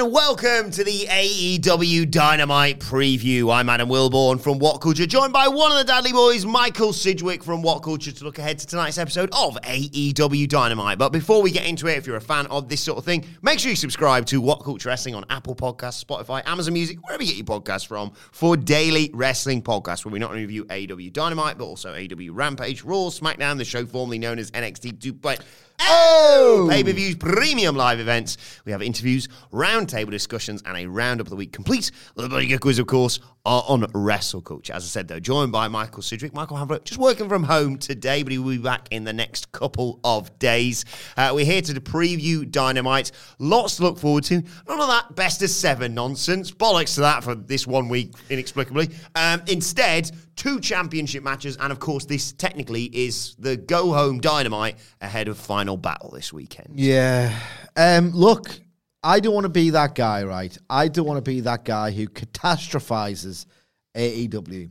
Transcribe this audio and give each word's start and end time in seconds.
and 0.00 0.12
welcome 0.12 0.70
to 0.70 0.82
the 0.82 1.06
AEW 1.10 2.10
Dynamite 2.10 2.80
preview. 2.80 3.52
I'm 3.52 3.68
Adam 3.68 3.90
Wilborn 3.90 4.40
from 4.40 4.58
What 4.58 4.80
Culture, 4.80 5.04
joined 5.04 5.34
by 5.34 5.46
one 5.46 5.70
of 5.72 5.76
the 5.76 5.84
Dudley 5.84 6.12
Boys, 6.12 6.46
Michael 6.46 6.94
Sidgwick 6.94 7.44
from 7.44 7.60
What 7.60 7.80
Culture, 7.80 8.10
to 8.10 8.24
look 8.24 8.38
ahead 8.38 8.58
to 8.60 8.66
tonight's 8.66 8.96
episode 8.96 9.28
of 9.34 9.58
AEW 9.60 10.48
Dynamite. 10.48 10.96
But 10.96 11.10
before 11.10 11.42
we 11.42 11.50
get 11.50 11.66
into 11.66 11.86
it, 11.86 11.98
if 11.98 12.06
you're 12.06 12.16
a 12.16 12.20
fan 12.20 12.46
of 12.46 12.66
this 12.66 12.80
sort 12.80 12.96
of 12.96 13.04
thing, 13.04 13.26
make 13.42 13.58
sure 13.58 13.68
you 13.68 13.76
subscribe 13.76 14.24
to 14.26 14.40
What 14.40 14.64
Culture 14.64 14.88
Wrestling 14.88 15.14
on 15.14 15.26
Apple 15.28 15.54
Podcasts, 15.54 16.02
Spotify, 16.02 16.42
Amazon 16.46 16.72
Music, 16.72 16.96
wherever 17.04 17.22
you 17.22 17.34
get 17.34 17.36
your 17.36 17.60
podcasts 17.60 17.86
from, 17.86 18.12
for 18.32 18.56
daily 18.56 19.10
wrestling 19.12 19.60
podcasts 19.60 20.06
where 20.06 20.12
we 20.12 20.18
not 20.18 20.30
only 20.30 20.46
review 20.46 20.64
AEW 20.64 21.12
Dynamite, 21.12 21.58
but 21.58 21.66
also 21.66 21.92
AEW 21.92 22.30
Rampage, 22.32 22.84
Raw, 22.84 23.10
SmackDown, 23.10 23.58
the 23.58 23.66
show 23.66 23.84
formerly 23.84 24.18
known 24.18 24.38
as 24.38 24.50
NXT 24.52 24.94
2.0. 24.98 25.42
Oh! 25.80 26.66
oh! 26.66 26.68
Pay 26.70 26.84
per 26.84 26.92
views, 26.92 27.16
premium 27.16 27.76
live 27.76 28.00
events. 28.00 28.36
We 28.64 28.72
have 28.72 28.82
interviews, 28.82 29.28
roundtable 29.52 30.10
discussions, 30.10 30.62
and 30.66 30.76
a 30.76 30.86
roundup 30.86 31.26
of 31.26 31.30
the 31.30 31.36
week 31.36 31.52
complete. 31.52 31.90
The 32.16 32.28
big 32.28 32.60
quiz, 32.60 32.78
of 32.78 32.86
course, 32.86 33.20
are 33.44 33.64
on 33.68 33.86
Wrestle 33.94 34.42
Culture. 34.42 34.72
As 34.72 34.84
I 34.84 34.88
said, 34.88 35.08
though, 35.08 35.20
joined 35.20 35.52
by 35.52 35.68
Michael 35.68 36.02
Sidgwick. 36.02 36.34
Michael 36.34 36.56
Hamflett 36.56 36.84
just 36.84 37.00
working 37.00 37.28
from 37.28 37.42
home 37.42 37.78
today, 37.78 38.22
but 38.22 38.32
he 38.32 38.38
will 38.38 38.50
be 38.50 38.58
back 38.58 38.88
in 38.90 39.04
the 39.04 39.12
next 39.12 39.50
couple 39.52 40.00
of 40.04 40.38
days. 40.38 40.84
Uh, 41.16 41.32
we're 41.34 41.44
here 41.44 41.62
to 41.62 41.74
preview 41.80 42.50
Dynamite. 42.50 43.12
Lots 43.38 43.76
to 43.76 43.82
look 43.82 43.98
forward 43.98 44.24
to. 44.24 44.42
None 44.68 44.80
of 44.80 44.88
that 44.88 45.14
best 45.14 45.42
of 45.42 45.50
seven 45.50 45.94
nonsense. 45.94 46.50
Bollocks 46.50 46.94
to 46.96 47.00
that 47.00 47.24
for 47.24 47.34
this 47.34 47.66
one 47.66 47.88
week, 47.88 48.12
inexplicably. 48.28 48.90
Um, 49.14 49.42
instead, 49.46 50.10
two 50.36 50.60
championship 50.60 51.22
matches, 51.22 51.56
and 51.56 51.72
of 51.72 51.80
course, 51.80 52.04
this 52.04 52.32
technically 52.32 52.84
is 52.84 53.36
the 53.38 53.56
go 53.56 53.92
home 53.92 54.20
Dynamite 54.20 54.76
ahead 55.00 55.28
of 55.28 55.38
Final 55.38 55.76
Battle 55.76 56.10
this 56.10 56.32
weekend. 56.32 56.78
Yeah. 56.78 57.38
Um, 57.76 58.10
look, 58.10 58.60
I 59.02 59.20
don't 59.20 59.32
want 59.34 59.44
to 59.44 59.50
be 59.50 59.70
that 59.70 59.94
guy, 59.94 60.24
right? 60.24 60.56
I 60.68 60.88
don't 60.88 61.06
want 61.06 61.24
to 61.24 61.30
be 61.30 61.40
that 61.40 61.64
guy 61.64 61.90
who 61.90 62.06
catastrophizes 62.06 63.46
AEW. 63.94 64.70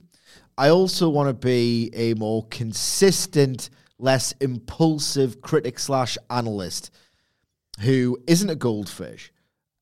I 0.58 0.70
also 0.70 1.10
want 1.10 1.30
to 1.30 1.34
be 1.34 1.90
a 1.94 2.14
more 2.14 2.46
consistent, 2.48 3.72
less 3.98 4.34
impulsive 4.40 5.42
critic 5.42 5.80
slash 5.80 6.18
analyst 6.30 6.92
who 7.80 8.20
isn't 8.28 8.50
a 8.50 8.56
goldfish 8.56 9.32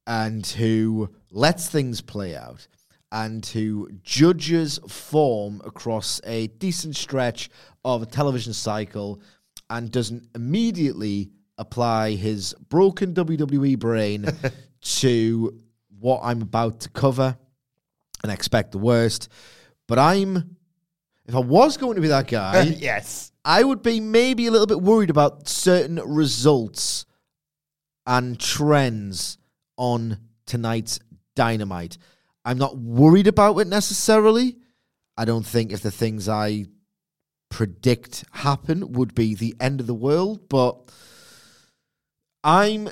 and 0.06 0.46
who 0.46 1.10
lets 1.32 1.68
things 1.68 2.00
play 2.00 2.36
out 2.36 2.68
and 3.12 3.46
who 3.48 3.90
judges 4.04 4.80
form 4.88 5.62
across 5.66 6.22
a 6.24 6.48
decent 6.48 6.96
stretch 6.96 7.50
of 7.84 8.02
a 8.02 8.06
television 8.06 8.54
cycle 8.54 9.20
and 9.70 9.92
doesn't 9.92 10.30
immediately 10.36 11.32
apply 11.58 12.12
his 12.12 12.54
broken 12.70 13.14
WWE 13.14 13.78
brain 13.80 14.28
to 14.82 15.60
what 16.00 16.22
I'm 16.24 16.42
about 16.42 16.82
to 16.82 16.90
cover 16.90 17.38
and 18.24 18.32
expect 18.32 18.72
the 18.72 18.78
worst. 18.78 19.30
But 19.88 20.00
I'm, 20.00 20.58
if 21.26 21.36
I 21.36 21.40
was 21.40 21.78
going 21.78 21.96
to 21.96 22.02
be 22.02 22.10
that 22.10 22.28
guy, 22.28 22.62
yes. 22.78 23.32
I 23.44 23.64
would 23.64 23.82
be 23.82 24.00
maybe 24.00 24.48
a 24.48 24.52
little 24.52 24.68
bit 24.68 24.82
worried 24.82 25.10
about 25.10 25.48
certain 25.48 25.96
results 26.06 27.06
and 28.06 28.40
trends 28.40 29.38
on 29.78 30.20
tonight's 30.46 31.00
Dynamite. 31.36 31.98
I'm 32.44 32.58
not 32.58 32.78
worried 32.78 33.28
about 33.28 33.60
it 33.60 33.68
necessarily. 33.68 34.58
I 35.18 35.26
don't 35.26 35.46
think 35.46 35.72
if 35.72 35.82
the 35.82 35.92
things 35.92 36.28
I 36.28 36.66
predict 37.50 38.26
happen 38.32 38.94
would 38.94 39.14
be 39.16 39.36
the 39.36 39.56
end 39.60 39.80
of 39.80 39.88
the 39.88 39.94
world, 39.94 40.50
but 40.50 40.92
I'm 42.48 42.88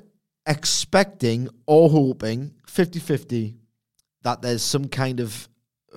expecting 0.46 1.48
or 1.66 1.90
hoping 1.90 2.52
50 2.68 3.00
50 3.00 3.56
that 4.24 4.42
there's 4.42 4.62
some 4.62 4.90
kind 4.90 5.22
of 5.22 5.48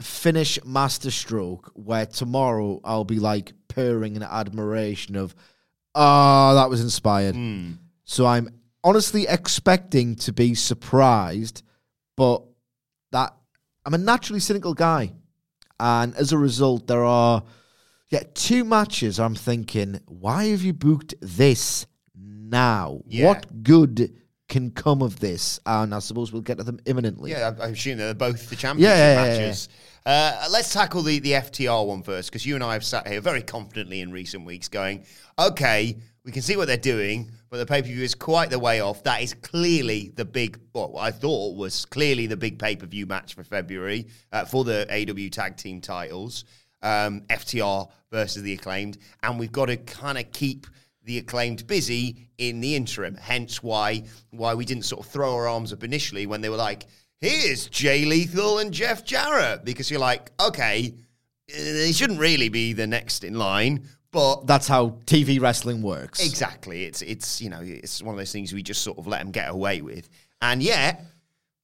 finish 0.01 0.61
masterstroke 0.65 1.73
where 1.75 2.07
tomorrow 2.07 2.81
I'll 2.85 3.05
be 3.05 3.19
like 3.19 3.53
purring 3.67 4.15
in 4.15 4.23
admiration 4.23 5.17
of, 5.17 5.35
ah, 5.97 6.53
oh, 6.53 6.55
that 6.55 6.71
was 6.71 6.81
inspired. 6.81 7.35
Mm. 7.35 7.79
So 8.05 8.27
I'm 8.27 8.49
honestly 8.85 9.27
expecting 9.29 10.15
to 10.17 10.33
be 10.33 10.55
surprised, 10.55 11.65
but 12.17 12.45
that 13.11 13.35
I'm 13.85 13.95
a 13.95 13.99
naturally 13.99 14.41
cynical 14.41 14.73
guy. 14.73 15.15
And 15.81 16.15
as 16.15 16.31
a 16.31 16.39
result, 16.39 16.87
there 16.87 17.05
are 17.05 17.43
yeah, 18.09 18.23
two 18.35 18.65
matches 18.65 19.19
I'm 19.19 19.35
thinking, 19.35 20.01
why 20.07 20.47
have 20.47 20.63
you 20.63 20.75
booked 20.75 21.15
this 21.21 21.87
now? 22.49 23.01
Yeah. 23.07 23.27
What 23.27 23.63
good 23.63 24.13
can 24.49 24.71
come 24.71 25.03
of 25.03 25.21
this? 25.21 25.61
And 25.67 25.95
I 25.95 25.99
suppose 25.99 26.33
we'll 26.33 26.43
get 26.43 26.59
to 26.59 26.65
them 26.65 26.81
imminently. 26.87 27.33
Yeah, 27.33 27.53
I, 27.59 27.65
I 27.65 27.69
assume 27.69 27.99
they're 27.99 28.15
both 28.15 28.49
the 28.49 28.57
championship 28.57 28.97
Yeah, 28.97 29.15
yeah, 29.15 29.39
matches. 29.39 29.69
Uh, 30.07 30.49
let's 30.51 30.73
tackle 30.73 31.03
the, 31.03 31.19
the 31.19 31.33
FTR 31.33 31.87
one 31.87 32.03
first, 32.03 32.31
because 32.31 32.47
you 32.47 32.55
and 32.55 32.65
I 32.65 32.73
have 32.73 32.85
sat 32.85 33.07
here 33.07 33.21
very 33.21 33.43
confidently 33.43 34.01
in 34.01 34.11
recent 34.11 34.47
weeks 34.47 34.69
going, 34.69 35.05
okay, 35.39 35.99
we 36.25 36.33
can 36.33 36.43
see 36.43 36.57
what 36.57 36.67
they're 36.67 36.77
doing, 36.77 37.31
but 37.51 37.59
the 37.59 37.67
pay 37.67 37.83
per 37.83 37.89
view 37.89 38.03
is 38.03 38.15
quite 38.15 38.51
the 38.51 38.59
way 38.59 38.81
off. 38.81 39.03
That 39.05 39.23
is 39.23 39.35
clearly 39.35 40.13
the 40.15 40.25
big, 40.25 40.59
what 40.73 40.95
I 40.99 41.11
thought 41.11 41.57
was 41.57 41.85
clearly 41.87 42.27
the 42.27 42.37
big 42.37 42.59
pay 42.59 42.77
per 42.77 42.87
view 42.87 43.07
match 43.07 43.35
for 43.35 43.45
February 43.45 44.07
uh, 44.33 44.45
for 44.45 44.65
the 44.65 44.87
AW 44.91 45.29
tag 45.31 45.57
team 45.57 45.81
titles. 45.81 46.45
Um, 46.81 47.23
FTR 47.29 47.91
versus 48.13 48.43
the 48.45 48.53
acclaimed, 48.53 48.99
and 49.25 49.37
we've 49.37 49.51
got 49.51 49.67
to 49.67 49.77
kind 49.77 50.17
of 50.17 50.31
keep 50.31 50.69
the 51.09 51.19
acclaimed 51.19 51.67
busy 51.67 52.29
in 52.37 52.61
the 52.61 52.77
interim. 52.77 53.17
Hence 53.17 53.63
why 53.63 54.05
why 54.31 54.55
we 54.55 54.65
didn't 54.65 54.85
sort 54.85 55.05
of 55.05 55.11
throw 55.11 55.35
our 55.35 55.49
arms 55.49 55.73
up 55.73 55.83
initially 55.83 56.27
when 56.27 56.43
they 56.43 56.51
were 56.51 56.57
like, 56.57 56.87
"Here's 57.21 57.67
Jay 57.69 58.05
Lethal 58.05 58.59
and 58.59 58.73
Jeff 58.73 59.05
Jarrett," 59.05 59.65
because 59.65 59.91
you're 59.91 60.01
like, 60.01 60.31
okay, 60.39 60.95
they 61.49 61.93
shouldn't 61.93 62.21
really 62.21 62.51
be 62.51 62.75
the 62.75 62.87
next 62.87 63.25
in 63.25 63.39
line, 63.39 63.89
but 64.11 64.47
That's 64.47 64.69
how 64.69 64.99
TV 65.07 65.41
wrestling 65.41 65.81
works. 65.81 66.25
Exactly. 66.25 66.85
It's 66.85 67.01
it's 67.01 67.41
you 67.41 67.49
know 67.49 67.61
it's 67.63 68.03
one 68.03 68.15
of 68.15 68.19
those 68.19 68.33
things 68.33 68.53
we 68.53 68.63
just 68.63 68.83
sort 68.83 68.99
of 68.99 69.07
let 69.07 69.21
them 69.21 69.31
get 69.31 69.51
away 69.51 69.81
with, 69.81 70.09
and 70.43 70.63
yet 70.63 71.05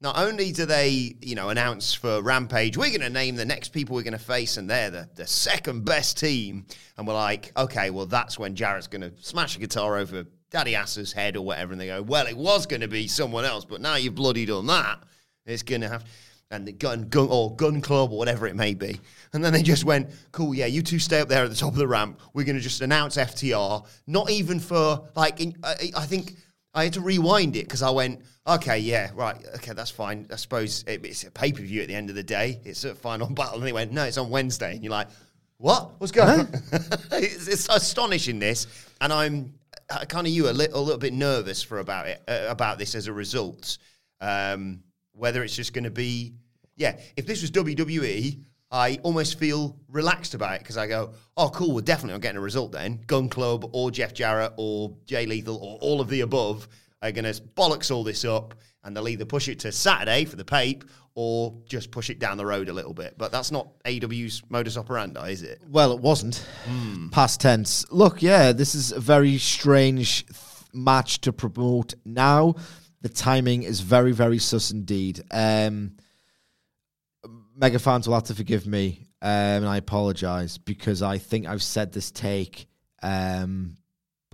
not 0.05 0.19
only 0.19 0.53
do 0.53 0.67
they 0.67 1.17
you 1.23 1.35
know 1.35 1.49
announce 1.49 1.95
for 1.95 2.21
Rampage, 2.21 2.77
we're 2.77 2.91
going 2.91 3.01
to 3.01 3.09
name 3.09 3.37
the 3.37 3.45
next 3.47 3.71
people 3.71 3.97
we're 3.97 4.03
going 4.03 4.13
to 4.13 4.19
face, 4.19 4.59
and 4.59 4.69
they're 4.69 4.91
the, 4.91 5.09
the 5.15 5.27
second 5.27 5.87
best 5.87 6.19
team, 6.19 6.67
and 6.99 7.07
we're 7.07 7.15
like, 7.15 7.51
okay, 7.57 7.89
well 7.89 8.05
that's 8.05 8.39
when 8.39 8.55
Jarrett's 8.55 8.87
going 8.87 9.01
to 9.01 9.13
smash 9.21 9.57
a 9.57 9.61
guitar 9.61 9.97
over 9.97 10.27
Daddy 10.51 10.77
Ass's 10.77 11.11
head 11.13 11.37
or 11.37 11.45
whatever, 11.45 11.73
and 11.73 11.81
they 11.81 11.87
go, 11.87 12.03
well 12.03 12.27
it 12.27 12.37
was 12.37 12.67
going 12.67 12.83
to 12.83 12.89
be 12.89 13.09
someone 13.09 13.47
else, 13.47 13.65
but 13.65 13.81
now 13.81 13.97
you've 13.97 14.15
bloody 14.15 14.45
done 14.45 14.67
that, 14.67 15.03
it's 15.47 15.63
going 15.63 15.81
to 15.81 15.89
have. 15.89 16.05
And 16.51 16.69
the 16.69 16.73
gun, 16.73 17.09
gun 17.09 17.27
or 17.31 17.57
Gunn 17.57 17.81
Club 17.81 18.13
or 18.13 18.19
whatever 18.19 18.47
it 18.47 18.55
may 18.55 18.75
be, 18.75 19.01
and 19.33 19.43
then 19.43 19.53
they 19.53 19.63
just 19.63 19.85
went, 19.85 20.11
"Cool, 20.31 20.55
yeah, 20.55 20.67
you 20.67 20.83
two 20.83 21.01
stay 21.01 21.19
up 21.19 21.29
there 21.29 21.43
at 21.43 21.51
the 21.51 21.57
top 21.57 21.73
of 21.73 21.79
the 21.79 21.89
ramp. 21.89 22.21
We're 22.33 22.45
going 22.45 22.55
to 22.57 22.63
just 22.63 22.83
announce 22.83 23.17
FTR. 23.17 23.85
Not 24.07 24.31
even 24.31 24.61
for 24.61 25.09
like, 25.17 25.41
in, 25.41 25.57
I, 25.65 25.91
I 25.97 26.05
think 26.05 26.37
I 26.75 26.85
had 26.85 26.95
to 26.95 27.01
rewind 27.01 27.57
it 27.57 27.65
because 27.65 27.83
I 27.83 27.91
went, 27.91 28.23
okay, 28.47 28.79
yeah, 28.79 29.11
right, 29.15 29.37
okay, 29.57 29.73
that's 29.73 29.91
fine. 29.91 30.27
I 30.33 30.37
suppose 30.37 30.85
it, 30.87 31.05
it's 31.05 31.25
a 31.25 31.31
pay 31.31 31.53
per 31.53 31.63
view 31.63 31.83
at 31.83 31.89
the 31.89 31.95
end 31.95 32.11
of 32.11 32.17
the 32.17 32.23
day. 32.23 32.61
It's 32.65 32.85
a 32.85 32.95
final 32.95 33.29
battle. 33.31 33.59
And 33.59 33.67
they 33.67 33.73
went, 33.73 33.93
no, 33.93 34.05
it's 34.05 34.19
on 34.19 34.31
Wednesday. 34.31 34.75
And 34.75 34.83
you're 34.83 34.91
like, 34.91 35.09
What? 35.59 35.93
What's 35.99 36.13
going 36.13 36.41
on? 36.41 36.49
it's, 37.13 37.49
it's 37.49 37.69
astonishing 37.69 38.39
this, 38.39 38.67
and 39.01 39.13
I'm 39.13 39.55
kind 40.09 40.27
of 40.27 40.33
you 40.33 40.49
a, 40.49 40.53
li- 40.53 40.69
a 40.73 40.81
little 40.81 40.99
bit 40.99 41.13
nervous 41.13 41.63
for 41.63 41.79
about 41.79 42.07
it 42.07 42.23
uh, 42.27 42.47
about 42.49 42.79
this 42.79 42.95
as 42.95 43.07
a 43.07 43.13
result. 43.13 43.79
Um, 44.21 44.83
whether 45.13 45.45
it's 45.45 45.55
just 45.55 45.73
going 45.73 45.85
to 45.85 45.91
be, 45.91 46.35
yeah. 46.77 46.99
If 47.17 47.27
this 47.27 47.41
was 47.41 47.51
WWE, 47.53 48.43
I 48.75 48.99
almost 49.05 49.39
feel 49.39 49.77
relaxed 49.89 50.35
about 50.35 50.57
it 50.57 50.59
because 50.59 50.77
I 50.77 50.89
go, 50.89 51.13
oh, 51.37 51.49
cool, 51.49 51.73
we're 51.73 51.83
definitely 51.83 52.15
not 52.15 52.23
getting 52.23 52.39
a 52.39 52.41
result 52.41 52.73
then. 52.73 53.01
Gunn 53.07 53.29
Club 53.29 53.71
or 53.73 53.93
Jeff 53.93 54.13
Jarrett 54.13 54.53
or 54.57 54.97
Jay 55.07 55.27
Lethal 55.27 55.59
or 55.59 55.79
all 55.81 56.01
of 56.01 56.09
the 56.09 56.23
above 56.23 56.67
are 57.01 57.13
going 57.13 57.25
to 57.25 57.41
bollocks 57.41 57.95
all 57.95 58.03
this 58.03 58.25
up 58.25 58.53
and 58.83 58.97
they'll 58.97 59.09
either 59.09 59.25
push 59.25 59.49
it 59.49 59.61
to 59.61 59.71
Saturday 59.71 60.25
for 60.25 60.35
the 60.35 60.45
pape 60.45 60.83
or 61.15 61.57
just 61.67 61.93
push 61.93 62.11
it 62.11 62.19
down 62.19 62.37
the 62.37 62.45
road 62.45 62.69
a 62.69 62.73
little 62.73 62.93
bit. 62.93 63.17
But 63.17 63.31
that's 63.31 63.53
not 63.53 63.69
AW's 63.87 64.43
modus 64.49 64.77
operandi, 64.77 65.31
is 65.31 65.43
it? 65.43 65.63
Well, 65.69 65.93
it 65.93 66.01
wasn't. 66.01 66.45
Past 67.13 67.41
tense. 67.41 67.87
Look, 67.93 68.23
yeah, 68.23 68.51
this 68.51 68.75
is 68.75 68.91
a 68.91 68.99
very 68.99 69.39
strange 69.39 70.27
th- 70.27 70.39
match 70.73 71.21
to 71.21 71.33
promote 71.33 71.95
now. 72.05 72.57
The 73.03 73.09
timing 73.09 73.63
is 73.63 73.83
very, 73.83 74.11
very 74.11 74.39
sus 74.41 74.73
indeed. 74.73 75.23
Um, 75.31 75.93
mega 77.57 77.79
fans 77.79 78.07
will 78.07 78.15
have 78.15 78.25
to 78.25 78.35
forgive 78.35 78.67
me, 78.67 79.07
um, 79.23 79.31
and 79.31 79.69
I 79.69 79.77
apologize 79.77 80.59
because 80.59 81.03
I 81.03 81.19
think 81.19 81.47
I've 81.47 81.63
said 81.63 81.93
this 81.93 82.11
take 82.11 82.67
um, 83.03 83.77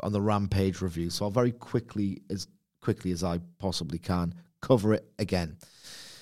on 0.02 0.12
the 0.12 0.20
Rampage 0.20 0.80
review. 0.80 1.10
So 1.10 1.26
I'll 1.26 1.30
very 1.30 1.52
quickly, 1.52 2.22
as 2.30 2.46
quickly 2.80 3.12
as 3.12 3.22
I 3.22 3.40
possibly 3.58 3.98
can, 3.98 4.34
cover 4.60 4.94
it 4.94 5.04
again. 5.18 5.56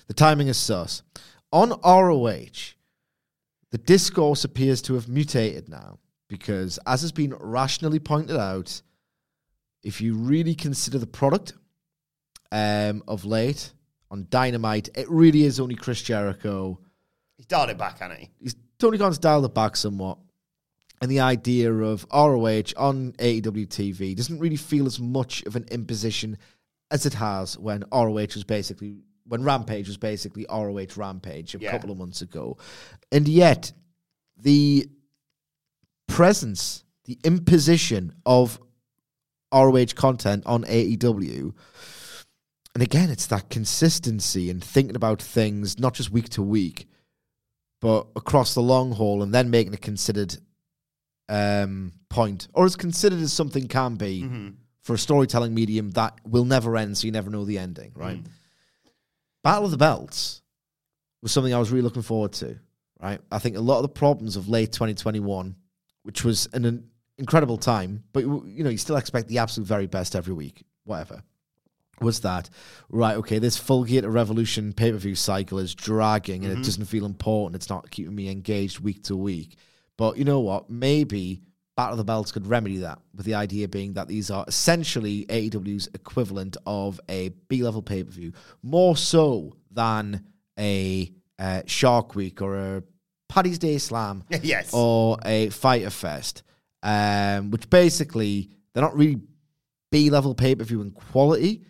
The 0.07 0.15
timing 0.15 0.49
is 0.49 0.57
sus. 0.57 1.03
On 1.53 1.71
ROH, 1.85 2.75
the 3.71 3.79
discourse 3.79 4.45
appears 4.45 4.83
to 4.83 4.95
have 4.95 5.09
mutated 5.09 5.69
now 5.69 5.99
because, 6.29 6.79
as 6.87 7.03
has 7.03 7.13
been 7.13 7.35
rationally 7.35 7.99
pointed 7.99 8.37
out, 8.37 8.83
if 9.83 10.01
you 10.01 10.15
really 10.15 10.55
consider 10.55 10.99
the 10.99 11.07
product 11.07 11.53
um, 12.51 13.03
of 13.07 13.25
late 13.25 13.73
on 14.11 14.27
Dynamite, 14.31 14.89
it 14.95 15.09
really 15.09 15.45
is 15.45 15.61
only 15.61 15.75
Chris 15.75 16.03
Jericho. 16.03 16.81
He's 17.39 17.47
dialed 17.47 17.71
it 17.71 17.79
back, 17.79 18.01
hasn't 18.01 18.19
he? 18.21 18.31
He's 18.43 18.57
Tony 18.79 18.99
Khan's 18.99 19.17
dialed 19.19 19.47
it 19.47 19.55
back 19.55 19.77
somewhat. 19.77 20.19
And 21.01 21.11
the 21.11 21.21
idea 21.21 21.73
of 21.73 22.05
ROH 22.13 22.73
on 22.77 23.13
AEW 23.19 23.69
TV 23.69 24.15
doesn't 24.17 24.41
really 24.41 24.57
feel 24.57 24.85
as 24.87 24.99
much 25.01 25.43
of 25.47 25.55
an 25.57 25.65
imposition 25.71 26.37
as 26.91 27.07
it 27.07 27.15
has 27.15 27.57
when 27.57 27.85
ROH 27.93 28.35
was 28.35 28.45
basically 28.45 28.97
when 29.27 29.45
Rampage 29.45 29.87
was 29.87 29.97
basically 29.99 30.45
ROH 30.51 30.97
Rampage 30.97 31.55
a 31.55 31.59
Yeah. 31.59 31.71
couple 31.71 31.91
of 31.93 31.99
months 31.99 32.21
ago. 32.23 32.57
And 33.13 33.29
yet 33.29 33.73
the 34.37 34.89
presence, 36.09 36.83
the 37.05 37.19
imposition 37.25 38.13
of 38.27 38.59
ROH 39.53 39.95
content 39.95 40.45
on 40.47 40.65
AEW 40.65 41.55
and 42.75 42.83
again 42.83 43.09
it's 43.11 43.27
that 43.27 43.49
consistency 43.49 44.51
and 44.51 44.63
thinking 44.63 44.95
about 44.97 45.23
things 45.23 45.79
not 45.79 45.95
just 45.95 46.11
week 46.11 46.29
to 46.31 46.43
week 46.43 46.87
but 47.81 48.07
across 48.17 48.55
the 48.55 48.61
long 48.63 48.93
haul 48.93 49.23
and 49.23 49.33
then 49.35 49.51
making 49.51 49.73
a 49.75 49.79
considered 49.79 50.37
um, 51.29 51.93
point 52.09 52.49
or 52.55 52.65
as 52.65 52.77
considered 52.77 53.19
as 53.21 53.33
something 53.33 53.69
can 53.69 53.95
be 53.97 54.23
Mm-hmm. 54.23 54.49
for 54.83 54.95
a 54.95 54.99
storytelling 54.99 55.55
medium 55.55 55.91
that 55.93 56.19
will 56.27 56.45
never 56.47 56.77
end 56.77 56.97
so 56.97 57.07
you 57.07 57.13
never 57.13 57.31
know 57.31 57.45
the 57.45 57.59
ending 57.59 57.93
right? 57.95 58.23
Battle 59.45 59.67
of 59.67 59.71
the 59.71 59.77
belts 59.77 60.43
was 61.23 61.33
something 61.33 61.53
i 61.55 61.59
was 61.59 61.71
really 61.71 61.83
looking 61.83 62.03
forward 62.03 62.33
to 62.33 62.59
right? 63.01 63.21
I 63.31 63.39
think 63.39 63.57
a 63.57 63.61
lot 63.61 63.77
of 63.77 63.83
the 63.83 63.89
problems 63.91 64.37
of 64.37 64.49
late 64.49 64.73
2021 64.73 65.55
which 66.05 66.25
was 66.25 66.49
an, 66.55 66.65
an 66.65 66.89
incredible 67.19 67.59
time 67.59 68.05
but 68.13 68.21
you 68.21 68.65
know 68.65 68.71
you 68.71 68.79
still 68.79 68.97
expect 68.97 69.29
the 69.29 69.39
absolute 69.39 69.67
very 69.67 69.87
best 69.87 70.17
every 70.17 70.33
week 70.35 70.65
whatever 70.85 71.23
was 72.01 72.21
that 72.21 72.51
right? 72.91 73.17
Okay, 73.17 73.39
this 73.39 73.57
full 73.57 73.85
gear 73.85 74.03
to 74.03 74.11
revolution 74.11 74.73
pay 74.73 74.93
per 74.93 74.99
view 74.99 75.15
cycle 75.15 75.59
is 75.59 75.75
dragging 75.75 76.45
and 76.45 76.53
it 76.59 76.65
doesn't 76.65 76.87
feel 76.87 77.07
important. 77.07 77.57
It's 77.57 77.71
not 77.71 77.91
keeping 77.91 78.15
me 78.15 78.31
engaged 78.31 78.81
week 78.81 79.03
to 79.05 79.17
week. 79.17 79.57
But 79.97 80.17
you 80.17 80.25
know 80.25 80.41
what? 80.41 80.71
Maybe 80.71 81.43
Battle 81.77 81.93
of 81.93 81.99
the 81.99 82.05
Belts 82.05 82.33
could 82.33 82.47
remedy 82.47 82.79
that 82.79 82.99
with 83.15 83.25
the 83.25 83.35
idea 83.35 83.69
being 83.69 83.93
that 83.93 84.09
these 84.09 84.31
are 84.33 84.45
essentially 84.49 85.27
AEW's 85.27 85.89
equivalent 85.95 86.57
of 86.67 87.01
a 87.09 87.29
B 87.49 87.63
level 87.63 87.83
pay 87.83 88.03
per 88.03 88.11
view, 88.11 88.33
more 88.63 88.97
so 88.97 89.57
than 89.71 90.25
a 90.59 91.13
uh, 91.39 91.63
Shark 91.67 92.17
Week 92.17 92.43
or 92.43 92.57
a 92.57 92.83
Paddy's 93.29 93.59
Day 93.59 93.79
Slam 93.79 94.25
yes. 94.43 94.71
or 94.73 95.19
a 95.25 95.51
Fyter 95.51 95.91
Fest, 95.91 96.43
um, 96.83 97.53
which 97.53 97.71
basically 97.71 98.51
they're 98.73 98.83
not 98.83 98.97
really 98.97 99.21
B 99.93 100.11
level 100.11 100.35
pay 100.35 100.55
per 100.55 100.65
view 100.65 100.81
in 100.81 100.91
quality. 100.91 101.63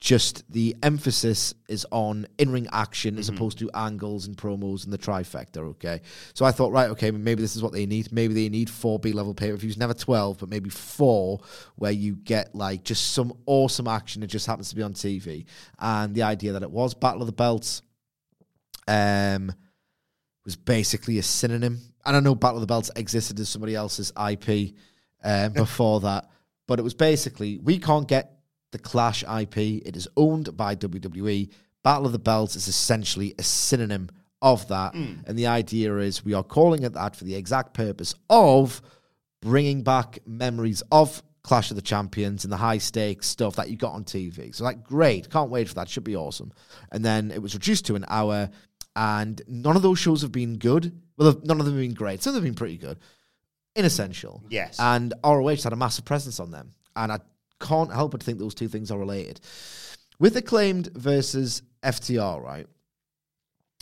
Just 0.00 0.50
the 0.50 0.74
emphasis 0.82 1.52
is 1.68 1.86
on 1.90 2.26
in 2.38 2.50
ring 2.50 2.66
action 2.72 3.18
as 3.18 3.28
opposed 3.28 3.58
to 3.58 3.70
angles 3.74 4.26
and 4.26 4.34
promos 4.34 4.84
and 4.84 4.92
the 4.92 4.98
trifecta. 4.98 5.58
Okay, 5.58 6.00
so 6.32 6.46
I 6.46 6.52
thought, 6.52 6.72
right, 6.72 6.88
okay, 6.90 7.10
maybe 7.10 7.42
this 7.42 7.54
is 7.54 7.62
what 7.62 7.72
they 7.72 7.84
need. 7.84 8.10
Maybe 8.10 8.32
they 8.32 8.48
need 8.48 8.70
four 8.70 8.98
B 8.98 9.12
level 9.12 9.34
pay 9.34 9.50
per 9.50 9.56
views, 9.56 9.76
never 9.76 9.92
twelve, 9.92 10.38
but 10.38 10.48
maybe 10.48 10.70
four, 10.70 11.40
where 11.76 11.92
you 11.92 12.16
get 12.16 12.54
like 12.54 12.82
just 12.82 13.12
some 13.12 13.34
awesome 13.44 13.86
action 13.86 14.22
that 14.22 14.28
just 14.28 14.46
happens 14.46 14.70
to 14.70 14.76
be 14.76 14.82
on 14.82 14.94
TV. 14.94 15.44
And 15.78 16.14
the 16.14 16.22
idea 16.22 16.52
that 16.52 16.62
it 16.62 16.70
was 16.70 16.94
Battle 16.94 17.20
of 17.20 17.26
the 17.26 17.32
Belts, 17.32 17.82
um, 18.88 19.52
was 20.44 20.56
basically 20.56 21.18
a 21.18 21.22
synonym. 21.22 21.78
And 22.04 22.16
I 22.16 22.20
know 22.20 22.34
Battle 22.34 22.56
of 22.56 22.62
the 22.62 22.66
Belts 22.66 22.90
existed 22.96 23.38
as 23.38 23.48
somebody 23.48 23.74
else's 23.74 24.12
IP 24.16 24.74
um, 25.22 25.52
before 25.52 26.00
that, 26.00 26.30
but 26.66 26.78
it 26.78 26.82
was 26.82 26.94
basically 26.94 27.58
we 27.58 27.78
can't 27.78 28.08
get 28.08 28.39
the 28.72 28.78
Clash 28.78 29.22
IP. 29.22 29.56
It 29.84 29.96
is 29.96 30.08
owned 30.16 30.56
by 30.56 30.76
WWE. 30.76 31.50
Battle 31.82 32.06
of 32.06 32.12
the 32.12 32.18
Belts 32.18 32.56
is 32.56 32.68
essentially 32.68 33.34
a 33.38 33.42
synonym 33.42 34.10
of 34.42 34.68
that, 34.68 34.94
hmm. 34.94 35.16
and 35.26 35.38
the 35.38 35.46
idea 35.46 35.94
is 35.98 36.24
we 36.24 36.34
are 36.34 36.42
calling 36.42 36.82
it 36.82 36.94
that 36.94 37.14
for 37.14 37.24
the 37.24 37.34
exact 37.34 37.74
purpose 37.74 38.14
of 38.30 38.80
bringing 39.42 39.82
back 39.82 40.18
memories 40.26 40.82
of 40.90 41.22
Clash 41.42 41.70
of 41.70 41.76
the 41.76 41.82
Champions 41.82 42.44
and 42.44 42.52
the 42.52 42.56
high 42.56 42.78
stakes 42.78 43.26
stuff 43.26 43.56
that 43.56 43.70
you 43.70 43.76
got 43.76 43.92
on 43.92 44.04
TV. 44.04 44.54
So, 44.54 44.64
like, 44.64 44.82
great, 44.82 45.30
can't 45.30 45.50
wait 45.50 45.68
for 45.68 45.74
that. 45.74 45.88
Should 45.88 46.04
be 46.04 46.16
awesome. 46.16 46.52
And 46.92 47.04
then 47.04 47.30
it 47.30 47.40
was 47.40 47.54
reduced 47.54 47.86
to 47.86 47.96
an 47.96 48.04
hour, 48.08 48.50
and 48.94 49.40
none 49.46 49.76
of 49.76 49.82
those 49.82 49.98
shows 49.98 50.22
have 50.22 50.32
been 50.32 50.58
good. 50.58 50.98
Well, 51.16 51.40
none 51.44 51.60
of 51.60 51.66
them 51.66 51.74
have 51.74 51.82
been 51.82 51.94
great. 51.94 52.22
Some 52.22 52.30
of 52.30 52.34
them 52.34 52.44
have 52.44 52.54
been 52.54 52.58
pretty 52.58 52.76
good, 52.76 52.98
inessential. 53.74 54.42
Yes. 54.48 54.78
And 54.78 55.14
ROH 55.24 55.56
had 55.56 55.72
a 55.72 55.76
massive 55.76 56.04
presence 56.04 56.40
on 56.40 56.50
them, 56.50 56.72
and 56.96 57.12
I 57.12 57.18
can't 57.60 57.92
help 57.92 58.12
but 58.12 58.22
think 58.22 58.38
those 58.38 58.54
two 58.54 58.68
things 58.68 58.90
are 58.90 58.98
related. 58.98 59.40
With 60.18 60.36
acclaimed 60.36 60.90
versus 60.94 61.62
FTR, 61.82 62.42
right? 62.42 62.66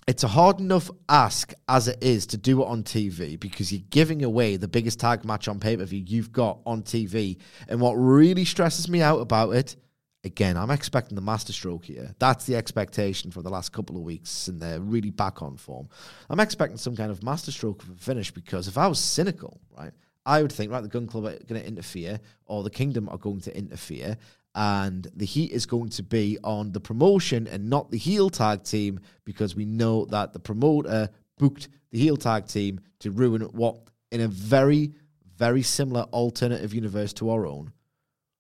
It's 0.07 0.25
a 0.25 0.29
hard 0.29 0.59
enough 0.59 0.91
ask 1.09 1.53
as 1.69 1.87
it 1.87 1.99
is 2.01 2.27
to 2.29 2.39
do 2.39 2.63
it 2.63 2.67
on 2.67 2.83
TV 2.83 3.39
because 3.39 3.71
you're 3.71 3.85
giving 3.91 4.25
away 4.25 4.57
the 4.57 4.67
biggest 4.67 4.99
tag 5.01 5.23
match 5.25 5.49
on 5.49 5.61
pay 5.61 5.77
per 5.77 5.85
view 5.85 6.03
you've 6.07 6.33
got 6.33 6.61
on 6.65 6.83
TV. 6.83 7.37
And 7.69 7.79
what 7.79 7.93
really 7.93 8.47
stresses 8.47 8.89
me 8.89 9.03
out 9.03 9.19
about 9.19 9.51
it, 9.51 9.77
again, 10.25 10.57
I'm 10.57 10.71
expecting 10.71 11.15
the 11.15 11.21
masterstroke 11.21 11.85
here. 11.85 12.15
That's 12.19 12.47
the 12.47 12.57
expectation 12.57 13.31
for 13.31 13.43
the 13.43 13.51
last 13.51 13.73
couple 13.73 13.97
of 13.97 14.03
weeks, 14.03 14.49
and 14.49 14.59
they're 14.63 14.81
really 14.81 15.11
back 15.11 15.43
on 15.43 15.59
form. 15.59 15.91
I'm 16.31 16.41
expecting 16.41 16.79
some 16.79 16.97
kind 16.97 17.11
of 17.11 17.23
masterstroke 17.23 17.83
of 17.83 17.91
a 17.91 17.95
finish 17.97 18.31
because 18.31 18.67
if 18.67 18.79
I 18.79 18.87
was 18.87 18.99
cynical, 18.99 19.61
right, 19.77 19.93
I 20.29 20.43
would 20.43 20.53
think, 20.53 20.71
right, 20.71 20.83
the 20.83 20.89
Gunn 20.89 21.07
Club 21.07 21.25
are 21.25 21.39
going 21.47 21.61
to 21.61 21.67
interfere, 21.67 22.21
or 22.45 22.63
the 22.63 22.71
Kingdom 22.71 23.09
are 23.09 23.17
going 23.17 23.41
to 23.41 23.57
interfere, 23.57 24.19
and 24.55 25.11
the 25.17 25.25
heat 25.25 25.53
is 25.53 25.65
going 25.65 25.89
to 25.91 26.03
be 26.03 26.37
on 26.45 26.73
the 26.73 26.81
promotion 26.81 27.47
and 27.47 27.71
not 27.71 27.91
the 27.91 27.97
heel 27.99 28.29
tag 28.29 28.63
team 28.63 29.01
because 29.25 29.57
we 29.57 29.65
know 29.65 30.05
that 30.07 30.33
the 30.35 30.39
promoter 30.39 31.09
booked 31.39 31.69
the 31.91 31.99
heel 31.99 32.17
tag 32.17 32.47
team 32.47 32.79
to 33.01 33.11
ruin 33.11 33.41
what, 33.43 33.77
in 34.11 34.21
a 34.21 34.29
very, 34.29 34.93
very 35.37 35.63
similar 35.63 36.03
alternative 36.13 36.75
universe 36.75 37.13
to 37.15 37.31
our 37.31 37.47
own, 37.47 37.73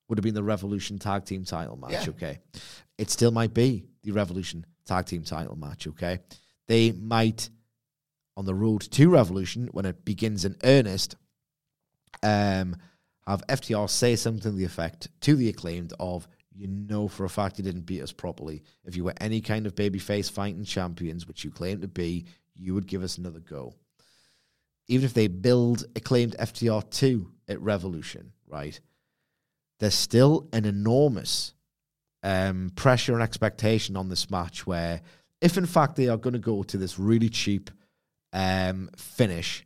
would 0.08 0.18
have 0.18 0.24
been 0.24 0.34
the 0.34 0.42
Revolution 0.42 0.98
tag 0.98 1.24
team 1.24 1.44
title 1.44 1.76
match, 1.76 1.92
Yeah. 1.92 2.10
okay? 2.10 2.38
It 2.98 3.08
still 3.10 3.30
might 3.30 3.54
be 3.54 3.84
the 4.02 4.12
Revolution 4.12 4.66
tag 4.84 5.06
team 5.06 5.22
title 5.22 5.56
match, 5.56 5.86
okay? 5.86 6.18
They 6.66 6.92
might, 6.92 7.48
on 8.36 8.44
the 8.44 8.54
road 8.54 8.82
to 8.82 9.08
Revolution, 9.08 9.68
when 9.72 9.86
it 9.86 10.04
begins 10.04 10.44
in 10.44 10.56
earnest, 10.64 11.16
um, 12.22 12.76
have 13.26 13.46
FTR 13.46 13.88
say 13.88 14.16
something 14.16 14.50
to 14.50 14.56
the 14.56 14.64
effect 14.64 15.08
to 15.22 15.36
the 15.36 15.48
acclaimed 15.48 15.92
of, 16.00 16.26
you 16.54 16.66
know 16.66 17.06
for 17.06 17.24
a 17.24 17.30
fact 17.30 17.58
you 17.58 17.64
didn't 17.64 17.86
beat 17.86 18.02
us 18.02 18.12
properly. 18.12 18.62
If 18.84 18.96
you 18.96 19.04
were 19.04 19.14
any 19.20 19.40
kind 19.40 19.66
of 19.66 19.74
babyface 19.74 20.30
fighting 20.30 20.64
champions, 20.64 21.28
which 21.28 21.44
you 21.44 21.50
claim 21.50 21.80
to 21.82 21.88
be, 21.88 22.26
you 22.56 22.74
would 22.74 22.86
give 22.86 23.02
us 23.02 23.18
another 23.18 23.40
go. 23.40 23.74
Even 24.88 25.04
if 25.04 25.14
they 25.14 25.28
build 25.28 25.84
acclaimed 25.94 26.34
FTR 26.38 26.90
2 26.90 27.30
at 27.48 27.60
Revolution, 27.60 28.32
right? 28.46 28.80
There's 29.78 29.94
still 29.94 30.48
an 30.52 30.64
enormous 30.64 31.54
um, 32.22 32.72
pressure 32.74 33.12
and 33.12 33.22
expectation 33.22 33.96
on 33.96 34.08
this 34.08 34.30
match 34.30 34.66
where 34.66 35.02
if 35.40 35.56
in 35.56 35.66
fact 35.66 35.94
they 35.94 36.08
are 36.08 36.16
going 36.16 36.32
to 36.32 36.40
go 36.40 36.64
to 36.64 36.76
this 36.76 36.98
really 36.98 37.28
cheap 37.28 37.70
um, 38.32 38.90
finish 38.96 39.64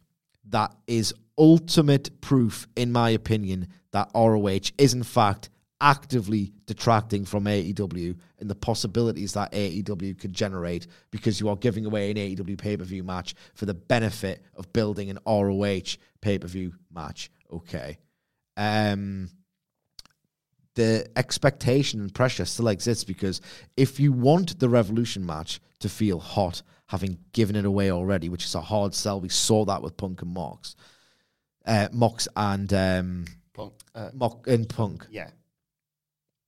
that 0.51 0.75
is 0.87 1.15
ultimate 1.39 2.21
proof, 2.21 2.67
in 2.77 2.93
my 2.93 3.11
opinion, 3.11 3.69
that 3.93 4.11
ROH 4.15 4.73
is 4.79 4.95
in 4.95 5.03
fact 5.03 5.51
actively 5.81 6.53
detracting 6.67 7.25
from 7.25 7.45
AEW 7.45 8.17
and 8.39 8.49
the 8.49 8.55
possibilities 8.55 9.33
that 9.33 9.51
AEW 9.51 10.19
could 10.19 10.33
generate 10.33 10.87
because 11.11 11.41
you 11.41 11.49
are 11.49 11.57
giving 11.57 11.85
away 11.85 12.11
an 12.11 12.17
AEW 12.17 12.57
pay 12.57 12.77
per 12.77 12.85
view 12.85 13.03
match 13.03 13.35
for 13.55 13.67
the 13.67 13.75
benefit 13.75 14.45
of 14.55 14.73
building 14.73 15.11
an 15.11 15.19
ROH 15.27 15.97
pay 16.21 16.39
per 16.39 16.47
view 16.47 16.73
match. 16.95 17.31
Okay. 17.53 17.99
Um, 18.57 19.29
the 20.75 21.07
expectation 21.17 22.01
and 22.01 22.15
pressure 22.15 22.45
still 22.45 22.69
exists 22.69 23.05
because 23.05 23.41
if 23.77 24.01
you 24.01 24.13
want 24.13 24.59
the 24.59 24.69
Revolution 24.69 25.27
match 25.27 25.61
to 25.81 25.89
feel 25.89 26.19
hot, 26.19 26.63
having 26.87 27.19
given 27.33 27.57
it 27.57 27.65
away 27.65 27.91
already, 27.91 28.29
which 28.29 28.45
is 28.45 28.55
a 28.55 28.61
hard 28.61 28.95
sell, 28.95 29.21
we 29.21 29.29
saw 29.29 29.65
that 29.65 29.83
with 29.83 29.97
Punk 29.97 30.23
and 30.23 30.33
Mox, 30.33 30.77
uh, 31.67 31.89
Mox 31.93 32.29
and 32.37 32.73
um, 32.73 33.25
Punk. 33.53 33.73
Uh, 33.95 34.11
Mock 34.15 34.47
and 34.47 34.69
Punk. 34.69 35.07
yeah. 35.11 35.31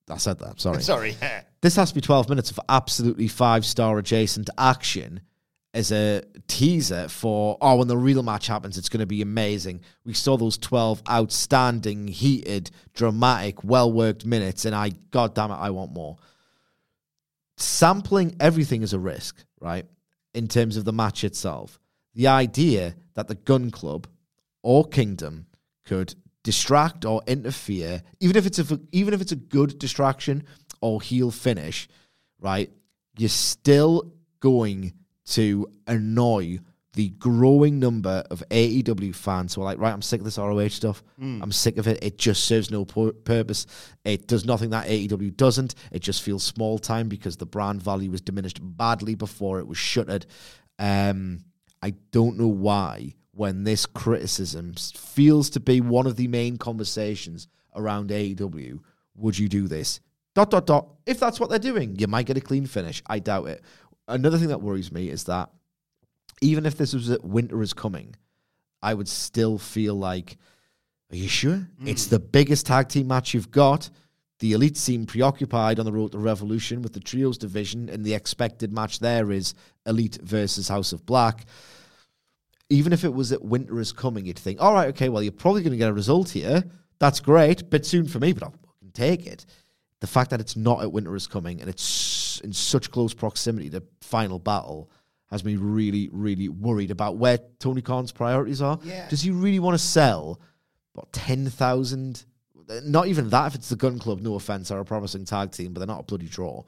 I 0.09 0.19
said 0.19 0.39
that. 0.41 0.61
Sorry. 0.61 0.83
Sorry. 0.83 1.17
This 1.63 1.77
has 1.77 1.89
to 1.89 1.95
be 1.95 2.03
12 2.03 2.29
minutes 2.29 2.51
of 2.51 2.61
absolutely 2.69 3.27
five 3.29 3.65
star 3.65 3.99
adjacent 3.99 4.51
action 4.59 5.21
as 5.75 5.91
a 5.91 6.23
teaser 6.47 7.09
for, 7.09 7.59
oh, 7.61 7.77
when 7.77 7.89
the 7.89 7.97
real 7.97 8.23
match 8.23 8.47
happens, 8.47 8.79
it's 8.79 8.89
going 8.89 9.01
to 9.01 9.07
be 9.07 9.23
amazing. 9.23 9.81
We 10.05 10.15
saw 10.15 10.37
those 10.37 10.57
12 10.57 11.03
outstanding, 11.11 12.07
heated, 12.07 12.71
dramatic, 12.95 13.65
well 13.65 13.93
worked 13.93 14.25
minutes, 14.25 14.65
and 14.65 14.75
I, 14.75 14.93
god 15.11 15.35
damn 15.35 15.51
it, 15.51 15.55
I 15.55 15.71
want 15.71 15.93
more. 15.93 16.17
Sampling 17.57 18.37
everything 18.39 18.83
is 18.83 18.93
a 18.93 18.99
risk, 19.01 19.45
right? 19.61 19.87
In 20.33 20.47
terms 20.47 20.77
of 20.77 20.85
the 20.85 20.93
match 20.93 21.25
itself. 21.25 21.81
The 22.15 22.29
idea 22.29 22.95
that 23.15 23.27
the 23.27 23.35
Gunn 23.35 23.73
Club 23.73 24.07
or 24.65 24.85
Kingdom 24.87 25.47
could 25.85 26.15
distract 26.43 27.05
or 27.05 27.23
interfere, 27.27 28.03
even 28.21 28.37
if 28.37 28.47
it's 28.47 28.59
a 28.59 28.81
even 28.93 29.15
if 29.15 29.21
it's 29.21 29.33
a 29.33 29.37
good 29.37 29.79
distraction 29.79 30.43
or 30.81 31.01
heel 31.01 31.31
finish, 31.31 31.87
right? 32.41 32.71
You're 33.17 33.29
still 33.29 34.13
going 34.41 34.93
to 35.27 35.69
annoy 35.87 36.59
the 36.95 37.09
growing 37.11 37.81
number 37.81 38.23
of 38.31 38.43
AEW 38.51 39.15
fans 39.15 39.53
who 39.55 39.61
are 39.63 39.65
like, 39.65 39.79
right, 39.81 39.93
I'm 39.93 40.03
sick 40.03 40.21
of 40.21 40.25
this 40.25 40.39
ROH 40.39 40.69
stuff. 40.69 41.03
I'm 41.43 41.51
sick 41.51 41.77
of 41.77 41.89
it. 41.89 42.03
It 42.05 42.19
just 42.19 42.45
serves 42.45 42.71
no 42.71 42.85
pu- 42.85 43.13
purpose. 43.13 43.67
It 44.05 44.29
does 44.29 44.45
nothing 44.45 44.71
that 44.71 44.87
AEW 44.87 45.37
doesn't. 45.37 45.75
It 45.91 46.01
just 46.03 46.23
feels 46.23 46.45
small 46.45 46.79
time 46.79 47.09
because 47.09 47.37
the 47.37 47.47
brand 47.47 47.83
value 47.83 48.11
was 48.13 48.21
diminished 48.21 48.61
badly 48.63 49.17
before 49.17 49.59
it 49.59 49.67
was 49.67 49.79
shuttered. 49.79 50.27
Um, 50.79 51.41
I 51.83 51.95
don't 52.13 52.39
know 52.39 52.47
why 52.49 53.15
when 53.35 53.65
this 53.65 53.87
criticism 53.87 54.75
feels 54.75 55.51
to 55.51 55.61
be 55.61 55.81
one 55.81 56.07
of 56.07 56.17
the 56.17 56.29
main 56.29 56.57
conversations 56.57 57.49
around 57.75 58.11
AEW, 58.11 58.81
would 59.17 59.39
you 59.39 59.49
do 59.49 59.69
this? 59.69 60.01
Dot 60.35 60.51
dot 60.51 60.67
dot. 60.67 60.89
If 61.07 61.21
that's 61.21 61.39
what 61.39 61.51
they're 61.51 61.59
doing, 61.59 61.97
you 61.97 62.07
might 62.07 62.27
get 62.27 62.37
a 62.37 62.41
clean 62.41 62.67
finish. 62.67 63.03
I 63.07 63.19
doubt 63.19 63.49
it. 63.49 63.63
Another 64.09 64.39
thing 64.39 64.49
that 64.49 64.63
worries 64.63 64.93
me 64.93 65.09
is 65.09 65.25
that 65.25 65.51
even 66.41 66.67
if 66.67 66.77
this 66.77 66.93
was 66.93 67.11
at 67.11 67.25
winter 67.25 67.63
is 67.63 67.73
coming, 67.73 68.15
I 68.83 68.95
would 68.95 69.09
still 69.09 69.59
feel 69.59 69.95
like, 69.95 70.37
are 71.11 71.17
you 71.17 71.29
sure? 71.29 71.69
Mm. 71.83 71.89
It's 71.89 72.07
the 72.07 72.19
biggest 72.19 72.67
tag 72.67 72.89
team 72.89 73.09
match 73.09 73.33
you've 73.33 73.51
got. 73.51 73.89
The 74.41 74.53
elite 74.53 74.77
seem 74.77 75.07
preoccupied 75.07 75.79
on 75.79 75.87
the 75.87 75.93
road 75.93 76.13
to 76.13 76.19
Revolution 76.19 76.83
with 76.83 76.93
the 76.93 77.01
trios 77.01 77.39
division, 77.39 77.89
and 77.89 78.05
the 78.05 78.15
expected 78.15 78.73
match 78.73 78.99
there 78.99 79.31
is 79.31 79.55
Elite 79.87 80.19
versus 80.23 80.69
House 80.69 80.93
of 80.93 81.07
Black. 81.07 81.47
Even 82.71 82.93
if 82.93 83.05
it 83.05 83.13
was 83.13 83.31
that 83.31 83.45
winter 83.45 83.79
is 83.79 83.93
coming, 83.93 84.27
you'd 84.27 84.39
think, 84.39 84.61
all 84.61 84.73
right, 84.73 84.89
okay, 84.89 85.09
well, 85.09 85.23
you're 85.23 85.33
probably 85.33 85.63
going 85.63 85.73
to 85.73 85.79
get 85.79 85.91
a 85.91 85.93
result 85.93 86.31
here. 86.31 86.65
That's 86.99 87.21
great. 87.21 87.69
Bit 87.71 87.85
soon 87.85 88.09
for 88.09 88.19
me, 88.19 88.33
but 88.33 88.43
I'll 88.43 88.51
fucking 88.51 88.93
take 88.95 89.27
it. 89.27 89.45
The 90.01 90.07
fact 90.07 90.31
that 90.31 90.41
it's 90.41 90.57
not 90.57 90.83
at 90.83 90.93
winter 90.93 91.15
is 91.15 91.27
coming 91.27 91.61
and 91.61 91.69
it's 91.69 92.41
in 92.41 92.53
such 92.53 92.91
close 92.91 93.15
proximity 93.15 93.71
to 93.71 93.83
final 94.01 94.39
battle 94.39 94.91
has 95.31 95.45
me 95.45 95.57
really, 95.57 96.09
really 96.13 96.49
worried 96.49 96.91
about 96.91 97.17
where 97.17 97.39
Tony 97.59 97.83
Khan's 97.83 98.13
priorities 98.13 98.63
are. 98.63 98.79
Yeah. 98.83 99.09
Does 99.09 99.23
he 99.23 99.31
really 99.31 99.59
want 99.59 99.75
to 99.75 99.85
sell 99.85 100.41
what 100.93 101.13
ten 101.13 101.49
thousand? 101.49 102.25
Not 102.85 103.09
even 103.09 103.31
that. 103.31 103.49
If 103.49 103.55
it's 103.57 103.69
the 103.69 103.77
Gunn 103.77 103.99
Club, 103.99 104.21
no 104.21 104.37
offense, 104.37 104.71
are 104.71 104.81
a 104.81 104.85
promising 104.85 105.25
tag 105.25 105.53
team, 105.53 105.73
but 105.73 105.81
they're 105.81 105.87
not 105.87 106.01
a 106.01 106.05
bloody 106.05 106.29
draw. 106.29 106.63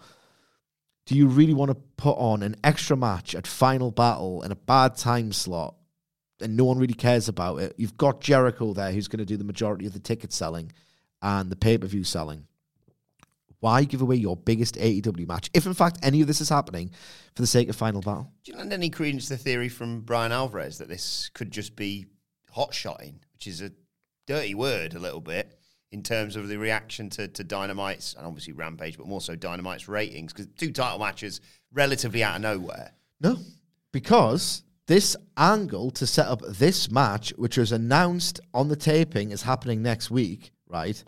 Do 1.06 1.14
you 1.14 1.28
really 1.28 1.54
want 1.54 1.70
to 1.70 1.76
put 1.96 2.16
on 2.18 2.42
an 2.42 2.56
extra 2.64 2.96
match 2.96 3.34
at 3.34 3.46
Final 3.46 3.92
Battle 3.92 4.42
in 4.42 4.50
a 4.50 4.56
bad 4.56 4.96
time 4.96 5.32
slot, 5.32 5.76
and 6.40 6.56
no 6.56 6.64
one 6.64 6.78
really 6.78 6.94
cares 6.94 7.28
about 7.28 7.60
it? 7.60 7.74
You've 7.76 7.96
got 7.96 8.20
Jericho 8.20 8.72
there, 8.72 8.92
who's 8.92 9.08
going 9.08 9.18
to 9.18 9.24
do 9.24 9.36
the 9.36 9.44
majority 9.44 9.86
of 9.86 9.92
the 9.92 9.98
ticket 9.98 10.32
selling 10.32 10.72
and 11.22 11.50
the 11.50 11.56
pay 11.56 11.78
per 11.78 11.86
view 11.86 12.04
selling. 12.04 12.46
Why 13.60 13.84
give 13.84 14.02
away 14.02 14.16
your 14.16 14.36
biggest 14.36 14.76
AEW 14.76 15.26
match 15.26 15.50
if, 15.54 15.66
in 15.66 15.74
fact, 15.74 15.98
any 16.02 16.20
of 16.20 16.26
this 16.26 16.40
is 16.40 16.48
happening 16.48 16.90
for 17.34 17.42
the 17.42 17.46
sake 17.46 17.68
of 17.68 17.76
Final 17.76 18.02
Battle? 18.02 18.30
Do 18.44 18.52
you 18.52 18.58
lend 18.58 18.72
any 18.72 18.90
credence 18.90 19.28
to 19.28 19.34
the 19.34 19.42
theory 19.42 19.68
from 19.68 20.02
Bryan 20.02 20.30
Alvarez 20.30 20.78
that 20.78 20.88
this 20.88 21.30
could 21.32 21.50
just 21.50 21.74
be 21.74 22.06
hot 22.50 22.74
shotting, 22.74 23.20
which 23.32 23.46
is 23.46 23.62
a 23.62 23.72
dirty 24.26 24.54
word 24.54 24.94
a 24.94 24.98
little 24.98 25.20
bit 25.20 25.58
in 25.92 26.02
terms 26.02 26.36
of 26.36 26.48
the 26.48 26.58
reaction 26.58 27.08
to, 27.10 27.28
to 27.28 27.44
Dynamite's 27.44 28.14
and 28.14 28.26
obviously 28.26 28.52
Rampage, 28.52 28.98
but 28.98 29.06
more 29.06 29.20
so 29.20 29.34
Dynamite's 29.34 29.88
ratings 29.88 30.32
because 30.32 30.48
two 30.58 30.72
title 30.72 30.98
matches 30.98 31.40
relatively 31.72 32.22
out 32.22 32.36
of 32.36 32.42
nowhere. 32.42 32.92
No, 33.20 33.38
because 33.92 34.62
this 34.86 35.16
angle 35.36 35.90
to 35.92 36.06
set 36.06 36.26
up 36.26 36.42
this 36.48 36.90
match, 36.90 37.32
which 37.36 37.56
was 37.56 37.72
announced 37.72 38.40
on 38.54 38.68
the 38.68 38.76
taping 38.76 39.30
is 39.30 39.42
happening 39.42 39.82
next 39.82 40.10
week, 40.10 40.52
right, 40.68 41.02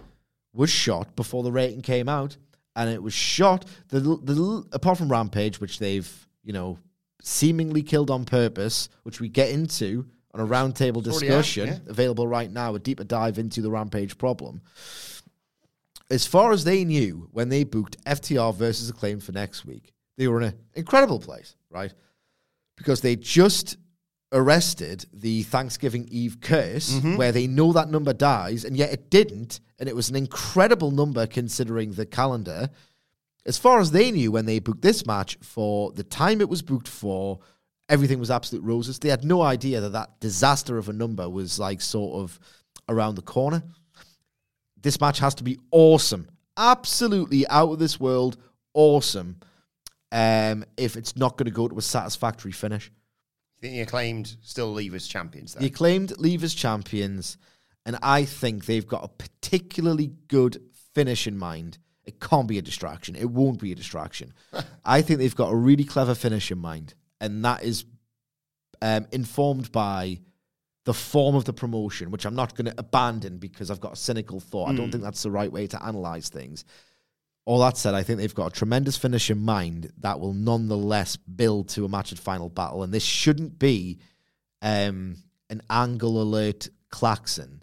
was 0.52 0.70
shot 0.70 1.14
before 1.14 1.42
the 1.42 1.52
rating 1.52 1.82
came 1.82 2.08
out, 2.08 2.36
and 2.74 2.90
it 2.90 3.02
was 3.02 3.14
shot 3.14 3.64
the 3.88 4.00
the 4.00 4.64
apart 4.72 4.98
from 4.98 5.10
Rampage, 5.10 5.60
which 5.60 5.78
they've 5.78 6.28
you 6.42 6.52
know 6.52 6.78
seemingly 7.22 7.82
killed 7.82 8.10
on 8.10 8.24
purpose, 8.24 8.88
which 9.02 9.20
we 9.20 9.28
get 9.28 9.50
into 9.50 10.06
on 10.34 10.40
a 10.40 10.46
roundtable 10.46 10.98
out, 10.98 11.04
discussion 11.04 11.68
yeah. 11.68 11.78
available 11.88 12.26
right 12.26 12.50
now, 12.50 12.74
a 12.74 12.78
deeper 12.78 13.04
dive 13.04 13.38
into 13.38 13.60
the 13.60 13.70
Rampage 13.70 14.18
problem. 14.18 14.60
As 16.10 16.26
far 16.26 16.52
as 16.52 16.64
they 16.64 16.84
knew 16.84 17.28
when 17.32 17.48
they 17.48 17.64
booked 17.64 18.02
FTR 18.04 18.54
versus 18.54 18.88
Acclaim 18.88 19.20
for 19.20 19.32
next 19.32 19.66
week, 19.66 19.92
they 20.16 20.26
were 20.26 20.40
in 20.40 20.48
an 20.48 20.58
incredible 20.74 21.18
place, 21.18 21.54
right? 21.70 21.92
Because 22.78 23.02
they 23.02 23.16
just 23.16 23.76
arrested 24.32 25.06
the 25.12 25.42
Thanksgiving 25.42 26.08
Eve 26.10 26.40
curse, 26.40 26.92
mm-hmm. 26.92 27.16
where 27.16 27.32
they 27.32 27.46
know 27.46 27.72
that 27.72 27.90
number 27.90 28.12
dies, 28.12 28.64
and 28.64 28.76
yet 28.76 28.92
it 28.92 29.10
didn't, 29.10 29.60
and 29.78 29.88
it 29.88 29.96
was 29.96 30.10
an 30.10 30.16
incredible 30.16 30.90
number 30.90 31.26
considering 31.26 31.92
the 31.92 32.06
calendar. 32.06 32.70
As 33.46 33.58
far 33.58 33.80
as 33.80 33.90
they 33.90 34.10
knew 34.10 34.30
when 34.30 34.46
they 34.46 34.58
booked 34.58 34.82
this 34.82 35.06
match, 35.06 35.38
for 35.42 35.92
the 35.92 36.04
time 36.04 36.40
it 36.40 36.48
was 36.48 36.62
booked 36.62 36.88
for, 36.88 37.40
everything 37.88 38.18
was 38.18 38.30
absolute 38.30 38.62
roses. 38.62 38.98
They 38.98 39.08
had 39.08 39.24
no 39.24 39.40
idea 39.42 39.80
that 39.80 39.92
that 39.92 40.20
disaster 40.20 40.76
of 40.76 40.88
a 40.88 40.92
number 40.92 41.28
was 41.28 41.58
like 41.58 41.80
sort 41.80 42.22
of 42.22 42.38
around 42.88 43.14
the 43.14 43.22
corner. 43.22 43.62
This 44.80 45.00
match 45.00 45.18
has 45.18 45.34
to 45.36 45.44
be 45.44 45.58
awesome, 45.70 46.28
absolutely 46.56 47.46
out 47.48 47.72
of 47.72 47.78
this 47.78 47.98
world, 47.98 48.36
awesome. 48.74 49.40
Um, 50.10 50.64
if 50.76 50.96
it's 50.96 51.16
not 51.16 51.36
going 51.36 51.46
to 51.46 51.52
go 51.52 51.68
to 51.68 51.76
a 51.76 51.82
satisfactory 51.82 52.52
finish. 52.52 52.90
You 53.56 53.60
think 53.60 53.74
the 53.74 53.80
acclaimed 53.80 54.36
still 54.42 54.72
leave 54.72 54.94
as 54.94 55.06
champions 55.06 55.52
The 55.52 55.60
then? 55.60 55.68
acclaimed 55.68 56.18
leave 56.18 56.42
as 56.44 56.54
champions, 56.54 57.36
and 57.84 57.98
I 58.02 58.24
think 58.24 58.64
they've 58.64 58.86
got 58.86 59.04
a 59.04 59.08
particularly 59.08 60.12
good 60.28 60.62
finish 60.94 61.26
in 61.26 61.36
mind. 61.36 61.78
It 62.04 62.20
can't 62.20 62.48
be 62.48 62.56
a 62.56 62.62
distraction. 62.62 63.16
It 63.16 63.28
won't 63.30 63.60
be 63.60 63.72
a 63.72 63.74
distraction. 63.74 64.32
I 64.84 65.02
think 65.02 65.18
they've 65.18 65.34
got 65.36 65.52
a 65.52 65.56
really 65.56 65.84
clever 65.84 66.14
finish 66.14 66.50
in 66.50 66.58
mind, 66.58 66.94
and 67.20 67.44
that 67.44 67.62
is 67.64 67.84
um, 68.80 69.06
informed 69.12 69.72
by 69.72 70.20
the 70.84 70.94
form 70.94 71.34
of 71.34 71.44
the 71.44 71.52
promotion, 71.52 72.10
which 72.10 72.24
I'm 72.24 72.34
not 72.34 72.54
going 72.54 72.64
to 72.64 72.74
abandon 72.78 73.36
because 73.36 73.70
I've 73.70 73.80
got 73.80 73.92
a 73.92 73.96
cynical 73.96 74.40
thought. 74.40 74.70
I 74.70 74.74
don't 74.74 74.90
think 74.90 75.04
that's 75.04 75.22
the 75.22 75.30
right 75.30 75.52
way 75.52 75.66
to 75.66 75.84
analyze 75.84 76.30
things. 76.30 76.64
All 77.48 77.60
that 77.60 77.78
said, 77.78 77.94
I 77.94 78.02
think 78.02 78.18
they've 78.18 78.34
got 78.34 78.48
a 78.48 78.50
tremendous 78.50 78.98
finish 78.98 79.30
in 79.30 79.38
mind 79.38 79.90
that 80.00 80.20
will 80.20 80.34
nonetheless 80.34 81.16
build 81.16 81.70
to 81.70 81.86
a 81.86 81.88
match 81.88 82.12
at 82.12 82.18
final 82.18 82.50
battle. 82.50 82.82
And 82.82 82.92
this 82.92 83.02
shouldn't 83.02 83.58
be 83.58 84.00
um, 84.60 85.16
an 85.48 85.62
angle 85.70 86.20
alert 86.20 86.68
klaxon 86.90 87.62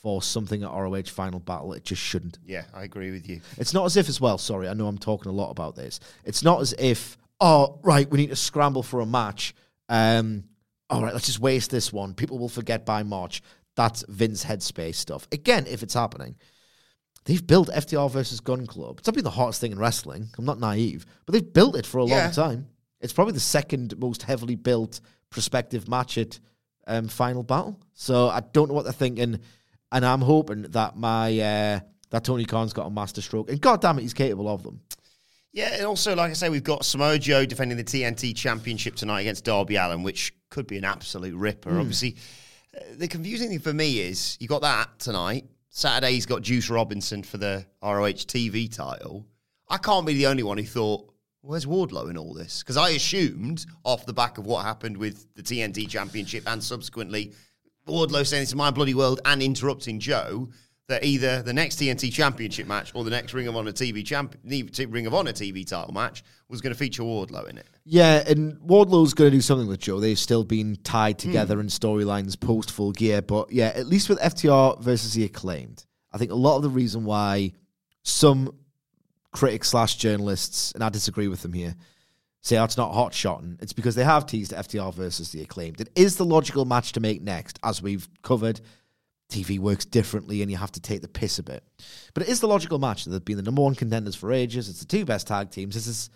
for 0.00 0.22
something 0.22 0.62
at 0.62 0.70
ROH 0.70 1.02
final 1.06 1.40
battle. 1.40 1.72
It 1.72 1.82
just 1.82 2.00
shouldn't. 2.00 2.38
Yeah, 2.46 2.62
I 2.72 2.84
agree 2.84 3.10
with 3.10 3.28
you. 3.28 3.40
It's 3.58 3.74
not 3.74 3.84
as 3.86 3.96
if, 3.96 4.08
as 4.08 4.20
well, 4.20 4.38
sorry, 4.38 4.68
I 4.68 4.74
know 4.74 4.86
I'm 4.86 4.98
talking 4.98 5.30
a 5.30 5.34
lot 5.34 5.50
about 5.50 5.74
this. 5.74 5.98
It's 6.24 6.44
not 6.44 6.60
as 6.60 6.72
if, 6.78 7.18
oh, 7.40 7.80
right, 7.82 8.08
we 8.08 8.18
need 8.18 8.30
to 8.30 8.36
scramble 8.36 8.84
for 8.84 9.00
a 9.00 9.06
match. 9.06 9.52
Um, 9.88 10.44
all 10.88 11.02
right, 11.02 11.12
let's 11.12 11.26
just 11.26 11.40
waste 11.40 11.72
this 11.72 11.92
one. 11.92 12.14
People 12.14 12.38
will 12.38 12.48
forget 12.48 12.86
by 12.86 13.02
March. 13.02 13.42
That's 13.74 14.04
Vince 14.06 14.44
headspace 14.44 14.94
stuff. 14.94 15.26
Again, 15.32 15.66
if 15.66 15.82
it's 15.82 15.94
happening. 15.94 16.36
They've 17.24 17.46
built 17.46 17.68
FTR 17.68 18.10
versus 18.10 18.40
Gunn 18.40 18.66
Club. 18.66 18.98
It's 18.98 19.06
not 19.08 19.14
been 19.14 19.24
the 19.24 19.30
hottest 19.30 19.60
thing 19.60 19.72
in 19.72 19.78
wrestling. 19.78 20.28
I'm 20.36 20.44
not 20.44 20.60
naive, 20.60 21.06
but 21.24 21.32
they've 21.32 21.52
built 21.52 21.76
it 21.76 21.86
for 21.86 21.98
a 22.00 22.06
Yeah. 22.06 22.24
long 22.24 22.32
time. 22.32 22.66
It's 23.00 23.12
probably 23.12 23.32
the 23.34 23.40
second 23.40 23.98
most 23.98 24.22
heavily 24.22 24.56
built 24.56 25.00
prospective 25.30 25.88
match 25.88 26.18
at 26.18 26.38
um, 26.86 27.08
final 27.08 27.42
battle. 27.42 27.80
So 27.94 28.28
I 28.28 28.40
don't 28.52 28.68
know 28.68 28.74
what 28.74 28.84
they're 28.84 28.92
thinking, 28.92 29.40
and 29.90 30.04
I'm 30.04 30.20
hoping 30.20 30.62
that 30.70 30.96
my 30.96 31.38
uh, 31.38 31.80
that 32.10 32.24
Tony 32.24 32.44
Khan's 32.44 32.72
got 32.74 32.86
a 32.86 32.90
master 32.90 33.22
stroke, 33.22 33.50
and 33.50 33.60
God 33.60 33.80
damn 33.80 33.98
it, 33.98 34.02
he's 34.02 34.14
capable 34.14 34.48
of 34.48 34.62
them. 34.62 34.80
Yeah, 35.52 35.72
and 35.74 35.86
also, 35.86 36.14
like 36.16 36.30
I 36.30 36.34
say, 36.34 36.48
we've 36.50 36.64
got 36.64 36.84
Samoa 36.84 37.18
Joe 37.18 37.46
defending 37.46 37.78
the 37.78 37.84
TNT 37.84 38.34
Championship 38.34 38.96
tonight 38.96 39.20
against 39.22 39.44
Darby 39.44 39.76
Allin, 39.76 40.02
which 40.02 40.34
could 40.50 40.66
be 40.66 40.76
an 40.76 40.84
absolute 40.84 41.34
ripper. 41.36 41.70
Hmm. 41.70 41.80
Obviously, 41.80 42.16
uh, 42.76 42.80
the 42.96 43.08
confusing 43.08 43.48
thing 43.48 43.60
for 43.60 43.72
me 43.72 44.00
is 44.00 44.36
you 44.40 44.48
got 44.48 44.62
that 44.62 44.98
tonight. 44.98 45.46
Saturday, 45.76 46.12
he's 46.12 46.24
got 46.24 46.40
Juice 46.40 46.70
Robinson 46.70 47.24
for 47.24 47.36
the 47.36 47.66
ROH 47.82 48.22
TV 48.28 48.72
title. 48.72 49.26
I 49.68 49.76
can't 49.76 50.06
be 50.06 50.14
the 50.14 50.28
only 50.28 50.44
one 50.44 50.56
who 50.56 50.62
thought, 50.62 51.12
where's 51.40 51.66
Wardlow 51.66 52.08
in 52.10 52.16
all 52.16 52.32
this? 52.32 52.62
Because 52.62 52.76
I 52.76 52.90
assumed, 52.90 53.66
off 53.82 54.06
the 54.06 54.12
back 54.12 54.38
of 54.38 54.46
what 54.46 54.64
happened 54.64 54.96
with 54.96 55.26
the 55.34 55.42
TNT 55.42 55.88
Championship 55.88 56.44
and 56.46 56.62
subsequently 56.62 57.32
Wardlow 57.88 58.24
saying 58.24 58.44
it's 58.44 58.54
my 58.54 58.70
bloody 58.70 58.94
world 58.94 59.20
and 59.24 59.42
interrupting 59.42 59.98
Joe, 59.98 60.48
that 60.88 61.02
either 61.02 61.42
the 61.42 61.52
next 61.52 61.76
TNT 61.76 62.12
Championship 62.12 62.66
match 62.66 62.92
or 62.94 63.04
the 63.04 63.10
next 63.10 63.32
Ring 63.32 63.48
of 63.48 63.56
Honor 63.56 63.72
TV 63.72 64.04
champ- 64.04 64.36
Ring 64.44 65.06
of 65.06 65.14
Honor 65.14 65.32
TV 65.32 65.66
title 65.66 65.94
match 65.94 66.22
was 66.48 66.60
going 66.60 66.72
to 66.72 66.78
feature 66.78 67.02
Wardlow 67.02 67.48
in 67.48 67.56
it. 67.56 67.66
Yeah, 67.84 68.22
and 68.26 68.58
Wardlow's 68.60 69.14
going 69.14 69.30
to 69.30 69.36
do 69.36 69.40
something 69.40 69.66
with 69.66 69.80
Joe. 69.80 69.98
They've 69.98 70.18
still 70.18 70.44
been 70.44 70.76
tied 70.76 71.20
hmm. 71.20 71.28
together 71.28 71.58
in 71.60 71.68
storylines 71.68 72.38
post 72.38 72.70
full 72.70 72.92
gear. 72.92 73.22
But 73.22 73.50
yeah, 73.50 73.72
at 73.74 73.86
least 73.86 74.08
with 74.08 74.20
FTR 74.20 74.80
versus 74.80 75.14
the 75.14 75.24
acclaimed, 75.24 75.84
I 76.12 76.18
think 76.18 76.30
a 76.30 76.36
lot 76.36 76.56
of 76.56 76.62
the 76.62 76.70
reason 76.70 77.04
why 77.04 77.52
some 78.02 78.54
critics 79.32 79.70
slash 79.70 79.96
journalists, 79.96 80.72
and 80.72 80.84
I 80.84 80.90
disagree 80.90 81.28
with 81.28 81.42
them 81.42 81.54
here, 81.54 81.74
say 82.42 82.58
oh, 82.58 82.64
it's 82.64 82.76
not 82.76 82.92
hot 82.92 83.14
shotting, 83.14 83.58
it's 83.62 83.72
because 83.72 83.94
they 83.94 84.04
have 84.04 84.26
teased 84.26 84.52
FTR 84.52 84.92
versus 84.92 85.32
the 85.32 85.40
acclaimed. 85.40 85.80
It 85.80 85.88
is 85.96 86.16
the 86.16 86.26
logical 86.26 86.66
match 86.66 86.92
to 86.92 87.00
make 87.00 87.22
next, 87.22 87.58
as 87.64 87.80
we've 87.80 88.06
covered. 88.22 88.60
TV 89.34 89.58
works 89.58 89.84
differently 89.84 90.42
and 90.42 90.50
you 90.50 90.56
have 90.56 90.72
to 90.72 90.80
take 90.80 91.00
the 91.00 91.08
piss 91.08 91.38
a 91.38 91.42
bit. 91.42 91.64
But 92.14 92.22
it 92.24 92.28
is 92.28 92.40
the 92.40 92.48
logical 92.48 92.78
match. 92.78 93.04
They've 93.04 93.24
been 93.24 93.36
the 93.36 93.42
number 93.42 93.62
one 93.62 93.74
contenders 93.74 94.14
for 94.14 94.32
ages. 94.32 94.68
It's 94.68 94.80
the 94.80 94.86
two 94.86 95.04
best 95.04 95.26
tag 95.26 95.50
teams. 95.50 95.74
This 95.74 95.86
is 95.86 96.10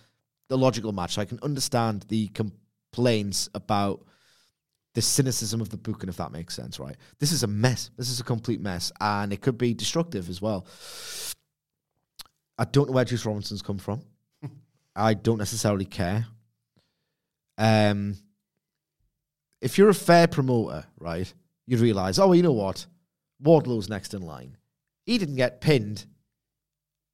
the 0.48 0.58
logical 0.58 0.92
match. 0.92 1.14
So 1.14 1.22
I 1.22 1.24
can 1.24 1.38
understand 1.42 2.04
the 2.08 2.28
complaints 2.28 3.48
about 3.54 4.04
the 4.94 5.02
cynicism 5.02 5.60
of 5.60 5.68
the 5.68 5.76
booking, 5.76 6.08
if 6.08 6.16
that 6.16 6.32
makes 6.32 6.56
sense, 6.56 6.80
right? 6.80 6.96
This 7.18 7.32
is 7.32 7.42
a 7.42 7.46
mess. 7.46 7.90
This 7.96 8.10
is 8.10 8.20
a 8.20 8.24
complete 8.24 8.60
mess. 8.60 8.90
And 9.00 9.32
it 9.32 9.40
could 9.40 9.58
be 9.58 9.74
destructive 9.74 10.28
as 10.28 10.40
well. 10.40 10.66
I 12.58 12.64
don't 12.64 12.88
know 12.88 12.94
where 12.94 13.04
Juice 13.04 13.24
Robinson's 13.24 13.62
come 13.62 13.78
from. 13.78 14.02
I 14.96 15.14
don't 15.14 15.38
necessarily 15.38 15.84
care. 15.84 16.26
Um, 17.56 18.16
if 19.60 19.78
you're 19.78 19.88
a 19.88 19.94
fair 19.94 20.26
promoter, 20.26 20.84
right, 20.98 21.32
you'd 21.66 21.80
realize, 21.80 22.18
oh, 22.18 22.28
well, 22.28 22.34
you 22.34 22.42
know 22.42 22.52
what? 22.52 22.86
Wardlow's 23.42 23.88
next 23.88 24.14
in 24.14 24.22
line. 24.22 24.56
He 25.04 25.18
didn't 25.18 25.36
get 25.36 25.60
pinned. 25.60 26.06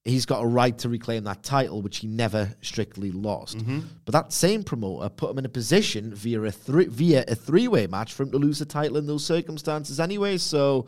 He's 0.04 0.26
got 0.26 0.42
a 0.42 0.46
right 0.46 0.76
to 0.78 0.88
reclaim 0.90 1.24
that 1.24 1.42
title, 1.42 1.80
which 1.80 1.98
he 1.98 2.06
never 2.06 2.54
strictly 2.60 3.10
lost. 3.10 3.56
Mm-hmm. 3.56 3.80
But 4.04 4.12
that 4.12 4.32
same 4.32 4.62
promoter 4.62 5.08
put 5.08 5.30
him 5.30 5.38
in 5.38 5.46
a 5.46 5.50
position 5.50 6.14
via 6.14 6.42
a 6.42 6.50
three 6.50 6.86
via 6.86 7.24
a 7.26 7.34
three 7.34 7.68
way 7.68 7.86
match 7.86 8.12
for 8.12 8.24
him 8.24 8.30
to 8.32 8.38
lose 8.38 8.58
the 8.58 8.66
title 8.66 8.98
in 8.98 9.06
those 9.06 9.24
circumstances 9.24 10.00
anyway. 10.00 10.36
So 10.36 10.86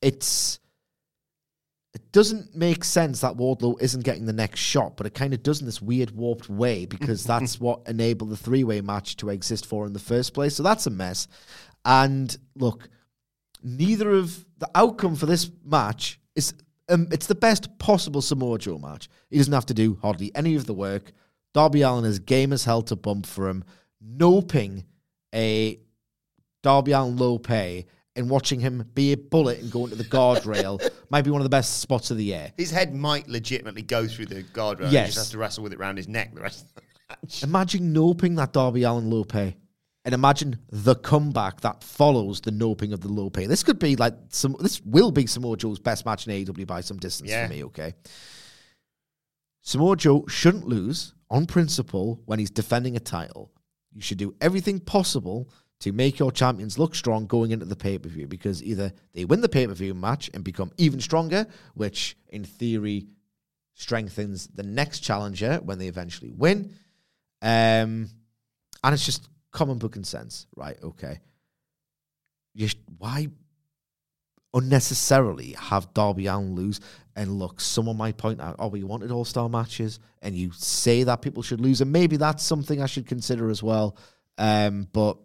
it's 0.00 0.60
it 1.94 2.12
doesn't 2.12 2.54
make 2.54 2.84
sense 2.84 3.20
that 3.20 3.36
Wardlow 3.36 3.80
isn't 3.80 4.04
getting 4.04 4.26
the 4.26 4.32
next 4.32 4.60
shot, 4.60 4.96
but 4.96 5.06
it 5.06 5.14
kind 5.14 5.34
of 5.34 5.42
does 5.42 5.60
in 5.60 5.66
this 5.66 5.82
weird 5.82 6.12
warped 6.12 6.48
way 6.48 6.86
because 6.86 7.24
that's 7.26 7.60
what 7.60 7.82
enabled 7.86 8.30
the 8.30 8.36
three 8.36 8.64
way 8.64 8.80
match 8.80 9.16
to 9.16 9.30
exist 9.30 9.66
for 9.66 9.86
in 9.86 9.92
the 9.92 9.98
first 9.98 10.32
place. 10.32 10.54
So 10.54 10.62
that's 10.62 10.86
a 10.86 10.90
mess. 10.90 11.28
And 11.84 12.34
look, 12.54 12.88
neither 13.62 14.10
of 14.10 14.44
the 14.58 14.70
outcome 14.74 15.14
for 15.16 15.26
this 15.26 15.50
match 15.64 16.20
is 16.34 16.54
um, 16.88 17.06
it's 17.12 17.26
the 17.26 17.34
best 17.34 17.78
possible 17.78 18.22
Samoa 18.22 18.58
Joe 18.58 18.78
match. 18.78 19.08
He 19.30 19.36
doesn't 19.38 19.52
have 19.52 19.66
to 19.66 19.74
do 19.74 19.98
hardly 20.00 20.32
any 20.34 20.54
of 20.56 20.66
the 20.66 20.74
work. 20.74 21.12
Darby 21.54 21.82
Allin 21.82 22.04
is 22.04 22.18
game 22.18 22.52
as 22.52 22.64
hell 22.64 22.82
to 22.82 22.96
bump 22.96 23.26
for 23.26 23.48
him. 23.48 23.64
Noping 24.16 24.84
a 25.34 25.78
Darby 26.62 26.92
Allin 26.92 27.16
low 27.16 27.38
pay 27.38 27.86
and 28.16 28.28
watching 28.30 28.58
him 28.60 28.84
be 28.94 29.12
a 29.12 29.16
bullet 29.16 29.60
and 29.60 29.70
go 29.70 29.84
into 29.84 29.96
the 29.96 30.04
guardrail 30.04 30.80
might 31.10 31.22
be 31.22 31.30
one 31.30 31.40
of 31.40 31.44
the 31.44 31.48
best 31.50 31.80
spots 31.80 32.10
of 32.10 32.16
the 32.16 32.24
year. 32.24 32.52
His 32.56 32.70
head 32.70 32.94
might 32.94 33.28
legitimately 33.28 33.82
go 33.82 34.06
through 34.08 34.26
the 34.26 34.42
guardrail. 34.42 34.88
He 34.88 34.94
Yes. 34.94 35.08
just 35.08 35.18
has 35.18 35.30
to 35.30 35.38
wrestle 35.38 35.62
with 35.62 35.72
it 35.72 35.78
around 35.78 35.96
his 35.98 36.08
neck 36.08 36.34
the 36.34 36.40
rest 36.40 36.64
of 36.64 36.74
the 36.74 36.82
match. 37.10 37.42
Imagine 37.42 37.94
noping 37.94 38.36
that 38.36 38.52
Darby 38.52 38.82
Allin 38.82 39.08
low 39.10 39.24
pay. 39.24 39.56
And 40.08 40.14
imagine 40.14 40.58
the 40.70 40.94
comeback 40.94 41.60
that 41.60 41.84
follows 41.84 42.40
the 42.40 42.50
noping 42.50 42.94
of 42.94 43.02
the 43.02 43.08
low 43.08 43.28
pay. 43.28 43.44
This 43.44 43.62
could 43.62 43.78
be 43.78 43.94
like 43.94 44.14
some. 44.30 44.56
This 44.58 44.80
will 44.82 45.10
be 45.10 45.26
Samoa 45.26 45.58
Joe's 45.58 45.78
best 45.78 46.06
match 46.06 46.26
in 46.26 46.32
AEW 46.32 46.66
by 46.66 46.80
some 46.80 46.96
distance 46.96 47.28
Yeah. 47.28 47.46
for 47.46 47.52
me. 47.52 47.64
Okay, 47.64 47.92
Samoa 49.60 49.96
Joe 49.96 50.24
shouldn't 50.26 50.66
lose 50.66 51.12
on 51.30 51.44
principle 51.44 52.22
when 52.24 52.38
he's 52.38 52.50
defending 52.50 52.96
a 52.96 53.00
title. 53.00 53.52
You 53.92 54.00
should 54.00 54.16
do 54.16 54.34
everything 54.40 54.80
possible 54.80 55.50
to 55.80 55.92
make 55.92 56.18
your 56.18 56.32
champions 56.32 56.78
look 56.78 56.94
strong 56.94 57.26
going 57.26 57.50
into 57.50 57.66
the 57.66 57.76
pay 57.76 57.98
per 57.98 58.08
view 58.08 58.26
because 58.26 58.62
either 58.62 58.94
they 59.12 59.26
win 59.26 59.42
the 59.42 59.48
pay 59.50 59.66
per 59.66 59.74
view 59.74 59.92
match 59.92 60.30
and 60.32 60.42
become 60.42 60.72
even 60.78 61.00
stronger, 61.02 61.46
which 61.74 62.16
in 62.28 62.44
theory 62.44 63.08
strengthens 63.74 64.46
the 64.54 64.62
next 64.62 65.00
challenger 65.00 65.56
when 65.62 65.78
they 65.78 65.86
eventually 65.88 66.30
win. 66.32 66.74
Um, 67.42 68.08
and 68.82 68.94
it's 68.94 69.04
just 69.04 69.28
common 69.52 69.78
book 69.78 69.96
and 69.96 70.06
sense, 70.06 70.46
right? 70.56 70.76
Okay. 70.82 71.20
You 72.54 72.68
sh- 72.68 72.76
why 72.98 73.28
unnecessarily 74.54 75.54
have 75.58 75.92
Darby 75.94 76.26
Allin 76.26 76.54
lose? 76.54 76.80
And 77.16 77.38
look, 77.38 77.60
someone 77.60 77.96
might 77.96 78.16
point 78.16 78.40
out, 78.40 78.56
oh, 78.58 78.68
we 78.68 78.84
wanted 78.84 79.10
all 79.10 79.24
star 79.24 79.48
matches, 79.48 79.98
and 80.22 80.34
you 80.34 80.50
say 80.52 81.02
that 81.04 81.22
people 81.22 81.42
should 81.42 81.60
lose, 81.60 81.80
and 81.80 81.92
maybe 81.92 82.16
that's 82.16 82.42
something 82.44 82.80
I 82.80 82.86
should 82.86 83.06
consider 83.06 83.50
as 83.50 83.62
well. 83.62 83.96
Um, 84.38 84.88
but 84.92 85.16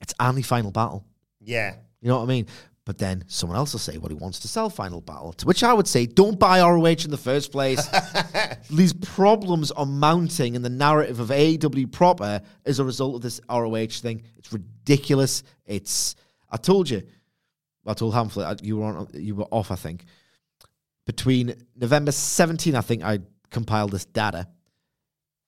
it's 0.00 0.14
only 0.18 0.42
final 0.42 0.70
battle. 0.70 1.04
Yeah. 1.40 1.74
You 2.00 2.08
know 2.08 2.18
what 2.18 2.24
I 2.24 2.26
mean? 2.26 2.46
But 2.84 2.98
then 2.98 3.22
someone 3.28 3.56
else 3.56 3.72
will 3.72 3.80
say, 3.80 3.96
well, 3.96 4.08
he 4.08 4.14
wants 4.14 4.40
to 4.40 4.48
sell 4.48 4.68
Final 4.68 5.00
Battle. 5.00 5.32
To 5.34 5.46
which 5.46 5.62
I 5.62 5.72
would 5.72 5.86
say, 5.86 6.04
don't 6.04 6.38
buy 6.38 6.60
ROH 6.60 7.04
in 7.04 7.10
the 7.10 7.16
first 7.16 7.52
place. 7.52 7.88
These 8.70 8.92
problems 8.92 9.70
are 9.70 9.86
mounting 9.86 10.56
in 10.56 10.62
the 10.62 10.70
narrative 10.70 11.20
of 11.20 11.28
AEW 11.28 11.92
proper 11.92 12.42
as 12.66 12.80
a 12.80 12.84
result 12.84 13.16
of 13.16 13.22
this 13.22 13.40
ROH 13.48 14.00
thing. 14.00 14.24
It's 14.36 14.52
ridiculous. 14.52 15.44
It's, 15.64 16.16
I 16.50 16.56
told 16.56 16.90
you, 16.90 17.02
I 17.86 17.94
told 17.94 18.14
Hamflett, 18.14 18.46
uh, 18.46 18.56
you 18.62 18.78
were, 18.78 18.84
on, 18.84 19.08
you 19.14 19.36
were 19.36 19.48
off, 19.52 19.70
I 19.70 19.76
think. 19.76 20.04
Between 21.06 21.54
November 21.76 22.10
17, 22.10 22.74
I 22.74 22.80
think 22.80 23.04
I 23.04 23.20
compiled 23.50 23.92
this 23.92 24.04
data, 24.04 24.48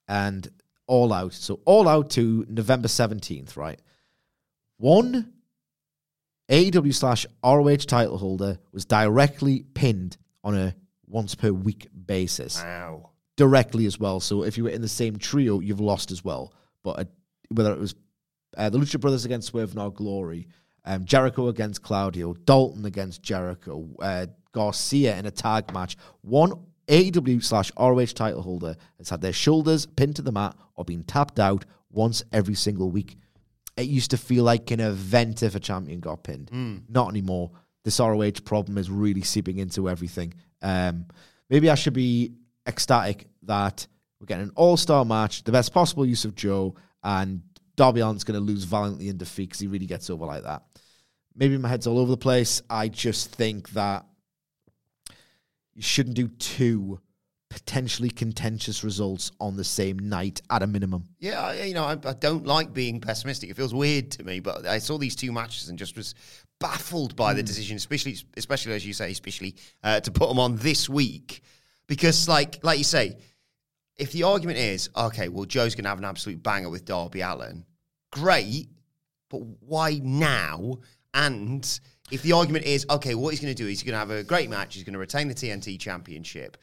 and 0.06 0.48
All 0.86 1.12
Out. 1.12 1.32
So 1.32 1.60
All 1.64 1.88
Out 1.88 2.10
to 2.10 2.44
November 2.48 2.88
17th, 2.88 3.56
right? 3.56 3.80
One 4.78 5.32
AEW 6.48 6.94
slash 6.94 7.26
ROH 7.42 7.76
title 7.86 8.18
holder 8.18 8.58
was 8.72 8.84
directly 8.84 9.64
pinned 9.74 10.16
on 10.42 10.54
a 10.56 10.74
once 11.06 11.34
per 11.34 11.50
week 11.50 11.88
basis, 12.06 12.58
Wow. 12.62 13.10
directly 13.36 13.86
as 13.86 13.98
well. 13.98 14.20
So 14.20 14.42
if 14.44 14.58
you 14.58 14.64
were 14.64 14.70
in 14.70 14.82
the 14.82 14.88
same 14.88 15.16
trio, 15.16 15.60
you've 15.60 15.80
lost 15.80 16.10
as 16.10 16.24
well. 16.24 16.52
But 16.82 16.98
uh, 16.98 17.04
whether 17.50 17.72
it 17.72 17.78
was 17.78 17.94
uh, 18.56 18.68
the 18.70 18.78
Lucha 18.78 19.00
Brothers 19.00 19.24
against 19.24 19.48
Swerve 19.48 19.76
and 19.76 19.94
Glory, 19.94 20.48
um, 20.84 21.04
Jericho 21.04 21.48
against 21.48 21.82
Claudio, 21.82 22.34
Dalton 22.34 22.84
against 22.84 23.22
Jericho, 23.22 23.88
uh, 24.00 24.26
Garcia 24.52 25.16
in 25.16 25.26
a 25.26 25.30
tag 25.30 25.72
match, 25.72 25.96
one 26.20 26.52
AEW 26.88 27.42
slash 27.42 27.72
ROH 27.78 28.04
title 28.14 28.42
holder 28.42 28.76
has 28.98 29.08
had 29.08 29.22
their 29.22 29.32
shoulders 29.32 29.86
pinned 29.86 30.16
to 30.16 30.22
the 30.22 30.30
mat 30.32 30.54
or 30.76 30.84
been 30.84 31.02
tapped 31.04 31.40
out 31.40 31.64
once 31.90 32.22
every 32.32 32.54
single 32.54 32.90
week. 32.90 33.16
It 33.76 33.86
used 33.88 34.10
to 34.12 34.16
feel 34.16 34.44
like 34.44 34.70
an 34.70 34.80
event 34.80 35.42
if 35.42 35.54
a 35.54 35.60
champion 35.60 36.00
got 36.00 36.22
pinned. 36.22 36.50
Not 36.88 37.08
anymore. 37.10 37.50
This 37.84 38.00
ROH 38.00 38.30
problem 38.44 38.78
is 38.78 38.90
really 38.90 39.22
seeping 39.22 39.58
into 39.58 39.88
everything. 39.90 40.34
Um, 40.62 41.06
maybe 41.50 41.68
I 41.68 41.74
should 41.74 41.92
be 41.92 42.32
ecstatic 42.66 43.26
that 43.42 43.86
we're 44.20 44.26
getting 44.26 44.44
an 44.44 44.52
all 44.56 44.76
star 44.76 45.04
match, 45.04 45.44
the 45.44 45.52
best 45.52 45.74
possible 45.74 46.06
use 46.06 46.24
of 46.24 46.34
Joe, 46.34 46.76
and 47.02 47.42
Darby 47.76 48.00
Allin's 48.00 48.24
going 48.24 48.38
to 48.38 48.44
lose 48.44 48.64
valiantly 48.64 49.08
in 49.08 49.18
defeat 49.18 49.50
because 49.50 49.60
he 49.60 49.66
really 49.66 49.86
gets 49.86 50.08
over 50.08 50.24
like 50.24 50.44
that. 50.44 50.62
Maybe 51.34 51.58
my 51.58 51.68
head's 51.68 51.86
all 51.86 51.98
over 51.98 52.10
the 52.12 52.16
place. 52.16 52.62
I 52.70 52.88
just 52.88 53.34
think 53.34 53.70
that 53.70 54.06
you 55.74 55.82
shouldn't 55.82 56.14
do 56.16 56.28
two 56.28 57.00
potentially 57.54 58.10
contentious 58.10 58.82
results 58.82 59.30
on 59.38 59.56
the 59.56 59.62
same 59.62 59.96
night 59.96 60.42
at 60.50 60.64
a 60.64 60.66
minimum. 60.66 61.08
Yeah, 61.20 61.40
I, 61.40 61.62
you 61.62 61.74
know, 61.74 61.84
I, 61.84 61.92
I 61.92 62.12
don't 62.14 62.44
like 62.44 62.74
being 62.74 63.00
pessimistic. 63.00 63.48
It 63.48 63.54
feels 63.54 63.72
weird 63.72 64.10
to 64.12 64.24
me, 64.24 64.40
but 64.40 64.66
I 64.66 64.78
saw 64.78 64.98
these 64.98 65.14
two 65.14 65.30
matches 65.30 65.68
and 65.68 65.78
just 65.78 65.96
was 65.96 66.16
baffled 66.58 67.14
by 67.14 67.32
the 67.32 67.44
decision, 67.44 67.76
especially, 67.76 68.16
especially 68.36 68.72
as 68.72 68.84
you 68.84 68.92
say, 68.92 69.12
especially 69.12 69.54
uh, 69.84 70.00
to 70.00 70.10
put 70.10 70.28
them 70.28 70.40
on 70.40 70.56
this 70.56 70.88
week, 70.88 71.42
because, 71.86 72.28
like, 72.28 72.58
like 72.64 72.76
you 72.76 72.84
say, 72.84 73.18
if 73.96 74.10
the 74.10 74.24
argument 74.24 74.58
is 74.58 74.90
okay, 74.96 75.28
well, 75.28 75.44
Joe's 75.44 75.76
going 75.76 75.84
to 75.84 75.90
have 75.90 75.98
an 75.98 76.04
absolute 76.04 76.42
banger 76.42 76.70
with 76.70 76.84
Darby 76.84 77.20
Allin, 77.20 77.64
great, 78.10 78.68
but 79.30 79.42
why 79.60 80.00
now? 80.02 80.78
And 81.14 81.80
if 82.10 82.22
the 82.22 82.32
argument 82.32 82.64
is, 82.64 82.84
okay, 82.90 83.14
what 83.14 83.30
he's 83.30 83.40
going 83.40 83.54
to 83.54 83.62
do 83.62 83.68
is 83.68 83.80
he's 83.80 83.84
going 83.84 83.92
to 83.92 83.98
have 84.00 84.10
a 84.10 84.24
great 84.24 84.50
match, 84.50 84.74
he's 84.74 84.82
going 84.82 84.94
to 84.94 84.98
retain 84.98 85.28
the 85.28 85.34
TNT 85.34 85.78
championship, 85.78 86.56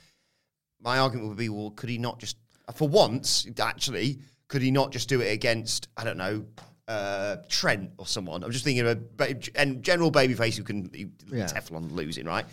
my 0.82 0.98
argument 1.00 1.30
would 1.30 1.38
be, 1.38 1.50
well, 1.50 1.72
could 1.72 1.90
he 1.90 1.98
not 1.98 2.20
just, 2.20 2.38
for 2.76 2.88
once, 2.88 3.48
actually, 3.60 4.20
could 4.48 4.62
he 4.62 4.72
not 4.72 4.92
just 4.92 5.08
do 5.10 5.22
it 5.22 5.32
against, 5.32 5.88
I 5.96 6.04
don't 6.04 6.18
know, 6.18 6.46
uh, 6.88 7.38
Trent 7.50 7.92
or 7.98 8.06
someone? 8.08 8.44
I'm 8.44 8.52
just 8.52 8.64
thinking 8.66 8.86
of 8.88 9.00
a 9.20 9.36
and 9.56 9.82
general 9.84 10.12
babyface 10.12 10.56
who 10.58 10.64
can 10.64 10.90
who- 10.94 11.38
Yeah. 11.38 11.46
Teflon 11.46 11.92
losing, 11.92 12.26
right? 12.26 12.46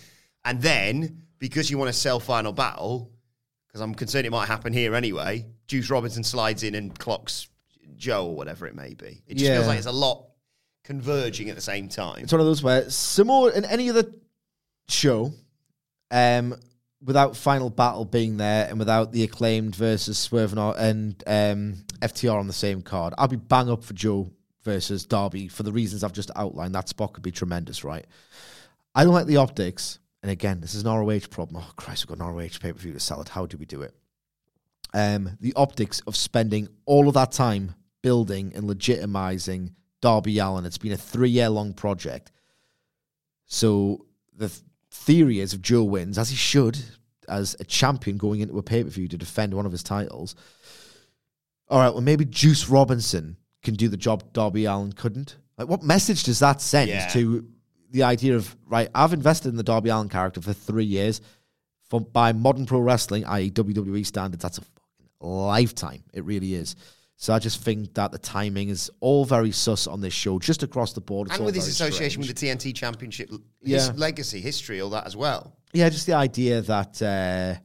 And 0.44 0.60
then, 0.62 1.22
because 1.38 1.70
you 1.70 1.78
want 1.78 1.88
to 1.88 1.98
sell 1.98 2.20
Final 2.20 2.52
Battle, 2.52 3.10
because 3.66 3.80
I'm 3.80 3.94
concerned 3.94 4.26
it 4.26 4.30
might 4.30 4.46
happen 4.46 4.72
here 4.72 4.94
anyway, 4.94 5.46
Juice 5.66 5.90
Robinson 5.90 6.22
slides 6.24 6.62
in 6.62 6.74
and 6.74 6.96
clocks 6.98 7.48
Joe 7.96 8.26
or 8.28 8.36
whatever 8.36 8.66
it 8.66 8.74
may 8.74 8.94
be. 8.94 9.22
It 9.26 9.34
just 9.34 9.46
Yeah. 9.46 9.56
feels 9.56 9.66
like 9.66 9.78
it's 9.78 9.86
a 9.86 9.92
lot 9.92 10.26
converging 10.84 11.50
at 11.50 11.56
the 11.56 11.60
same 11.62 11.88
time. 11.88 12.22
It's 12.22 12.32
one 12.32 12.40
of 12.40 12.46
those 12.46 12.62
where 12.62 12.88
Samoa 12.90 13.50
in 13.50 13.64
any 13.64 13.90
other 13.90 14.04
show, 14.88 15.32
um, 16.10 16.54
without 17.02 17.36
Final 17.36 17.70
Battle 17.70 18.04
being 18.04 18.36
there 18.36 18.68
and 18.68 18.78
without 18.78 19.12
the 19.12 19.22
acclaimed 19.22 19.74
versus 19.76 20.18
Swerve 20.18 20.52
and, 20.52 21.22
um, 21.26 21.74
FTR 22.00 22.38
on 22.38 22.46
the 22.46 22.52
same 22.52 22.82
card, 22.82 23.14
I'll 23.18 23.28
be 23.28 23.36
bang 23.36 23.70
up 23.70 23.84
for 23.84 23.94
Joe 23.94 24.30
versus 24.62 25.06
Darby 25.06 25.48
for 25.48 25.62
the 25.62 25.72
reasons 25.72 26.04
I've 26.04 26.12
just 26.12 26.30
outlined. 26.36 26.74
That 26.74 26.88
spot 26.88 27.12
could 27.12 27.22
be 27.22 27.30
tremendous, 27.30 27.84
right? 27.84 28.06
I 28.94 29.04
don't 29.04 29.14
like 29.14 29.26
the 29.26 29.36
optics. 29.36 29.98
And 30.22 30.30
again, 30.30 30.60
this 30.60 30.74
is 30.74 30.82
an 30.82 30.90
ROH 30.90 31.28
problem. 31.30 31.62
Oh, 31.64 31.72
Christ, 31.76 32.08
we've 32.08 32.18
got 32.18 32.26
an 32.26 32.34
ROH 32.34 32.58
pay 32.60 32.72
per 32.72 32.78
view 32.78 32.92
to 32.92 33.00
sell 33.00 33.20
it. 33.20 33.28
How 33.28 33.46
do 33.46 33.56
we 33.56 33.66
do 33.66 33.82
it? 33.82 33.94
Um, 34.92 35.36
the 35.40 35.52
optics 35.54 36.00
of 36.06 36.16
spending 36.16 36.68
all 36.86 37.08
of 37.08 37.14
that 37.14 37.30
time 37.30 37.74
building 38.02 38.52
and 38.54 38.68
legitimizing 38.68 39.72
Darby 40.00 40.38
Allin. 40.38 40.64
It's 40.64 40.78
been 40.78 40.92
a 40.92 40.96
three 40.96 41.30
year 41.30 41.48
long 41.48 41.72
project. 41.72 42.32
So 43.46 44.06
the 44.36 44.48
th- 44.48 44.62
theory 44.90 45.40
is 45.40 45.54
if 45.54 45.60
Joe 45.60 45.84
wins, 45.84 46.18
as 46.18 46.30
he 46.30 46.36
should, 46.36 46.78
as 47.28 47.56
a 47.60 47.64
champion 47.64 48.16
going 48.16 48.40
into 48.40 48.58
a 48.58 48.62
pay 48.62 48.82
per 48.82 48.90
view 48.90 49.08
to 49.08 49.18
defend 49.18 49.54
one 49.54 49.66
of 49.66 49.72
his 49.72 49.82
titles, 49.82 50.34
all 51.68 51.78
right, 51.80 51.90
well, 51.90 52.00
maybe 52.00 52.24
Juice 52.24 52.68
Robinson 52.68 53.36
can 53.62 53.74
do 53.74 53.88
the 53.88 53.96
job 53.96 54.32
Darby 54.32 54.64
Allin 54.64 54.92
couldn't. 54.92 55.36
Like, 55.58 55.68
what 55.68 55.82
message 55.82 56.22
does 56.22 56.38
that 56.38 56.60
send 56.62 56.88
Yeah. 56.88 57.08
to 57.08 57.46
the 57.90 58.04
idea 58.04 58.36
of, 58.36 58.56
right, 58.66 58.88
I've 58.94 59.12
invested 59.12 59.48
in 59.48 59.56
the 59.56 59.62
Darby 59.62 59.90
Allin 59.90 60.08
character 60.08 60.40
for 60.40 60.52
three 60.52 60.84
years. 60.84 61.20
For, 61.90 62.00
by 62.00 62.32
modern 62.32 62.66
pro 62.66 62.80
wrestling, 62.80 63.24
i.e., 63.24 63.50
WWE 63.50 64.04
standards, 64.04 64.42
that's 64.42 64.58
a 64.58 65.26
lifetime. 65.26 66.04
It 66.12 66.22
really 66.24 66.54
is. 66.54 66.76
So 67.20 67.34
I 67.34 67.40
just 67.40 67.60
think 67.64 67.94
that 67.94 68.12
the 68.12 68.18
timing 68.18 68.68
is 68.68 68.92
all 69.00 69.24
very 69.24 69.50
sus 69.50 69.88
on 69.88 70.00
this 70.00 70.14
show, 70.14 70.38
just 70.38 70.62
across 70.62 70.92
the 70.92 71.00
board. 71.00 71.28
And 71.32 71.44
with 71.44 71.56
his 71.56 71.66
association 71.66 72.22
strange. 72.22 72.28
with 72.28 72.38
the 72.38 72.46
TNT 72.46 72.72
Championship, 72.72 73.28
his 73.60 73.88
Yeah. 73.88 73.92
legacy, 73.96 74.40
history, 74.40 74.80
all 74.80 74.90
that 74.90 75.04
as 75.04 75.16
well. 75.16 75.52
Yeah, 75.72 75.88
just 75.88 76.06
the 76.06 76.12
idea 76.12 76.60
that 76.62 77.02
uh, 77.02 77.56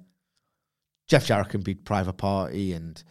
Jeff 1.08 1.28
Jarrett 1.28 1.50
can 1.50 1.62
beat 1.62 1.86
Private 1.86 2.14
Party 2.14 2.74
and 2.74 3.02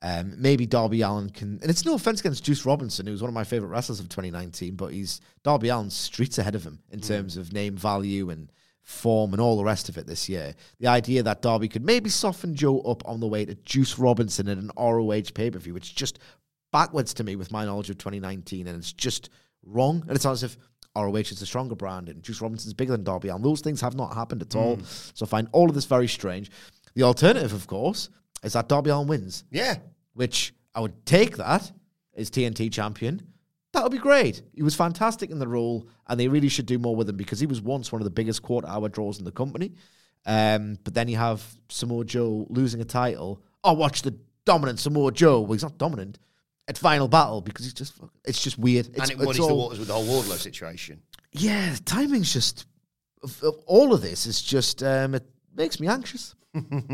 um, 0.00 0.34
maybe 0.38 0.64
Darby 0.64 1.02
Allin 1.02 1.28
can. 1.28 1.58
And 1.60 1.70
it's 1.70 1.84
no 1.84 1.94
offense 1.94 2.20
against 2.20 2.44
Juice 2.44 2.64
Robinson, 2.64 3.06
who's 3.06 3.20
one 3.20 3.28
of 3.28 3.34
my 3.34 3.44
favorite 3.44 3.68
wrestlers 3.68 4.00
of 4.00 4.08
2019, 4.08 4.76
but 4.76 4.90
he's 4.90 5.20
Darby 5.42 5.68
Allin's 5.68 5.94
streets 5.94 6.38
ahead 6.38 6.54
of 6.54 6.64
him 6.64 6.78
in 6.92 7.00
terms 7.00 7.36
of 7.36 7.52
name 7.52 7.76
value 7.76 8.30
and 8.30 8.50
form 8.84 9.32
and 9.32 9.40
all 9.40 9.56
the 9.56 9.64
rest 9.64 9.88
of 9.88 9.98
it 9.98 10.06
this 10.06 10.28
year. 10.28 10.54
The 10.78 10.86
idea 10.86 11.22
that 11.22 11.42
Darby 11.42 11.68
could 11.68 11.84
maybe 11.84 12.10
soften 12.10 12.54
Joe 12.54 12.80
up 12.80 13.02
on 13.08 13.18
the 13.18 13.26
way 13.26 13.44
to 13.44 13.54
Juice 13.56 13.98
Robinson 13.98 14.46
in 14.46 14.58
an 14.58 14.70
ROH 14.78 15.32
pay 15.34 15.50
per 15.50 15.58
view, 15.58 15.74
it's 15.74 15.90
just 15.90 16.18
backwards 16.70 17.14
to 17.14 17.24
me 17.24 17.34
with 17.34 17.50
my 17.50 17.64
knowledge 17.64 17.90
of 17.90 17.98
2019, 17.98 18.66
and 18.66 18.76
it's 18.78 18.92
just 18.92 19.30
wrong. 19.64 20.02
And 20.06 20.14
it's 20.14 20.24
not 20.24 20.32
as 20.32 20.42
if 20.42 20.56
ROH 20.96 21.16
is 21.16 21.42
a 21.42 21.46
stronger 21.46 21.74
brand 21.74 22.08
and 22.08 22.22
Juice 22.22 22.40
Robinson's 22.40 22.74
bigger 22.74 22.92
than 22.92 23.04
Darby 23.04 23.28
and 23.30 23.44
Those 23.44 23.62
things 23.62 23.80
have 23.80 23.96
not 23.96 24.14
happened 24.14 24.42
at 24.42 24.54
all. 24.54 24.76
Mm. 24.76 25.16
So 25.16 25.24
I 25.24 25.28
find 25.28 25.48
all 25.52 25.68
of 25.68 25.74
this 25.74 25.86
very 25.86 26.06
strange. 26.06 26.50
The 26.94 27.02
alternative, 27.02 27.52
of 27.52 27.66
course, 27.66 28.10
is 28.42 28.52
that 28.52 28.68
Darby 28.68 28.90
Allin 28.90 29.08
wins, 29.08 29.44
Yeah. 29.50 29.76
which 30.12 30.54
I 30.74 30.80
would 30.80 31.04
take 31.06 31.36
that 31.38 31.72
as 32.16 32.30
TNT 32.30 32.70
champion. 32.70 33.26
That 33.74 33.82
would 33.82 33.92
be 33.92 33.98
great. 33.98 34.40
He 34.54 34.62
was 34.62 34.74
fantastic 34.74 35.30
in 35.30 35.38
the 35.38 35.48
role, 35.48 35.88
and 36.06 36.18
they 36.18 36.28
really 36.28 36.48
should 36.48 36.66
do 36.66 36.78
more 36.78 36.94
with 36.96 37.08
him 37.08 37.16
because 37.16 37.40
he 37.40 37.46
was 37.46 37.60
once 37.60 37.92
one 37.92 38.00
of 38.00 38.04
the 38.04 38.10
biggest 38.10 38.40
quarter 38.42 38.66
hour 38.68 38.88
draws 38.88 39.18
in 39.18 39.24
the 39.24 39.32
company. 39.32 39.74
Um, 40.26 40.78
but 40.84 40.94
then 40.94 41.08
you 41.08 41.16
have 41.16 41.44
Samoa 41.68 42.04
Joe 42.04 42.46
losing 42.48 42.80
a 42.80 42.84
title. 42.84 43.42
Oh, 43.62 43.72
watch 43.74 44.02
the 44.02 44.16
dominant 44.46 44.78
Samoa 44.78 45.12
Joe. 45.12 45.40
Well, 45.40 45.52
he's 45.52 45.62
not 45.62 45.76
dominant 45.76 46.18
at 46.68 46.78
Final 46.78 47.08
Battle 47.08 47.40
because 47.42 47.64
he's 47.66 47.74
just 47.74 47.94
it's 48.24 48.42
just 48.42 48.58
weird. 48.58 48.86
It's, 48.86 48.98
and 49.00 49.10
it 49.10 49.18
muddies 49.18 49.36
the 49.38 49.42
all- 49.52 49.58
waters 49.58 49.78
with 49.80 49.88
the 49.88 49.94
whole 49.94 50.06
Wardlow 50.06 50.38
situation. 50.38 51.02
yeah, 51.32 51.74
the 51.74 51.82
timing's 51.82 52.32
just 52.32 52.66
all 53.66 53.92
of 53.92 54.02
this 54.02 54.24
is 54.26 54.40
just 54.40 54.82
um, 54.82 55.14
it 55.14 55.24
makes 55.54 55.80
me 55.80 55.88
anxious. 55.88 56.34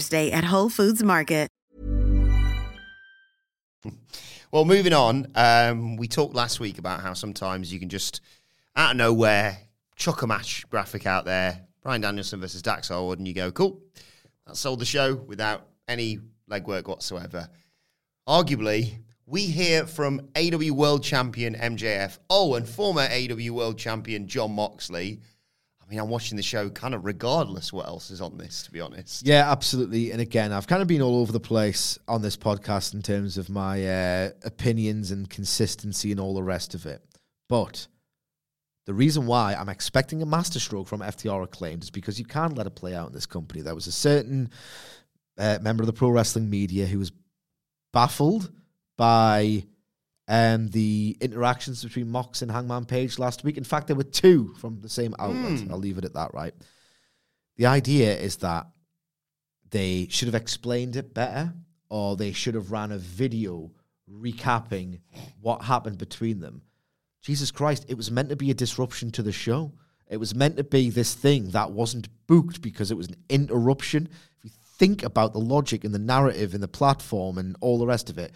Day 0.09 0.31
at 0.31 0.43
Whole 0.43 0.69
Foods 0.69 1.03
Market. 1.03 1.51
Well, 4.51 4.65
moving 4.65 4.91
on, 4.91 5.27
um, 5.35 5.95
we 5.95 6.09
talked 6.09 6.35
last 6.35 6.59
week 6.59 6.77
about 6.77 6.99
how 6.99 7.13
sometimes 7.13 7.71
you 7.71 7.79
can 7.79 7.87
just, 7.87 8.19
out 8.75 8.91
of 8.91 8.97
nowhere, 8.97 9.57
chuck 9.95 10.23
a 10.23 10.27
match 10.27 10.69
graphic 10.69 11.05
out 11.05 11.23
there, 11.23 11.61
Bryan 11.81 12.01
Danielson 12.01 12.41
versus 12.41 12.61
Dax 12.61 12.89
Harwood, 12.89 13.17
and 13.17 13.25
you 13.25 13.33
go, 13.33 13.49
cool, 13.51 13.79
that 14.45 14.57
sold 14.57 14.79
the 14.79 14.85
show 14.85 15.15
without 15.15 15.67
any 15.87 16.19
legwork 16.49 16.85
whatsoever. 16.89 17.47
Arguably, 18.27 18.97
we 19.25 19.43
hear 19.43 19.87
from 19.87 20.27
AW 20.35 20.73
World 20.73 21.01
Champion 21.01 21.55
MJF, 21.55 22.19
oh, 22.29 22.55
and 22.55 22.67
former 22.67 23.07
AW 23.09 23.53
World 23.53 23.77
Champion 23.77 24.27
Jon 24.27 24.51
Moxley. 24.51 25.21
Mean, 25.91 25.99
I'm 25.99 26.07
watching 26.07 26.37
the 26.37 26.43
show 26.43 26.69
kind 26.69 26.95
of 26.95 27.03
regardless 27.03 27.73
what 27.73 27.85
else 27.85 28.11
is 28.11 28.21
on 28.21 28.37
this, 28.37 28.63
to 28.63 28.71
be 28.71 28.79
honest. 28.79 29.27
Yeah, 29.27 29.51
absolutely. 29.51 30.13
And 30.13 30.21
again, 30.21 30.53
I've 30.53 30.65
kind 30.65 30.81
of 30.81 30.87
been 30.87 31.01
all 31.01 31.17
over 31.17 31.33
the 31.33 31.39
place 31.41 31.99
on 32.07 32.21
this 32.21 32.37
podcast 32.37 32.93
in 32.93 33.01
terms 33.01 33.37
of 33.37 33.49
my 33.49 33.85
uh, 33.85 34.29
opinions 34.45 35.11
and 35.11 35.29
consistency 35.29 36.11
and 36.11 36.19
all 36.21 36.33
the 36.33 36.43
rest 36.43 36.75
of 36.75 36.85
it. 36.85 37.03
But 37.49 37.87
the 38.85 38.93
reason 38.93 39.25
why 39.25 39.53
I'm 39.53 39.67
expecting 39.67 40.21
a 40.21 40.25
masterstroke 40.25 40.87
from 40.87 41.01
FTR 41.01 41.43
acclaimed 41.43 41.83
is 41.83 41.89
because 41.89 42.17
you 42.17 42.23
can't 42.23 42.55
let 42.55 42.67
it 42.67 42.75
play 42.75 42.95
out 42.95 43.07
in 43.07 43.13
this 43.13 43.25
company. 43.25 43.59
There 43.59 43.75
was 43.75 43.87
a 43.87 43.91
certain 43.91 44.49
uh, 45.37 45.59
member 45.61 45.83
of 45.83 45.87
the 45.87 45.93
pro 45.93 46.07
wrestling 46.07 46.49
media 46.49 46.85
who 46.85 46.99
was 46.99 47.11
baffled 47.91 48.49
by 48.97 49.65
um, 50.31 50.69
the 50.69 51.17
interactions 51.19 51.83
between 51.83 52.09
Mox 52.09 52.41
and 52.41 52.49
Hangman 52.49 52.85
Page 52.85 53.19
last 53.19 53.43
week. 53.43 53.57
In 53.57 53.65
fact, 53.65 53.87
there 53.87 53.97
were 53.97 54.03
two 54.03 54.55
from 54.59 54.79
the 54.79 54.87
same 54.87 55.13
outlet. 55.19 55.59
I'll 55.69 55.77
leave 55.77 55.97
it 55.97 56.05
at 56.05 56.13
that, 56.13 56.33
right? 56.33 56.53
The 57.57 57.65
idea 57.65 58.17
is 58.17 58.37
that 58.37 58.67
they 59.71 60.07
should 60.09 60.29
have 60.29 60.41
explained 60.41 60.95
it 60.95 61.13
better, 61.13 61.53
or 61.89 62.15
they 62.15 62.31
should 62.31 62.55
have 62.55 62.71
ran 62.71 62.93
a 62.93 62.97
video 62.97 63.71
recapping 64.09 65.01
what 65.41 65.63
happened 65.63 65.97
between 65.97 66.39
them. 66.39 66.61
Jesus 67.21 67.51
Christ, 67.51 67.85
it 67.89 67.97
was 67.97 68.09
meant 68.09 68.29
to 68.29 68.37
be 68.37 68.51
a 68.51 68.55
disruption 68.55 69.11
to 69.11 69.21
the 69.21 69.33
show. 69.33 69.73
It 70.09 70.17
was 70.17 70.33
meant 70.33 70.55
to 70.55 70.63
be 70.63 70.89
this 70.89 71.13
thing 71.13 71.49
that 71.49 71.71
wasn't 71.71 72.07
booked 72.27 72.61
because 72.61 72.89
it 72.89 72.97
was 72.97 73.09
an 73.09 73.17
interruption. 73.27 74.07
If 74.37 74.45
you 74.45 74.51
think 74.77 75.03
about 75.03 75.33
the 75.33 75.39
logic 75.39 75.83
and 75.83 75.93
the 75.93 75.99
narrative 75.99 76.53
and 76.53 76.63
the 76.63 76.69
platform 76.69 77.37
and 77.37 77.57
all 77.59 77.77
the 77.77 77.85
rest 77.85 78.09
of 78.09 78.17
it, 78.17 78.31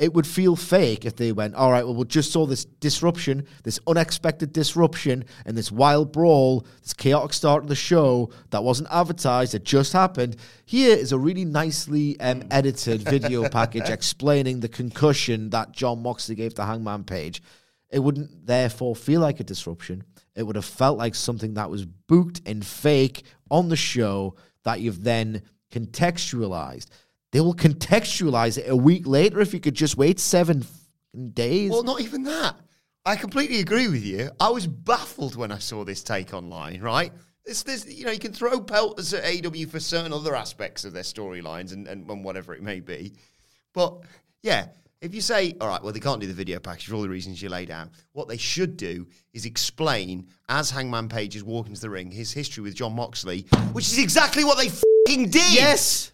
it 0.00 0.14
would 0.14 0.26
feel 0.26 0.56
fake 0.56 1.04
if 1.04 1.16
they 1.16 1.30
went, 1.30 1.54
all 1.54 1.70
right, 1.70 1.84
well, 1.84 1.94
we 1.94 2.04
just 2.06 2.32
saw 2.32 2.46
this 2.46 2.64
disruption, 2.64 3.46
this 3.64 3.78
unexpected 3.86 4.50
disruption, 4.50 5.26
and 5.44 5.58
this 5.58 5.70
wild 5.70 6.10
brawl, 6.10 6.66
this 6.80 6.94
chaotic 6.94 7.34
start 7.34 7.64
of 7.64 7.68
the 7.68 7.74
show 7.74 8.30
that 8.48 8.64
wasn't 8.64 8.88
advertised, 8.90 9.54
it 9.54 9.62
just 9.62 9.92
happened. 9.92 10.36
Here 10.64 10.96
is 10.96 11.12
a 11.12 11.18
really 11.18 11.44
nicely 11.44 12.18
um, 12.18 12.44
edited 12.50 13.02
video 13.02 13.46
package 13.50 13.90
explaining 13.90 14.60
the 14.60 14.70
concussion 14.70 15.50
that 15.50 15.72
Jon 15.72 16.02
Moxley 16.02 16.34
gave 16.34 16.54
to 16.54 16.64
Hangman 16.64 17.04
Page. 17.04 17.42
It 17.90 17.98
wouldn't 17.98 18.46
therefore 18.46 18.96
feel 18.96 19.20
like 19.20 19.38
a 19.38 19.44
disruption. 19.44 20.04
It 20.34 20.44
would 20.44 20.56
have 20.56 20.64
felt 20.64 20.96
like 20.96 21.14
something 21.14 21.54
that 21.54 21.68
was 21.68 21.84
booked 21.84 22.40
and 22.46 22.64
fake 22.64 23.24
on 23.50 23.68
the 23.68 23.76
show 23.76 24.36
that 24.64 24.80
you've 24.80 25.04
then 25.04 25.42
contextualized. 25.70 26.86
They 27.32 27.40
will 27.40 27.54
contextualize 27.54 28.58
it 28.58 28.68
a 28.68 28.76
week 28.76 29.06
later 29.06 29.40
if 29.40 29.54
you 29.54 29.60
could 29.60 29.74
just 29.74 29.96
wait 29.96 30.18
seven 30.18 30.64
days. 31.32 31.70
Well, 31.70 31.84
not 31.84 32.00
even 32.00 32.24
that. 32.24 32.56
I 33.06 33.16
completely 33.16 33.60
agree 33.60 33.88
with 33.88 34.04
you. 34.04 34.30
I 34.40 34.50
was 34.50 34.66
baffled 34.66 35.36
when 35.36 35.52
I 35.52 35.58
saw 35.58 35.84
this 35.84 36.02
take 36.02 36.34
online, 36.34 36.80
right? 36.80 37.12
It's, 37.44 37.62
there's, 37.62 37.86
you 37.86 38.04
know, 38.04 38.10
you 38.10 38.18
can 38.18 38.32
throw 38.32 38.60
pelters 38.60 39.14
at 39.14 39.24
AW 39.46 39.66
for 39.68 39.80
certain 39.80 40.12
other 40.12 40.34
aspects 40.34 40.84
of 40.84 40.92
their 40.92 41.02
storylines 41.02 41.72
and, 41.72 41.88
and, 41.88 42.08
and 42.08 42.24
whatever 42.24 42.52
it 42.54 42.62
may 42.62 42.80
be. 42.80 43.14
But 43.72 44.02
yeah, 44.42 44.66
if 45.00 45.14
you 45.14 45.22
say, 45.22 45.54
all 45.60 45.68
right, 45.68 45.82
well, 45.82 45.92
they 45.92 46.00
can't 46.00 46.20
do 46.20 46.26
the 46.26 46.34
video 46.34 46.58
package 46.58 46.88
for 46.88 46.94
all 46.94 47.02
the 47.02 47.08
reasons 47.08 47.40
you 47.40 47.48
laid 47.48 47.70
out, 47.70 47.88
what 48.12 48.28
they 48.28 48.36
should 48.36 48.76
do 48.76 49.06
is 49.32 49.46
explain, 49.46 50.26
as 50.48 50.70
Hangman 50.70 51.08
Page 51.08 51.36
is 51.36 51.42
walking 51.42 51.74
to 51.74 51.80
the 51.80 51.88
ring, 51.88 52.10
his 52.10 52.32
history 52.32 52.62
with 52.62 52.74
Jon 52.74 52.94
Moxley, 52.94 53.46
which 53.72 53.86
is 53.86 53.98
exactly 53.98 54.44
what 54.44 54.58
they 54.58 54.68
fucking 54.68 55.30
did. 55.30 55.54
yes. 55.54 56.12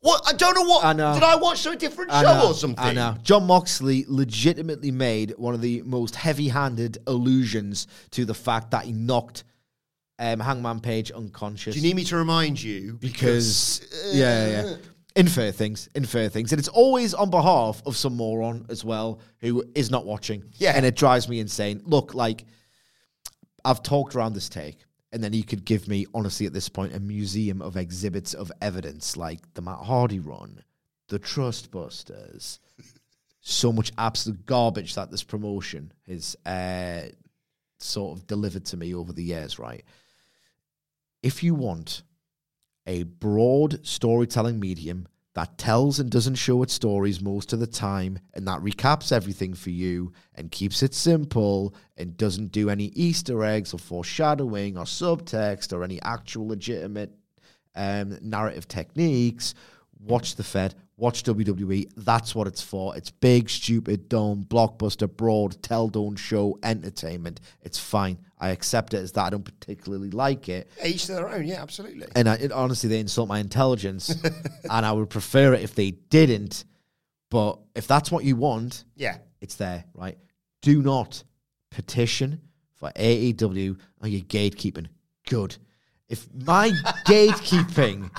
What? 0.00 0.22
I 0.26 0.32
don't 0.32 0.54
know 0.54 0.62
what. 0.62 0.84
I 0.84 0.92
know. 0.92 1.14
Did 1.14 1.22
I 1.24 1.36
watch 1.36 1.66
a 1.66 1.74
different 1.74 2.12
I 2.12 2.22
show 2.22 2.34
know, 2.34 2.48
or 2.48 2.54
something? 2.54 2.84
I 2.84 2.92
know. 2.92 3.16
Jon 3.22 3.46
Moxley 3.46 4.04
legitimately 4.06 4.90
made 4.92 5.34
one 5.36 5.54
of 5.54 5.60
the 5.60 5.82
most 5.82 6.14
heavy-handed 6.14 6.98
allusions 7.06 7.88
to 8.12 8.24
the 8.24 8.34
fact 8.34 8.70
that 8.70 8.84
he 8.84 8.92
knocked 8.92 9.44
um, 10.20 10.40
Hangman 10.40 10.80
Page 10.80 11.10
unconscious. 11.10 11.74
Do 11.74 11.80
you 11.80 11.86
need 11.86 11.96
me 11.96 12.04
to 12.04 12.16
remind 12.16 12.62
you? 12.62 12.94
because 13.00 13.86
yeah, 14.12 14.48
yeah, 14.48 14.64
yeah. 14.64 14.76
In 15.16 15.26
fair 15.26 15.50
things, 15.50 15.88
in 15.96 16.04
fair 16.04 16.28
things, 16.28 16.52
and 16.52 16.60
it's 16.60 16.68
always 16.68 17.12
on 17.12 17.28
behalf 17.30 17.82
of 17.84 17.96
some 17.96 18.16
moron 18.16 18.66
as 18.68 18.84
well 18.84 19.20
who 19.40 19.64
is 19.74 19.90
not 19.90 20.06
watching. 20.06 20.44
Yeah. 20.58 20.72
and 20.76 20.86
it 20.86 20.94
drives 20.94 21.28
me 21.28 21.40
insane. 21.40 21.82
Look, 21.84 22.14
like 22.14 22.44
I've 23.64 23.82
talked 23.82 24.14
around 24.14 24.34
this 24.34 24.48
take, 24.48 24.78
and 25.12 25.22
then 25.22 25.32
you 25.32 25.44
could 25.44 25.64
give 25.64 25.88
me 25.88 26.06
honestly 26.14 26.46
at 26.46 26.52
this 26.52 26.68
point 26.68 26.94
a 26.94 27.00
museum 27.00 27.62
of 27.62 27.76
exhibits 27.76 28.34
of 28.34 28.52
evidence, 28.60 29.16
like 29.16 29.54
the 29.54 29.62
Matt 29.62 29.78
Hardy 29.78 30.20
run, 30.20 30.62
the 31.08 31.18
Trust 31.18 31.70
Busters, 31.70 32.60
so 33.40 33.72
much 33.72 33.92
absolute 33.96 34.44
garbage 34.44 34.94
that 34.94 35.10
this 35.10 35.22
promotion 35.22 35.92
has 36.06 36.36
uh, 36.44 37.08
sort 37.78 38.18
of 38.18 38.26
delivered 38.26 38.66
to 38.66 38.76
me 38.76 38.94
over 38.94 39.12
the 39.12 39.24
years. 39.24 39.58
Right, 39.58 39.84
if 41.22 41.42
you 41.42 41.54
want 41.54 42.02
a 42.86 43.04
broad 43.04 43.86
storytelling 43.86 44.60
medium 44.60 45.08
that 45.38 45.56
tells 45.56 46.00
and 46.00 46.10
doesn't 46.10 46.34
show 46.34 46.64
its 46.64 46.74
stories 46.74 47.20
most 47.20 47.52
of 47.52 47.60
the 47.60 47.66
time 47.68 48.18
and 48.34 48.48
that 48.48 48.58
recaps 48.58 49.12
everything 49.12 49.54
for 49.54 49.70
you 49.70 50.12
and 50.34 50.50
keeps 50.50 50.82
it 50.82 50.92
simple 50.92 51.76
and 51.96 52.16
doesn't 52.16 52.50
do 52.50 52.68
any 52.68 52.86
Easter 52.86 53.44
eggs 53.44 53.72
or 53.72 53.78
foreshadowing 53.78 54.76
or 54.76 54.82
subtext 54.82 55.72
or 55.72 55.84
any 55.84 56.02
actual 56.02 56.48
legitimate 56.48 57.12
um, 57.76 58.18
narrative 58.20 58.66
techniques. 58.66 59.54
Watch 60.00 60.34
the 60.34 60.42
Fed, 60.42 60.74
watch 60.98 61.22
WWE. 61.22 61.90
That's 61.96 62.34
what 62.34 62.46
it's 62.46 62.60
for. 62.60 62.94
It's 62.96 63.10
big, 63.10 63.48
stupid, 63.48 64.08
dumb, 64.08 64.44
blockbuster, 64.46 65.08
broad, 65.10 65.62
tell, 65.62 65.88
don't 65.88 66.16
show 66.16 66.58
entertainment. 66.62 67.40
It's 67.62 67.78
fine. 67.78 68.18
I 68.38 68.50
accept 68.50 68.92
it 68.94 68.98
as 68.98 69.12
that. 69.12 69.26
I 69.26 69.30
don't 69.30 69.44
particularly 69.44 70.10
like 70.10 70.48
it. 70.48 70.70
Each 70.84 71.06
to 71.06 71.12
their 71.12 71.28
own. 71.28 71.46
Yeah, 71.46 71.62
absolutely. 71.62 72.06
And 72.14 72.28
I, 72.28 72.34
it, 72.34 72.52
honestly, 72.52 72.90
they 72.90 73.00
insult 73.00 73.28
my 73.28 73.38
intelligence, 73.38 74.14
and 74.70 74.84
I 74.84 74.92
would 74.92 75.08
prefer 75.08 75.54
it 75.54 75.62
if 75.62 75.74
they 75.74 75.92
didn't. 75.92 76.64
But 77.30 77.58
if 77.74 77.86
that's 77.86 78.10
what 78.10 78.24
you 78.24 78.36
want, 78.36 78.84
Yeah. 78.96 79.18
it's 79.40 79.54
there, 79.54 79.84
right? 79.94 80.18
Do 80.62 80.82
not 80.82 81.22
petition 81.70 82.40
for 82.74 82.90
AEW 82.96 83.74
Are 83.74 83.76
oh, 84.02 84.06
you 84.06 84.22
gatekeeping. 84.22 84.88
Good. 85.28 85.56
If 86.08 86.26
my 86.32 86.70
gatekeeping 87.06 88.10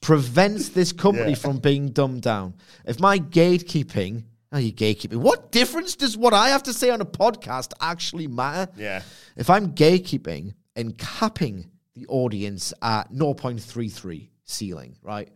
prevents 0.00 0.70
this 0.70 0.92
company 0.92 1.34
from 1.34 1.58
being 1.58 1.90
dumbed 1.90 2.22
down, 2.22 2.54
if 2.84 3.00
my 3.00 3.18
gatekeeping, 3.18 4.24
oh, 4.52 4.58
you 4.58 4.72
gatekeeping, 4.72 5.16
what 5.16 5.52
difference 5.52 5.96
does 5.96 6.16
what 6.16 6.32
I 6.32 6.48
have 6.50 6.62
to 6.64 6.72
say 6.72 6.90
on 6.90 7.00
a 7.00 7.06
podcast 7.06 7.72
actually 7.80 8.26
matter? 8.26 8.70
Yeah. 8.76 9.02
If 9.36 9.50
I'm 9.50 9.74
gatekeeping 9.74 10.54
and 10.76 10.96
capping 10.96 11.70
the 11.94 12.06
audience 12.06 12.72
at 12.80 13.12
0.33 13.12 14.28
ceiling, 14.44 14.96
right? 15.02 15.28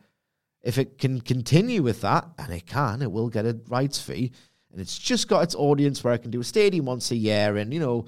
If 0.62 0.78
it 0.78 0.98
can 0.98 1.20
continue 1.20 1.82
with 1.82 2.02
that, 2.02 2.26
and 2.38 2.52
it 2.52 2.66
can, 2.66 3.02
it 3.02 3.11
will 3.11 3.28
get 3.28 3.44
a 3.44 3.58
rights 3.68 4.00
fee, 4.00 4.32
and 4.70 4.80
it's 4.80 4.96
just 4.96 5.28
got 5.28 5.42
its 5.42 5.54
audience 5.56 6.02
where 6.02 6.14
I 6.14 6.18
can 6.18 6.30
do 6.30 6.40
a 6.40 6.44
stadium 6.44 6.87
once 6.87 7.11
a 7.11 7.16
year, 7.16 7.56
and 7.56 7.74
you 7.74 7.80
know, 7.80 8.06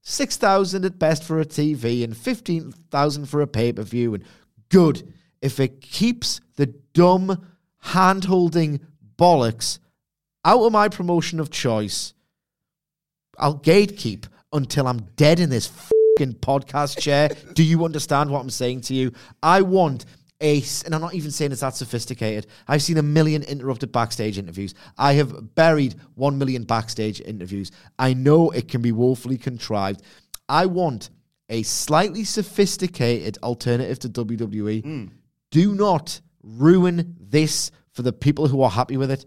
six 0.00 0.36
thousand 0.36 0.84
at 0.84 0.98
best 0.98 1.22
for 1.22 1.40
a 1.40 1.44
TV, 1.44 2.02
and 2.02 2.16
fifteen 2.16 2.72
thousand 2.90 3.26
for 3.26 3.40
a 3.40 3.46
pay 3.46 3.72
per 3.72 3.82
view, 3.82 4.14
and 4.14 4.24
good. 4.68 5.14
If 5.42 5.60
it 5.60 5.80
keeps 5.82 6.40
the 6.56 6.66
dumb 6.94 7.46
hand 7.80 8.24
holding 8.24 8.80
bollocks 9.18 9.78
out 10.44 10.62
of 10.64 10.72
my 10.72 10.88
promotion 10.88 11.40
of 11.40 11.50
choice, 11.50 12.14
I'll 13.38 13.58
gatekeep 13.58 14.26
until 14.52 14.86
I'm 14.86 15.00
dead 15.16 15.40
in 15.40 15.50
this 15.50 15.66
fucking 15.66 16.34
podcast 16.36 17.00
chair. 17.00 17.30
Do 17.54 17.62
you 17.64 17.84
understand 17.84 18.30
what 18.30 18.40
I'm 18.40 18.50
saying 18.50 18.82
to 18.82 18.94
you? 18.94 19.12
I 19.42 19.62
want 19.62 20.04
a, 20.40 20.58
s- 20.58 20.82
and 20.82 20.94
I'm 20.94 21.00
not 21.00 21.14
even 21.14 21.30
saying 21.30 21.52
it's 21.52 21.60
that 21.62 21.74
sophisticated. 21.76 22.46
I've 22.68 22.82
seen 22.82 22.98
a 22.98 23.02
million 23.02 23.42
interrupted 23.44 23.90
backstage 23.92 24.38
interviews. 24.38 24.74
I 24.98 25.14
have 25.14 25.54
buried 25.54 25.94
one 26.14 26.38
million 26.38 26.64
backstage 26.64 27.20
interviews. 27.20 27.70
I 27.98 28.14
know 28.14 28.50
it 28.50 28.68
can 28.68 28.82
be 28.82 28.92
woefully 28.92 29.38
contrived. 29.38 30.02
I 30.48 30.66
want 30.66 31.10
a 31.48 31.62
slightly 31.62 32.24
sophisticated 32.24 33.38
alternative 33.42 33.98
to 34.00 34.08
WWE. 34.08 34.82
Hmm. 34.82 35.04
Do 35.52 35.74
not 35.76 36.20
ruin 36.42 37.14
this 37.20 37.70
for 37.92 38.02
the 38.02 38.12
people 38.12 38.48
who 38.48 38.62
are 38.62 38.70
happy 38.70 38.96
with 38.96 39.10
it. 39.12 39.24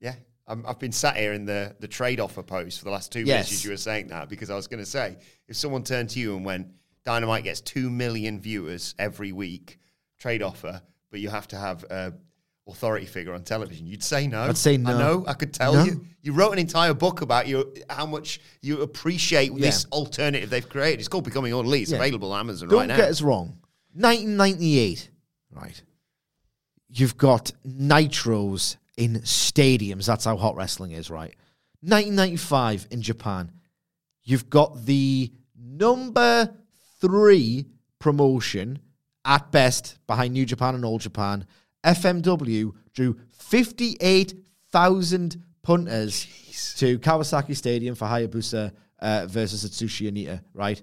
Yeah. 0.00 0.14
I'm, 0.48 0.64
I've 0.66 0.78
been 0.78 0.90
sat 0.92 1.16
here 1.16 1.32
in 1.32 1.44
the, 1.44 1.76
the 1.80 1.86
trade 1.88 2.18
offer 2.18 2.42
post 2.42 2.78
for 2.80 2.84
the 2.86 2.90
last 2.90 3.12
two 3.12 3.20
Yes. 3.20 3.28
minutes 3.28 3.52
as 3.52 3.64
you 3.64 3.70
were 3.70 3.76
saying 3.76 4.08
that 4.08 4.28
because 4.28 4.50
I 4.50 4.56
was 4.56 4.66
going 4.66 4.80
to 4.82 4.88
say 4.90 5.16
if 5.48 5.56
someone 5.56 5.84
turned 5.84 6.10
to 6.10 6.18
you 6.18 6.34
and 6.34 6.44
went, 6.44 6.68
Dynamite 7.04 7.44
gets 7.44 7.60
2 7.60 7.88
million 7.90 8.40
viewers 8.40 8.94
every 8.98 9.30
week, 9.32 9.78
trade 10.18 10.42
offer, 10.42 10.80
but 11.10 11.20
you 11.20 11.28
have 11.28 11.46
to 11.48 11.56
have 11.56 11.84
a 11.84 12.14
authority 12.68 13.06
figure 13.06 13.32
on 13.32 13.44
television, 13.44 13.86
you'd 13.86 14.02
say 14.02 14.26
no. 14.26 14.42
I'd 14.42 14.56
say 14.56 14.76
no. 14.76 14.90
I 14.90 14.98
know. 14.98 15.24
I 15.28 15.34
could 15.34 15.52
tell 15.54 15.74
No. 15.74 15.84
you. 15.84 16.04
You 16.22 16.32
wrote 16.32 16.50
an 16.52 16.58
entire 16.58 16.94
book 16.94 17.20
about 17.20 17.46
your 17.46 17.66
how 17.88 18.06
much 18.06 18.40
you 18.60 18.80
appreciate 18.82 19.54
this 19.54 19.84
alternative 19.92 20.50
they've 20.50 20.68
created. 20.68 20.98
It's 20.98 21.06
called 21.08 21.22
Becoming 21.24 21.52
All 21.52 21.60
Elite. 21.60 21.82
It's 21.82 21.90
Yeah. 21.92 21.98
available 21.98 22.32
on 22.32 22.40
Amazon 22.40 22.68
Don't 22.70 22.78
right 22.80 22.88
now. 22.88 22.96
get 22.96 23.08
us 23.10 23.22
wrong. 23.22 23.56
1998, 23.94 25.10
right? 25.56 25.82
You've 26.88 27.16
got 27.16 27.52
nitros 27.66 28.76
in 28.96 29.14
stadiums. 29.20 30.06
That's 30.06 30.24
how 30.24 30.36
hot 30.36 30.56
wrestling 30.56 30.92
is, 30.92 31.10
right? 31.10 31.34
1995 31.80 32.86
in 32.90 33.02
Japan, 33.02 33.52
you've 34.24 34.48
got 34.48 34.86
the 34.86 35.32
number 35.58 36.54
three 37.00 37.66
promotion 37.98 38.78
at 39.24 39.50
best 39.50 39.98
behind 40.06 40.32
New 40.32 40.46
Japan 40.46 40.74
and 40.74 40.84
All 40.84 40.98
Japan. 40.98 41.46
FMW 41.84 42.72
drew 42.94 43.18
58,000 43.32 45.42
punters 45.62 46.26
to 46.78 46.98
Kawasaki 46.98 47.56
Stadium 47.56 47.94
for 47.94 48.06
Hayabusa 48.06 48.72
uh, 49.00 49.26
versus 49.28 49.68
Atsushi 49.68 50.10
Onita, 50.10 50.40
right? 50.54 50.80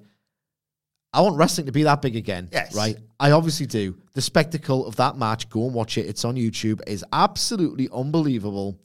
I 1.14 1.22
want 1.22 1.38
wrestling 1.38 1.68
to 1.68 1.72
be 1.72 1.84
that 1.84 2.02
big 2.02 2.16
again. 2.16 2.50
Yes. 2.52 2.76
Right? 2.76 2.98
I 3.20 3.32
obviously 3.32 3.68
do. 3.68 3.96
The 4.14 4.22
spectacle 4.22 4.86
of 4.88 4.96
that 4.96 5.16
match, 5.16 5.50
go 5.50 5.66
and 5.66 5.74
watch 5.74 5.98
it. 5.98 6.08
It's 6.08 6.26
on 6.26 6.36
YouTube, 6.36 6.82
is 6.88 7.06
absolutely 7.14 7.88
unbelievable. 7.94 8.80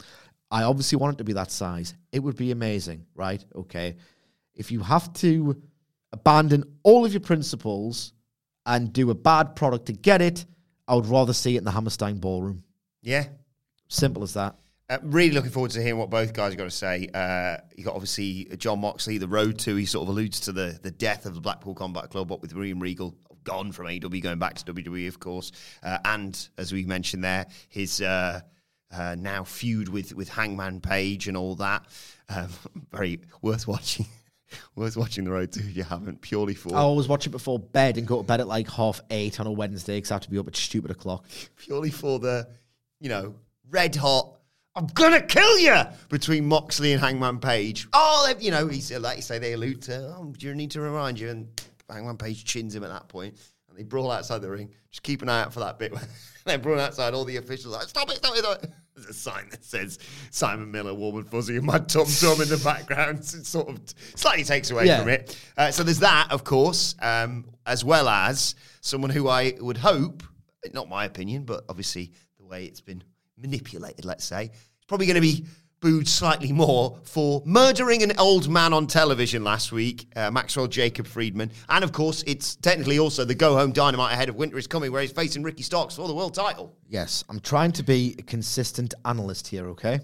I 0.51 0.65
obviously 0.65 0.97
want 0.97 1.15
it 1.15 1.19
to 1.19 1.25
be 1.25 1.33
that 1.35 1.51
size. 1.51 1.95
It 2.13 2.21
would 2.21 2.37
be 2.37 2.51
amazing, 2.51 3.07
right? 3.15 3.45
Okay. 3.55 3.97
If 4.55 4.71
you 4.71 4.81
have 4.81 5.13
to 5.15 5.61
abandon 6.13 6.65
all 6.83 7.05
of 7.05 7.13
your 7.13 7.21
principles 7.21 8.13
and 8.67 8.93
do 8.93 9.11
a 9.11 9.15
bad 9.15 9.57
product 9.57 9.87
to 9.87 9.93
get 9.93 10.21
it, 10.21 10.45
I 10.87 10.95
would 10.95 11.07
rather 11.07 11.33
see 11.33 11.57
it 11.57 11.59
in 11.59 11.65
the 11.65 11.71
Hammerstein 11.71 12.19
ballroom. 12.19 12.63
Yeah. 13.03 13.27
Simple 13.89 14.23
as 14.23 14.35
that. 14.35 14.59
Uh, 14.91 14.99
really 15.03 15.33
looking 15.33 15.51
forward 15.51 15.71
to 15.71 15.83
hearing 15.83 15.99
what 15.99 16.09
both 16.09 16.33
guys 16.33 16.55
are 16.55 16.57
going 16.57 16.71
to 16.71 16.75
say. 16.75 17.09
Uh, 17.13 17.59
you 17.77 17.85
got 17.85 17.95
obviously 17.95 18.47
Jon 18.57 18.81
Moxley, 18.81 19.19
the 19.19 19.29
road 19.29 19.59
to. 19.61 19.77
He 19.77 19.85
sort 19.85 20.05
of 20.05 20.09
alludes 20.09 20.41
to 20.41 20.53
the 20.53 20.79
the 20.83 20.91
death 20.91 21.27
of 21.27 21.35
the 21.35 21.41
Blackpool 21.41 21.75
Combat 21.75 22.09
Club, 22.09 22.31
what 22.31 22.41
with 22.41 22.55
William 22.55 22.81
Regal 22.81 23.15
gone 23.45 23.73
from 23.73 23.87
AEW, 23.87 24.23
going 24.23 24.39
back 24.39 24.55
to 24.55 24.73
WWE, 24.73 25.09
of 25.09 25.21
course, 25.21 25.53
uh, 25.83 25.99
and 26.05 26.49
as 26.59 26.73
we 26.73 26.85
mentioned 26.85 27.25
there, 27.25 27.47
his 27.69 28.01
uh, 28.01 28.41
uh, 28.91 29.17
now 29.19 29.45
feud 29.45 29.89
with 29.89 30.15
with 30.15 30.29
Hangman 30.29 30.81
Page 30.81 31.29
and 31.29 31.37
all 31.37 31.55
that. 31.57 31.85
Um, 32.29 32.49
very 32.93 33.21
worth 33.43 33.67
watching. 33.67 34.07
worth 34.75 34.97
watching 34.97 35.25
the 35.25 35.31
road 35.31 35.53
to 35.53 35.61
if 35.61 35.77
you 35.77 35.85
haven't. 35.85 36.23
Purely 36.23 36.55
for 36.55 36.75
I 36.75 36.79
always 36.79 37.09
watch 37.09 37.27
it 37.27 37.31
before 37.31 37.59
bed 37.59 37.99
and 37.99 38.07
go 38.07 38.19
to 38.19 38.23
bed 38.23 38.41
at 38.41 38.49
like 38.49 38.71
half 38.71 39.01
eight 39.11 39.41
on 39.41 39.47
a 39.47 39.53
Wednesday 39.53 39.99
because 39.99 40.11
I 40.11 40.15
have 40.15 40.23
to 40.23 40.31
be 40.31 40.39
up 40.39 40.49
at 40.49 40.57
stupid 40.57 40.91
o'clock. 40.91 41.27
purely 41.57 41.91
for 41.91 42.19
the, 42.19 42.49
you 43.01 43.09
know, 43.11 43.35
red 43.71 43.95
hot. 43.97 44.38
I'm 44.79 44.87
gonna 44.95 45.21
kill 45.21 45.59
you 45.59 45.75
between 46.09 46.47
Moxley 46.47 46.93
and 46.93 47.01
Hangman 47.01 47.41
Page. 47.41 47.89
Oh, 47.93 48.33
you 48.39 48.53
know, 48.53 48.69
he's 48.69 48.93
like 48.97 49.17
you 49.17 49.23
say 49.23 49.41
they 49.41 49.55
allude 49.55 49.83
to. 49.83 50.15
Oh, 50.17 50.33
do 50.39 50.47
you 50.47 50.55
need 50.55 50.71
to 50.71 50.81
remind 50.81 51.19
you? 51.19 51.31
And 51.31 51.49
Hangman 51.91 52.17
Page 52.17 52.45
chins 52.45 52.77
him 52.77 52.85
at 52.85 52.91
that 52.91 53.09
point, 53.09 53.37
and 53.69 53.77
they 53.77 53.83
brawl 53.83 54.13
outside 54.13 54.41
the 54.41 54.49
ring. 54.49 54.71
Just 54.91 55.03
keep 55.03 55.21
an 55.23 55.29
eye 55.29 55.43
out 55.43 55.53
for 55.53 55.59
that 55.61 55.81
bit. 55.81 55.93
they 56.45 56.57
brawl 56.59 56.79
outside. 56.79 57.13
All 57.13 57.25
the 57.25 57.39
officials 57.39 57.75
are 57.75 57.79
like, 57.81 57.89
stop 57.89 58.09
it, 58.09 58.19
stop 58.19 58.35
it, 58.37 58.39
stop 58.39 58.63
it. 58.63 58.71
There's 58.95 59.09
a 59.09 59.15
sign 59.15 59.49
that 59.51 59.65
says 59.65 59.99
Simon 60.31 60.71
Miller, 60.71 60.95
warm 60.95 61.17
and 61.17 61.29
fuzzy, 61.29 61.57
and 61.57 61.67
my 61.67 61.79
tum 61.79 62.07
tum 62.07 62.41
in 62.41 62.49
the 62.49 62.61
background. 62.63 63.19
It 63.35 63.47
sort 63.47 63.69
of 63.69 63.81
slightly 64.15 64.45
takes 64.45 64.71
away 64.71 64.87
Yeah. 64.87 65.01
from 65.01 65.09
it. 65.09 65.37
Uh, 65.57 65.73
so 65.73 65.83
there's 65.83 65.99
that, 66.01 66.29
of 66.31 66.45
course, 66.45 66.95
um, 67.03 67.47
as 67.67 67.85
well 67.85 68.09
as 68.09 68.55
someone 68.81 69.11
who 69.11 69.29
I 69.29 69.55
would 69.61 69.77
hope, 69.77 70.23
not 70.73 70.89
my 70.89 71.05
opinion, 71.05 71.45
but 71.45 71.65
obviously 71.69 72.13
the 72.39 72.45
way 72.45 72.65
it's 72.65 72.81
been 72.81 73.03
manipulated, 73.41 74.05
let's 74.05 74.25
say, 74.25 74.45
it's 74.47 74.85
probably 74.87 75.07
going 75.07 75.15
to 75.17 75.21
be 75.21 75.45
booed 75.81 76.09
slightly 76.09 76.51
more 76.51 76.99
for 77.05 77.41
murdering 77.47 78.03
an 78.03 78.13
old 78.19 78.49
man 78.49 78.73
on 78.73 78.87
television 78.89 79.45
last 79.45 79.71
week, 79.71 80.09
uh, 80.17 80.29
Maxwell 80.29 80.67
Jacob 80.67 81.07
Friedman. 81.07 81.53
And 81.69 81.85
of 81.85 81.93
course, 81.93 82.25
it's 82.27 82.57
technically 82.57 82.99
also 82.99 83.25
the 83.25 83.35
go 83.37 83.55
home 83.57 83.71
dynamite 83.71 84.13
ahead 84.13 84.29
of 84.29 84.35
Winter 84.35 84.59
is 84.59 84.67
Coming, 84.67 84.91
where 84.91 85.03
he's 85.03 85.13
facing 85.13 85.45
Ricky 85.45 85.63
Starks 85.63 85.95
for 85.95 86.09
the 86.09 86.15
world 86.15 86.35
title. 86.35 86.75
Yes, 86.89 87.23
I'm 87.29 87.39
trying 87.39 87.71
to 87.73 87.85
be 87.85 88.17
a 88.19 88.23
consistent 88.23 88.93
analyst 89.05 89.47
here, 89.47 89.69
okay? 89.69 90.01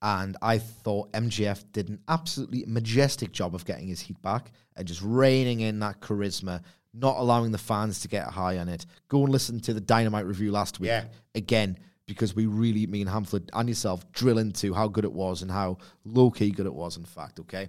And 0.00 0.36
I 0.42 0.58
thought 0.58 1.12
MJF 1.12 1.64
did 1.72 1.88
an 1.88 1.98
absolutely 2.06 2.64
majestic 2.66 3.32
job 3.32 3.54
of 3.54 3.64
getting 3.64 3.88
his 3.88 4.00
heat 4.00 4.20
back 4.22 4.52
and 4.76 4.86
just 4.86 5.02
reining 5.02 5.60
in 5.60 5.80
that 5.80 6.00
charisma, 6.00 6.62
not 6.94 7.16
allowing 7.16 7.50
the 7.50 7.58
fans 7.58 8.00
to 8.00 8.08
get 8.08 8.26
high 8.28 8.58
on 8.58 8.68
it. 8.68 8.86
Go 9.08 9.22
and 9.24 9.32
listen 9.32 9.58
to 9.60 9.74
the 9.74 9.80
Dynamite 9.80 10.26
review 10.26 10.52
last 10.52 10.78
week 10.78 10.88
Yeah. 10.88 11.06
again, 11.34 11.78
because 12.08 12.34
we 12.34 12.46
really, 12.46 12.86
me 12.88 13.02
and 13.02 13.10
Hamflett 13.10 13.50
and 13.52 13.68
yourself, 13.68 14.10
drill 14.10 14.38
into 14.38 14.74
how 14.74 14.88
good 14.88 15.04
it 15.04 15.12
was 15.12 15.42
and 15.42 15.50
how 15.50 15.78
low 16.04 16.30
key 16.30 16.50
good 16.50 16.66
it 16.66 16.74
was, 16.74 16.96
in 16.96 17.04
fact, 17.04 17.38
okay? 17.38 17.68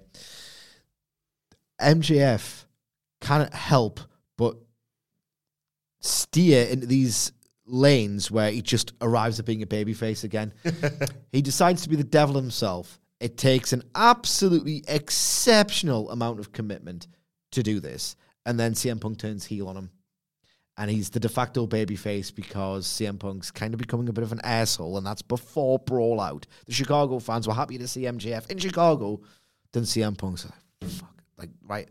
MJF 1.80 2.65
cannot 3.21 3.54
help 3.54 3.99
but 4.38 4.58
steer 6.02 6.65
into 6.65 6.88
these 6.88 7.34
lanes 7.65 8.32
where 8.32 8.49
he 8.49 8.62
just 8.62 8.93
arrives 9.02 9.39
at 9.39 9.45
being 9.45 9.62
a 9.62 9.67
babyface 9.67 10.23
again. 10.23 10.54
he 11.32 11.41
decides 11.41 11.84
to 11.84 11.89
be 11.89 11.95
the 11.95 12.04
devil 12.04 12.36
himself. 12.36 12.99
It 13.19 13.38
takes 13.38 13.73
an 13.73 13.84
absolutely 13.93 14.84
exceptional 14.88 16.10
amount 16.10 16.39
of 16.39 16.54
commitment 16.54 17.08
to 17.52 17.62
do 17.62 17.80
this. 17.80 18.15
And 18.45 18.60
then 18.60 18.73
CM 18.73 19.02
Punk 19.02 19.19
turns 19.19 19.45
heel 19.45 19.67
on 19.67 19.75
him. 19.75 19.91
And 20.80 20.89
he's 20.89 21.10
the 21.10 21.20
de 21.20 21.28
facto 21.28 21.68
babyface 21.68 22.34
because 22.34 22.88
CM 22.88 23.20
Punk's 23.20 23.52
kind 23.52 23.74
of 23.74 23.80
becoming 23.80 24.08
a 24.08 24.13
bit 24.13 24.24
of 24.24 24.32
an 24.32 24.39
asshole, 24.46 24.98
and 24.98 25.06
that's 25.06 25.22
before 25.22 25.78
Brawl 25.78 26.22
Out. 26.22 26.48
The 26.68 26.72
Chicago 26.72 27.20
fans 27.20 27.50
were 27.50 27.54
happy 27.54 27.78
to 27.78 27.88
see 27.88 28.04
MJF 28.04 28.50
in 28.50 28.58
Chicago. 28.60 29.20
Then 29.74 29.84
CM 29.84 30.18
Punk's 30.18 30.46
like, 30.46 30.89
fuck, 30.89 31.22
like, 31.38 31.50
right, 31.68 31.89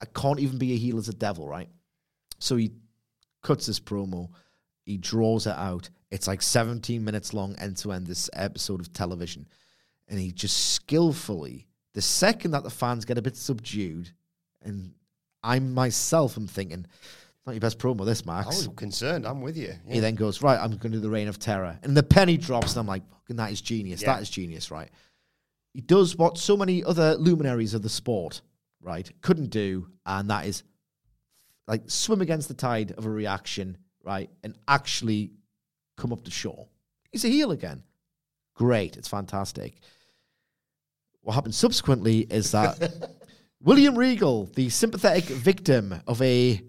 I 0.00 0.06
can't 0.06 0.40
even 0.40 0.56
be 0.56 0.72
a 0.72 0.78
heel 0.78 0.96
as 0.96 1.10
a 1.10 1.14
devil, 1.14 1.46
right? 1.46 1.68
So 2.38 2.56
he 2.56 2.72
cuts 3.42 3.66
this 3.66 3.78
promo, 3.78 4.30
he 4.86 4.96
draws 4.96 5.46
it 5.46 5.56
out. 5.56 5.90
It's 6.10 6.26
like 6.26 6.40
17 6.40 7.04
minutes 7.04 7.34
long 7.34 7.54
end 7.56 7.76
to 7.78 7.92
end, 7.92 8.06
this 8.06 8.30
episode 8.32 8.80
of 8.80 8.90
television. 8.94 9.46
And 10.08 10.18
he 10.18 10.32
just 10.32 10.72
skillfully, 10.72 11.66
the 11.92 12.00
second 12.00 12.52
that 12.52 12.62
the 12.62 12.70
fans 12.70 13.04
get 13.04 13.18
a 13.18 13.22
bit 13.22 13.36
subdued, 13.36 14.12
and 14.62 14.94
I 15.42 15.58
myself 15.58 16.38
am 16.38 16.46
thinking, 16.46 16.86
not 17.46 17.52
your 17.52 17.60
best 17.60 17.78
promo, 17.78 18.04
this, 18.06 18.24
Max. 18.24 18.46
Oh, 18.46 18.50
I 18.50 18.54
was 18.54 18.68
concerned. 18.76 19.26
I'm 19.26 19.42
with 19.42 19.56
you. 19.56 19.74
He 19.86 20.00
then 20.00 20.14
goes, 20.14 20.40
Right, 20.40 20.58
I'm 20.58 20.70
going 20.70 20.92
to 20.92 20.98
do 20.98 21.00
the 21.00 21.10
Reign 21.10 21.28
of 21.28 21.38
Terror. 21.38 21.78
And 21.82 21.96
the 21.96 22.02
penny 22.02 22.36
drops, 22.36 22.72
and 22.72 22.80
I'm 22.80 22.86
like, 22.86 23.02
Fucking 23.10 23.36
that 23.36 23.52
is 23.52 23.60
genius. 23.60 24.02
Yeah. 24.02 24.14
That 24.14 24.22
is 24.22 24.30
genius, 24.30 24.70
right? 24.70 24.90
He 25.72 25.80
does 25.80 26.16
what 26.16 26.38
so 26.38 26.56
many 26.56 26.84
other 26.84 27.14
luminaries 27.16 27.74
of 27.74 27.82
the 27.82 27.88
sport, 27.88 28.40
right, 28.80 29.10
couldn't 29.20 29.50
do, 29.50 29.88
and 30.06 30.30
that 30.30 30.46
is 30.46 30.62
like 31.66 31.82
swim 31.86 32.20
against 32.20 32.48
the 32.48 32.54
tide 32.54 32.92
of 32.92 33.06
a 33.06 33.10
reaction, 33.10 33.76
right, 34.02 34.30
and 34.42 34.54
actually 34.68 35.32
come 35.96 36.12
up 36.12 36.24
to 36.24 36.30
shore. 36.30 36.68
He's 37.10 37.24
a 37.24 37.28
heel 37.28 37.50
again. 37.50 37.82
Great. 38.54 38.96
It's 38.96 39.08
fantastic. 39.08 39.80
What 41.22 41.34
happened 41.34 41.54
subsequently 41.54 42.20
is 42.20 42.52
that 42.52 43.10
William 43.60 43.96
Regal, 43.96 44.44
the 44.54 44.68
sympathetic 44.68 45.24
victim 45.24 46.00
of 46.06 46.20
a 46.22 46.62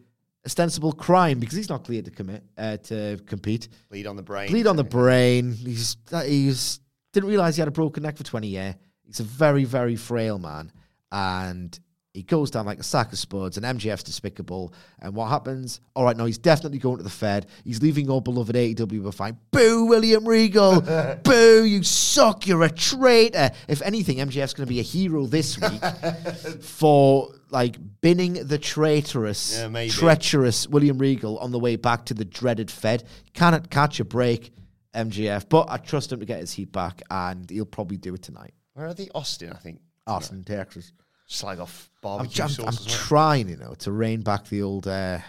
ostensible 0.46 0.94
crime, 0.94 1.40
because 1.40 1.56
he's 1.58 1.70
not 1.70 1.84
cleared 1.84 2.06
to 2.06 2.12
commit 2.12 2.44
uh, 2.58 2.78
to 2.78 3.20
compete, 3.26 3.68
Bleed 3.90 4.08
on 4.08 4.16
the 4.16 4.24
brain. 4.24 4.50
bleed 4.50 4.68
on 4.68 4.76
the 4.76 4.84
brain. 4.84 5.54
He's 5.54 5.98
he's 6.26 6.80
didn't 7.14 7.30
realize 7.30 7.56
he 7.56 7.62
had 7.62 7.68
a 7.68 7.72
broken 7.72 8.04
neck 8.04 8.18
for 8.18 8.24
twenty 8.24 8.48
years. 8.50 8.76
He's 9.04 9.20
a 9.20 9.24
very 9.24 9.64
very 9.66 9.96
frail 9.96 10.40
man, 10.40 10.72
and 11.12 11.78
he 12.14 12.24
goes 12.24 12.50
down 12.50 12.66
like 12.66 12.80
a 12.80 12.84
sack 12.84 13.12
of 13.12 13.20
spuds. 13.20 13.58
And 13.58 13.66
MJF's 13.66 14.04
despicable. 14.04 14.74
And 15.00 15.14
what 15.14 15.28
happens? 15.28 15.82
All 15.98 16.06
right, 16.06 16.16
now 16.16 16.26
he's 16.26 16.38
definitely 16.38 16.78
going 16.80 16.96
to 16.96 17.04
the 17.04 17.10
Fed. 17.10 17.48
He's 17.66 17.82
leaving 17.82 18.06
your 18.06 18.22
beloved 18.22 18.56
AEW 18.56 19.14
fine. 19.14 19.38
Boo, 19.52 19.86
William 19.88 20.26
Regal. 20.26 20.80
Boo, 21.24 21.66
you 21.66 21.84
suck. 21.84 22.48
You're 22.48 22.64
a 22.64 22.70
traitor. 22.70 23.52
If 23.68 23.82
anything, 23.82 24.20
MJF's 24.20 24.54
going 24.54 24.66
to 24.66 24.74
be 24.74 24.80
a 24.80 24.84
hero 24.84 25.26
this 25.26 25.60
week 25.60 25.82
for 26.62 27.32
like 27.56 27.78
binning 28.02 28.34
the 28.34 28.58
traitorous, 28.58 29.58
Yeah, 29.58 29.88
treacherous 29.88 30.68
William 30.68 30.98
Regal 30.98 31.40
on 31.40 31.52
the 31.52 31.58
way 31.58 31.78
back 31.78 32.04
to 32.08 32.14
the 32.14 32.26
dreaded 32.26 32.70
Fed. 32.70 33.06
Cannot 33.34 33.70
catch 33.70 34.02
a 34.02 34.04
break, 34.04 34.54
MJF, 34.94 35.48
but 35.48 35.68
I 35.70 35.78
trust 35.78 36.12
him 36.12 36.20
to 36.20 36.26
get 36.26 36.42
his 36.42 36.52
heat 36.52 36.74
back, 36.74 37.02
and 37.10 37.50
he'll 37.50 37.66
probably 37.66 37.96
do 37.96 38.14
it 38.14 38.22
tonight. 38.22 38.54
Where 38.74 38.88
are 38.88 38.94
they? 38.94 39.08
Austin, 39.16 39.54
I 39.54 39.56
think. 39.56 39.80
Austin, 40.06 40.44
Texas. 40.44 40.92
Slag 41.28 41.60
off 41.60 41.90
I'm, 41.96 42.02
barbecue 42.02 42.44
I'm, 42.44 42.50
sauce. 42.50 42.78
I'm 42.78 42.86
well. 42.86 42.98
trying, 42.98 43.48
you 43.48 43.56
know, 43.56 43.74
to 43.80 43.92
rein 43.94 44.20
back 44.20 44.50
the 44.50 44.62
old 44.62 44.86
uh, 44.86 45.20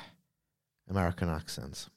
American 0.90 1.28
accents. 1.28 1.88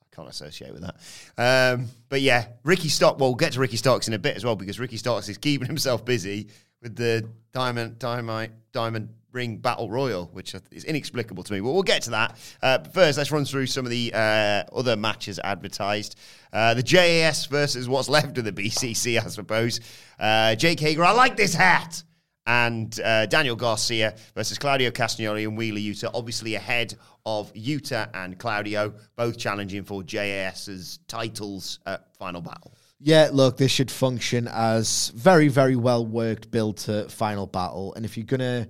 I 0.00 0.14
can't 0.14 0.28
associate 0.28 0.72
with 0.72 0.82
that. 0.82 1.74
Um, 1.76 1.88
but 2.08 2.20
yeah, 2.20 2.46
Ricky 2.62 2.88
Starks. 2.88 3.18
Well, 3.18 3.30
we'll 3.30 3.36
get 3.36 3.52
to 3.54 3.60
Ricky 3.60 3.78
Starks 3.78 4.06
in 4.06 4.14
a 4.14 4.18
bit 4.18 4.36
as 4.36 4.44
well 4.44 4.54
because 4.54 4.78
Ricky 4.78 4.96
Starks 4.96 5.28
is 5.28 5.38
keeping 5.38 5.66
himself 5.66 6.04
busy 6.04 6.48
with 6.86 6.96
the 6.96 7.28
diamond, 7.52 7.98
diamond, 7.98 8.52
diamond 8.72 9.08
ring 9.32 9.56
battle 9.56 9.90
royal, 9.90 10.26
which 10.32 10.54
is 10.70 10.84
inexplicable 10.84 11.42
to 11.42 11.52
me. 11.52 11.60
But 11.60 11.72
we'll 11.72 11.82
get 11.82 12.02
to 12.02 12.10
that. 12.10 12.38
Uh, 12.62 12.78
but 12.78 12.94
first, 12.94 13.18
let's 13.18 13.32
run 13.32 13.44
through 13.44 13.66
some 13.66 13.84
of 13.84 13.90
the 13.90 14.12
uh, 14.14 14.62
other 14.72 14.96
matches 14.96 15.40
advertised. 15.42 16.16
Uh, 16.52 16.74
the 16.74 16.82
JAS 16.82 17.46
versus 17.46 17.88
what's 17.88 18.08
left 18.08 18.38
of 18.38 18.44
the 18.44 18.52
BCC, 18.52 19.18
I 19.18 19.26
suppose. 19.28 19.80
Uh, 20.18 20.54
Jake 20.54 20.78
Hager, 20.78 21.04
I 21.04 21.10
like 21.10 21.36
this 21.36 21.54
hat. 21.54 22.02
And 22.48 22.98
uh, 23.00 23.26
Daniel 23.26 23.56
Garcia 23.56 24.14
versus 24.36 24.56
Claudio 24.56 24.92
Castagnoli 24.92 25.48
and 25.48 25.58
Wheeler 25.58 25.80
Yuta, 25.80 26.08
obviously 26.14 26.54
ahead 26.54 26.94
of 27.26 27.52
Yuta 27.54 28.08
and 28.14 28.38
Claudio, 28.38 28.94
both 29.16 29.36
challenging 29.36 29.82
for 29.82 30.04
JAS's 30.04 31.00
titles 31.08 31.80
at 31.86 32.14
Final 32.16 32.40
Battle. 32.40 32.75
Yeah, 32.98 33.28
look, 33.30 33.58
this 33.58 33.70
should 33.70 33.90
function 33.90 34.48
as 34.48 35.10
very, 35.14 35.48
very 35.48 35.76
well 35.76 36.04
worked 36.06 36.50
build 36.50 36.78
to 36.78 37.08
final 37.08 37.46
battle. 37.46 37.92
And 37.94 38.04
if 38.04 38.16
you're 38.16 38.24
gonna 38.24 38.68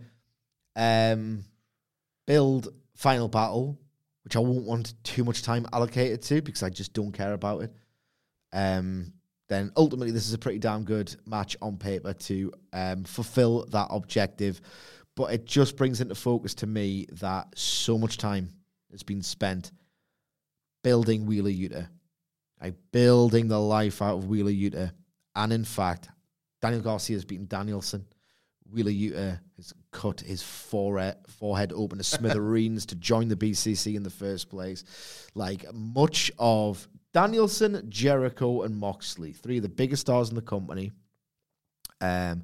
um, 0.75 1.45
build 2.27 2.69
final 2.95 3.29
battle, 3.29 3.79
which 4.25 4.35
I 4.35 4.41
won't 4.41 4.65
want 4.65 4.95
too 5.05 5.23
much 5.23 5.43
time 5.43 5.67
allocated 5.73 6.23
to 6.23 6.43
because 6.43 6.65
I 6.65 6.71
just 6.71 6.93
don't 6.93 7.13
care 7.13 7.35
about 7.35 7.63
it, 7.63 7.73
um, 8.53 9.13
then 9.49 9.71
ultimately 9.77 10.11
this 10.11 10.27
is 10.27 10.35
a 10.35 10.39
pretty 10.39 10.59
damn 10.59 10.83
good 10.83 11.15
match 11.25 11.57
on 11.63 11.77
paper 11.77 12.13
to 12.13 12.53
um, 12.73 13.05
fulfill 13.05 13.67
that 13.67 13.87
objective. 13.91 14.61
But 15.15 15.33
it 15.33 15.45
just 15.47 15.77
brings 15.77 16.01
into 16.01 16.17
focus 16.17 16.55
to 16.57 16.67
me 16.67 17.07
that 17.13 17.47
so 17.57 17.97
much 17.97 18.19
time 18.19 18.51
has 18.91 19.05
been 19.05 19.23
spent 19.23 19.71
building 20.83 21.27
Wheeler 21.27 21.51
Yuta 21.51 21.89
like 22.67 22.75
building 22.91 23.47
the 23.47 23.61
life 23.61 24.03
out 24.03 24.19
of 24.19 24.27
Wheeler 24.27 24.51
Yuta. 24.51 24.91
And 25.37 25.53
in 25.53 25.65
fact, 25.65 26.09
Daniel 26.61 26.83
Garcia 26.83 27.15
has 27.17 27.25
beaten 27.25 27.47
Danielson. 27.47 28.05
Wheeler 28.69 28.91
Yuta 28.91 29.39
has 29.57 29.73
cut 29.93 30.21
his 30.21 30.43
forehead, 30.43 31.17
forehead 31.29 31.73
open 31.73 31.99
to 31.99 32.05
smithereens 32.17 32.87
to 32.87 32.97
join 32.97 33.29
the 33.29 33.37
BCC 33.37 33.95
in 33.95 34.03
the 34.03 34.11
first 34.11 34.49
place. 34.49 34.83
Like 35.35 35.65
much 35.73 36.33
of 36.41 36.89
Danielson, 37.13 37.87
Jericho, 37.89 38.63
and 38.63 38.77
Moxley, 38.77 39.33
three 39.33 39.59
of 39.59 39.63
the 39.63 39.69
biggest 39.69 40.01
stars 40.01 40.29
in 40.31 40.35
the 40.35 40.43
company. 40.43 40.91
Um, 42.01 42.43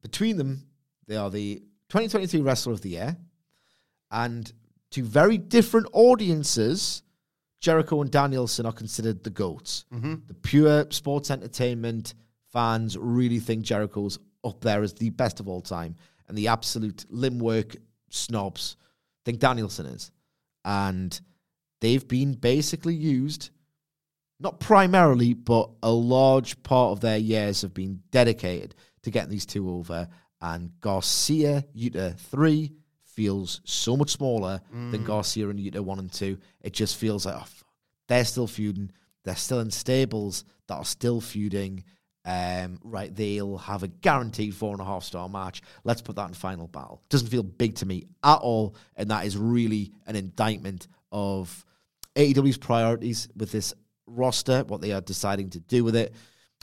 between 0.00 0.36
them, 0.36 0.68
they 1.08 1.16
are 1.16 1.30
the 1.30 1.56
2023 1.88 2.40
Wrestler 2.40 2.72
of 2.72 2.82
the 2.82 2.90
Year, 2.90 3.16
and 4.12 4.50
to 4.92 5.02
very 5.02 5.38
different 5.38 5.88
audiences, 5.92 7.02
Jericho 7.64 8.02
and 8.02 8.10
Danielson 8.10 8.66
are 8.66 8.72
considered 8.72 9.24
the 9.24 9.30
goats. 9.30 9.86
Mm-hmm. 9.90 10.16
The 10.26 10.34
pure 10.34 10.84
sports 10.90 11.30
entertainment 11.30 12.12
fans 12.52 12.94
really 12.98 13.38
think 13.38 13.64
Jericho's 13.64 14.18
up 14.44 14.60
there 14.60 14.82
as 14.82 14.92
the 14.92 15.08
best 15.08 15.40
of 15.40 15.48
all 15.48 15.62
time, 15.62 15.96
and 16.28 16.36
the 16.36 16.48
absolute 16.48 17.06
limb 17.08 17.38
work 17.38 17.74
snobs 18.10 18.76
think 19.24 19.38
Danielson 19.38 19.86
is. 19.86 20.10
And 20.66 21.18
they've 21.80 22.06
been 22.06 22.34
basically 22.34 22.96
used, 22.96 23.48
not 24.38 24.60
primarily, 24.60 25.32
but 25.32 25.70
a 25.82 25.90
large 25.90 26.62
part 26.64 26.92
of 26.92 27.00
their 27.00 27.16
years 27.16 27.62
have 27.62 27.72
been 27.72 28.02
dedicated 28.10 28.74
to 29.04 29.10
getting 29.10 29.30
these 29.30 29.46
two 29.46 29.70
over. 29.70 30.06
And 30.42 30.78
Garcia 30.82 31.64
Yuta 31.74 32.18
3 32.18 32.74
feels 33.14 33.60
so 33.64 33.96
much 33.96 34.10
smaller 34.10 34.60
than 34.72 35.04
Garcia 35.04 35.48
and 35.48 35.58
Yuta 35.58 35.80
1 35.80 35.98
and 35.98 36.12
2. 36.12 36.36
It 36.60 36.72
just 36.72 36.96
feels 36.96 37.26
like, 37.26 37.36
oh, 37.36 37.44
fuck. 37.46 37.68
they're 38.08 38.24
still 38.24 38.46
feuding. 38.46 38.90
They're 39.24 39.36
still 39.36 39.60
in 39.60 39.70
stables 39.70 40.44
that 40.66 40.74
are 40.74 40.84
still 40.84 41.20
feuding. 41.20 41.84
Um, 42.26 42.78
right, 42.82 43.14
they'll 43.14 43.58
have 43.58 43.82
a 43.82 43.88
guaranteed 43.88 44.54
four 44.54 44.72
and 44.72 44.80
a 44.80 44.84
half 44.84 45.04
star 45.04 45.28
match. 45.28 45.60
Let's 45.84 46.02
put 46.02 46.16
that 46.16 46.28
in 46.28 46.34
final 46.34 46.66
battle. 46.68 47.02
Doesn't 47.10 47.28
feel 47.28 47.42
big 47.42 47.74
to 47.76 47.86
me 47.86 48.06
at 48.22 48.36
all, 48.36 48.74
and 48.96 49.10
that 49.10 49.26
is 49.26 49.36
really 49.36 49.92
an 50.06 50.16
indictment 50.16 50.88
of 51.12 51.64
AEW's 52.16 52.56
priorities 52.58 53.28
with 53.36 53.52
this 53.52 53.74
roster, 54.06 54.64
what 54.64 54.80
they 54.80 54.92
are 54.92 55.00
deciding 55.02 55.50
to 55.50 55.60
do 55.60 55.84
with 55.84 55.96
it. 55.96 56.14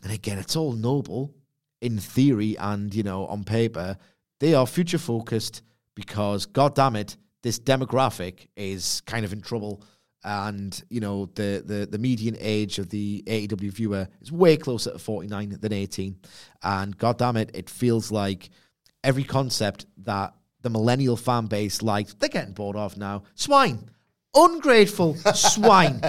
And 0.04 0.12
again, 0.12 0.39
it's 0.39 0.56
all 0.56 0.72
noble 0.74 1.34
in 1.80 1.97
theory 1.99 2.58
and 2.58 2.93
you 2.93 3.04
know 3.04 3.26
on 3.28 3.43
paper. 3.43 3.97
They 4.39 4.54
are 4.56 4.66
future 4.66 4.97
focused 4.97 5.62
because, 5.95 6.45
god 6.45 6.75
damn 6.75 6.95
it, 6.95 7.17
this 7.43 7.59
demographic 7.59 8.47
is 8.55 9.01
kind 9.01 9.25
of 9.25 9.33
in 9.33 9.41
trouble. 9.41 9.83
And 10.23 10.79
you 10.89 10.99
know 10.99 11.25
the, 11.33 11.63
the 11.65 11.87
the 11.89 11.97
median 11.97 12.37
age 12.39 12.77
of 12.77 12.89
the 12.89 13.23
AEW 13.25 13.71
viewer 13.73 14.07
is 14.21 14.31
way 14.31 14.55
closer 14.55 14.91
to 14.91 14.99
49 14.99 15.57
than 15.59 15.73
18 15.73 16.15
and 16.61 16.95
god 16.95 17.17
damn 17.17 17.37
it 17.37 17.49
it 17.55 17.71
feels 17.71 18.11
like 18.11 18.51
every 19.03 19.23
concept 19.23 19.87
that 19.97 20.35
the 20.61 20.69
millennial 20.69 21.17
fan 21.17 21.47
base 21.47 21.81
liked 21.81 22.19
they're 22.19 22.29
getting 22.29 22.53
bored 22.53 22.75
of 22.75 22.97
now. 22.97 23.23
Swine 23.33 23.89
ungrateful 24.34 25.15
swine 25.34 25.99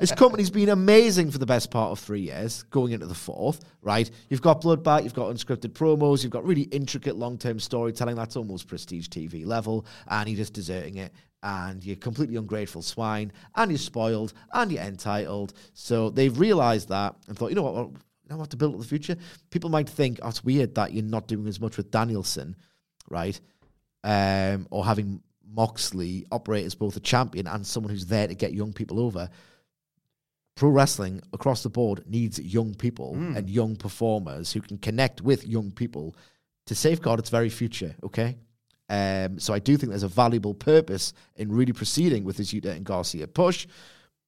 this 0.00 0.10
company's 0.12 0.48
been 0.48 0.70
amazing 0.70 1.30
for 1.30 1.36
the 1.36 1.44
best 1.44 1.70
part 1.70 1.90
of 1.90 1.98
three 1.98 2.20
years 2.20 2.62
going 2.64 2.92
into 2.92 3.06
the 3.06 3.14
fourth 3.14 3.60
right 3.82 4.10
you've 4.30 4.40
got 4.40 4.62
bloodbath 4.62 5.04
you've 5.04 5.12
got 5.12 5.30
unscripted 5.30 5.72
promos 5.72 6.22
you've 6.22 6.32
got 6.32 6.44
really 6.46 6.62
intricate 6.62 7.16
long-term 7.16 7.60
storytelling 7.60 8.16
that's 8.16 8.34
almost 8.34 8.66
prestige 8.66 9.08
tv 9.08 9.44
level 9.44 9.84
and 10.08 10.26
you're 10.26 10.38
just 10.38 10.54
deserting 10.54 10.96
it 10.96 11.12
and 11.42 11.84
you're 11.84 11.96
completely 11.96 12.34
ungrateful 12.34 12.82
swine, 12.82 13.30
and 13.54 13.70
you're 13.70 13.78
spoiled, 13.78 14.32
and 14.52 14.72
you're 14.72 14.82
entitled. 14.82 15.52
So 15.74 16.10
they've 16.10 16.36
realised 16.36 16.88
that 16.88 17.14
and 17.28 17.38
thought, 17.38 17.50
you 17.50 17.54
know 17.54 17.62
what, 17.62 17.74
well, 17.74 17.94
we 18.28 18.36
have 18.36 18.48
to 18.48 18.56
build 18.56 18.74
up 18.74 18.80
the 18.80 18.86
future. 18.86 19.16
People 19.50 19.70
might 19.70 19.88
think, 19.88 20.18
oh, 20.22 20.28
it's 20.28 20.42
weird 20.42 20.74
that 20.74 20.92
you're 20.92 21.04
not 21.04 21.28
doing 21.28 21.46
as 21.46 21.60
much 21.60 21.76
with 21.76 21.92
Danielson, 21.92 22.56
right? 23.08 23.38
Um, 24.02 24.66
or 24.70 24.84
having 24.84 25.22
Moxley 25.48 26.26
operate 26.30 26.66
as 26.66 26.74
both 26.74 26.96
a 26.96 27.00
champion 27.00 27.46
and 27.46 27.66
someone 27.66 27.92
who's 27.92 28.06
there 28.06 28.26
to 28.26 28.34
get 28.34 28.52
young 28.52 28.72
people 28.72 29.00
over. 29.00 29.28
Pro 30.54 30.70
wrestling 30.70 31.20
across 31.32 31.62
the 31.62 31.68
board 31.68 32.02
needs 32.06 32.38
young 32.40 32.74
people 32.74 33.14
and 33.14 33.50
young 33.50 33.76
performers 33.76 34.52
who 34.52 34.60
can 34.60 34.78
connect 34.78 35.20
with 35.20 35.46
young 35.46 35.70
people 35.70 36.16
to 36.64 36.74
safeguard 36.74 37.20
its 37.20 37.28
very 37.30 37.50
future, 37.50 37.94
okay? 38.02 38.38
Um, 38.88 39.38
so 39.38 39.52
I 39.52 39.58
do 39.58 39.76
think 39.76 39.90
there's 39.90 40.02
a 40.02 40.08
valuable 40.08 40.54
purpose 40.54 41.12
in 41.36 41.52
really 41.52 41.72
proceeding 41.72 42.24
with 42.24 42.36
this 42.38 42.52
Yuta 42.52 42.74
and 42.74 42.84
Garcia 42.84 43.26
push, 43.26 43.66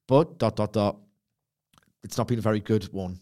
but 0.07 0.39
dot 0.39 0.57
dot 0.57 0.73
dot, 0.73 0.99
it's 2.03 2.19
not 2.19 2.29
been 2.29 2.39
a 2.39 2.43
very 2.43 2.61
good 2.61 2.93
one, 2.93 3.21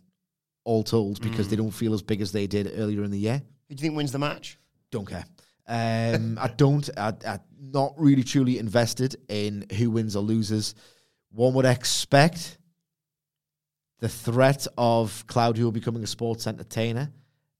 all 0.64 0.82
told, 0.82 1.20
because 1.20 1.48
they 1.48 1.56
don't 1.56 1.70
feel 1.70 1.94
as 1.94 2.02
big 2.02 2.20
as 2.20 2.32
they 2.32 2.46
did 2.46 2.72
earlier 2.76 3.04
in 3.04 3.10
the 3.10 3.18
year. 3.18 3.42
Who 3.68 3.74
do 3.74 3.80
you 3.80 3.88
think 3.88 3.96
wins 3.96 4.12
the 4.12 4.18
match? 4.18 4.58
Don't 4.90 5.06
care. 5.06 5.24
Um, 5.68 6.38
I 6.40 6.48
don't. 6.48 6.88
I, 6.96 7.12
I'm 7.26 7.40
not 7.58 7.94
really 7.96 8.22
truly 8.22 8.58
invested 8.58 9.16
in 9.28 9.66
who 9.76 9.90
wins 9.90 10.16
or 10.16 10.22
loses. 10.22 10.74
One 11.30 11.54
would 11.54 11.64
expect 11.64 12.58
the 13.98 14.08
threat 14.08 14.66
of 14.76 15.26
Claudio 15.26 15.70
becoming 15.70 16.04
a 16.04 16.06
sports 16.06 16.46
entertainer 16.46 17.10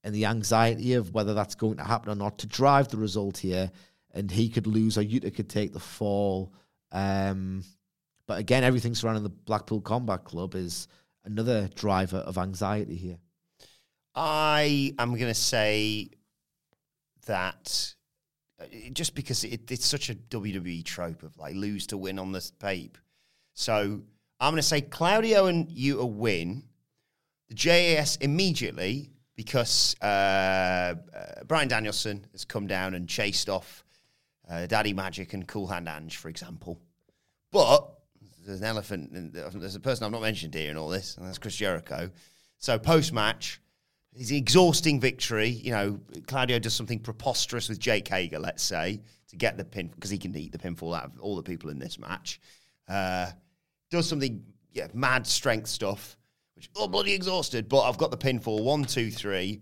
and 0.03 0.13
the 0.13 0.25
anxiety 0.25 0.93
of 0.93 1.13
whether 1.13 1.33
that's 1.33 1.55
going 1.55 1.77
to 1.77 1.83
happen 1.83 2.11
or 2.11 2.15
not 2.15 2.37
to 2.39 2.47
drive 2.47 2.87
the 2.87 2.97
result 2.97 3.37
here. 3.37 3.71
And 4.13 4.31
he 4.31 4.49
could 4.49 4.67
lose 4.67 4.97
or 4.97 5.03
Yuta 5.03 5.33
could 5.35 5.49
take 5.49 5.73
the 5.73 5.79
fall. 5.79 6.53
Um, 6.91 7.63
but 8.25 8.39
again, 8.39 8.63
everything 8.63 8.95
surrounding 8.95 9.23
the 9.23 9.29
Blackpool 9.29 9.81
Combat 9.81 10.23
Club 10.23 10.55
is 10.55 10.87
another 11.25 11.69
driver 11.75 12.17
of 12.17 12.37
anxiety 12.37 12.95
here. 12.95 13.17
I 14.15 14.93
am 14.97 15.09
going 15.09 15.27
to 15.27 15.33
say 15.33 16.09
that 17.25 17.95
just 18.93 19.15
because 19.15 19.43
it, 19.43 19.71
it's 19.71 19.85
such 19.85 20.09
a 20.09 20.15
WWE 20.15 20.83
trope 20.83 21.23
of 21.23 21.37
like 21.37 21.55
lose 21.55 21.87
to 21.87 21.97
win 21.97 22.19
on 22.19 22.31
this 22.31 22.51
pape. 22.51 22.97
So 23.53 24.01
I'm 24.39 24.51
going 24.51 24.57
to 24.57 24.63
say 24.63 24.81
Claudio 24.81 25.47
and 25.47 25.67
Yuta 25.67 26.09
win. 26.09 26.63
The 27.49 27.55
JAS 27.55 28.17
immediately 28.17 29.11
because 29.35 29.95
uh, 30.01 30.05
uh, 30.05 30.95
Bryan 31.47 31.67
Danielson 31.67 32.25
has 32.33 32.43
come 32.43 32.67
down 32.67 32.93
and 32.95 33.07
chased 33.07 33.47
off 33.47 33.85
uh, 34.49 34.65
Daddy 34.65 34.93
Magic 34.93 35.33
and 35.33 35.47
Cool 35.47 35.67
Hand 35.67 35.87
Ange, 35.87 36.17
for 36.17 36.29
example. 36.29 36.79
But 37.51 37.87
there's 38.45 38.59
an 38.59 38.65
elephant, 38.65 39.33
there's 39.33 39.75
a 39.75 39.79
person 39.79 40.05
I've 40.05 40.11
not 40.11 40.21
mentioned 40.21 40.53
here 40.55 40.71
in 40.71 40.77
all 40.77 40.89
this, 40.89 41.15
and 41.17 41.25
that's 41.25 41.37
Chris 41.37 41.55
Jericho. 41.55 42.09
So 42.57 42.79
post 42.79 43.13
match, 43.13 43.61
it's 44.17 44.31
an 44.31 44.37
exhausting 44.37 44.99
victory. 44.99 45.49
You 45.49 45.71
know, 45.71 45.99
Claudio 46.25 46.59
does 46.59 46.73
something 46.73 46.99
preposterous 46.99 47.69
with 47.69 47.79
Jake 47.79 48.07
Hager, 48.07 48.39
let's 48.39 48.63
say, 48.63 49.01
to 49.29 49.35
get 49.35 49.57
the 49.57 49.63
pin 49.63 49.89
because 49.93 50.09
he 50.09 50.17
can 50.17 50.35
eat 50.35 50.51
the 50.51 50.57
pinfall 50.57 50.97
out 50.97 51.05
of 51.05 51.19
all 51.19 51.35
the 51.35 51.43
people 51.43 51.69
in 51.69 51.77
this 51.77 51.99
match. 51.99 52.41
Uh, 52.87 53.27
does 53.91 54.07
something 54.07 54.43
yeah, 54.73 54.87
mad 54.93 55.27
strength 55.27 55.67
stuff, 55.67 56.17
which 56.55 56.69
oh 56.75 56.87
bloody 56.87 57.13
exhausted, 57.13 57.69
but 57.69 57.81
I've 57.81 57.97
got 57.97 58.11
the 58.11 58.17
pinfall 58.17 58.63
one, 58.63 58.83
two, 58.83 59.11
three. 59.11 59.61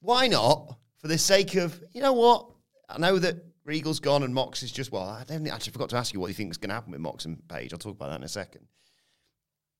Why 0.00 0.26
not? 0.26 0.76
For 0.98 1.08
the 1.08 1.18
sake 1.18 1.54
of 1.54 1.80
you 1.92 2.02
know 2.02 2.12
what? 2.12 2.50
I 2.88 2.98
know 2.98 3.18
that 3.18 3.36
Regal's 3.64 4.00
gone 4.00 4.22
and 4.22 4.34
Mox 4.34 4.62
is 4.62 4.72
just 4.72 4.90
well. 4.90 5.02
I 5.02 5.24
actually 5.30 5.72
forgot 5.72 5.90
to 5.90 5.96
ask 5.96 6.12
you 6.12 6.20
what 6.20 6.28
you 6.28 6.34
think 6.34 6.50
is 6.50 6.58
going 6.58 6.70
to 6.70 6.74
happen 6.74 6.90
with 6.90 7.00
Mox 7.00 7.26
and 7.26 7.46
Page. 7.48 7.72
I'll 7.72 7.78
talk 7.78 7.94
about 7.94 8.10
that 8.10 8.16
in 8.16 8.24
a 8.24 8.28
second 8.28 8.66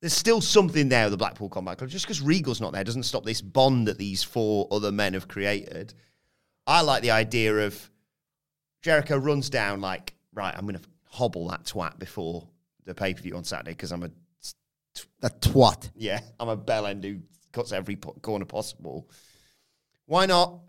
there's 0.01 0.13
still 0.13 0.41
something 0.41 0.89
there 0.89 1.05
with 1.05 1.13
the 1.13 1.17
Blackpool 1.17 1.49
Combat 1.49 1.79
Club. 1.79 1.91
Just 1.91 2.05
because 2.05 2.21
Regal's 2.21 2.61
not 2.61 2.73
there 2.73 2.85
doesn't 2.85 3.03
stop 3.05 3.25
this 3.25 3.41
bond 3.41 3.89
that 3.89 3.99
these 3.99 4.23
four 4.23 4.69
other 4.71 4.93
men 4.93 5.15
have 5.15 5.29
created. 5.29 5.95
I 6.67 6.83
like 6.83 7.03
the 7.03 7.11
idea 7.11 7.55
of 7.67 7.91
Jericho 8.83 9.17
runs 9.17 9.51
down 9.51 9.81
like, 9.81 10.15
right, 10.35 10.55
I'm 10.57 10.67
going 10.67 10.79
to 10.79 10.89
hobble 11.11 11.49
that 11.49 11.65
twat 11.65 11.99
before 11.99 12.47
the 12.85 12.95
pay 12.95 13.15
per 13.15 13.23
view 13.23 13.37
on 13.37 13.45
Saturday 13.45 13.73
because 13.73 13.91
I'm 13.93 14.03
a 14.05 14.11
A 15.23 15.31
twat. 15.31 15.91
yeah, 15.95 16.21
I'm 16.39 16.49
a 16.49 16.57
bell 16.57 16.87
end 16.87 17.03
who 17.05 17.19
cuts 17.53 17.73
every 17.73 17.97
po- 17.97 18.13
corner 18.23 18.45
possible. 18.45 19.11
Why 20.07 20.27
not? 20.27 20.61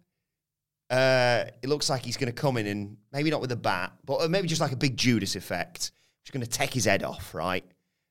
Uh, 0.89 1.45
it 1.61 1.69
looks 1.69 1.89
like 1.89 2.03
he's 2.03 2.17
going 2.17 2.33
to 2.33 2.41
come 2.41 2.57
in 2.57 2.65
and 2.65 2.97
maybe 3.13 3.29
not 3.29 3.41
with 3.41 3.51
a 3.51 3.55
bat, 3.55 3.93
but 4.05 4.15
uh, 4.21 4.27
maybe 4.27 4.47
just 4.47 4.59
like 4.61 4.71
a 4.71 4.75
big 4.75 4.97
Judas 4.97 5.35
effect. 5.35 5.91
Just 6.23 6.33
going 6.33 6.43
to 6.43 6.49
take 6.49 6.73
his 6.73 6.85
head 6.85 7.03
off, 7.03 7.35
right? 7.35 7.63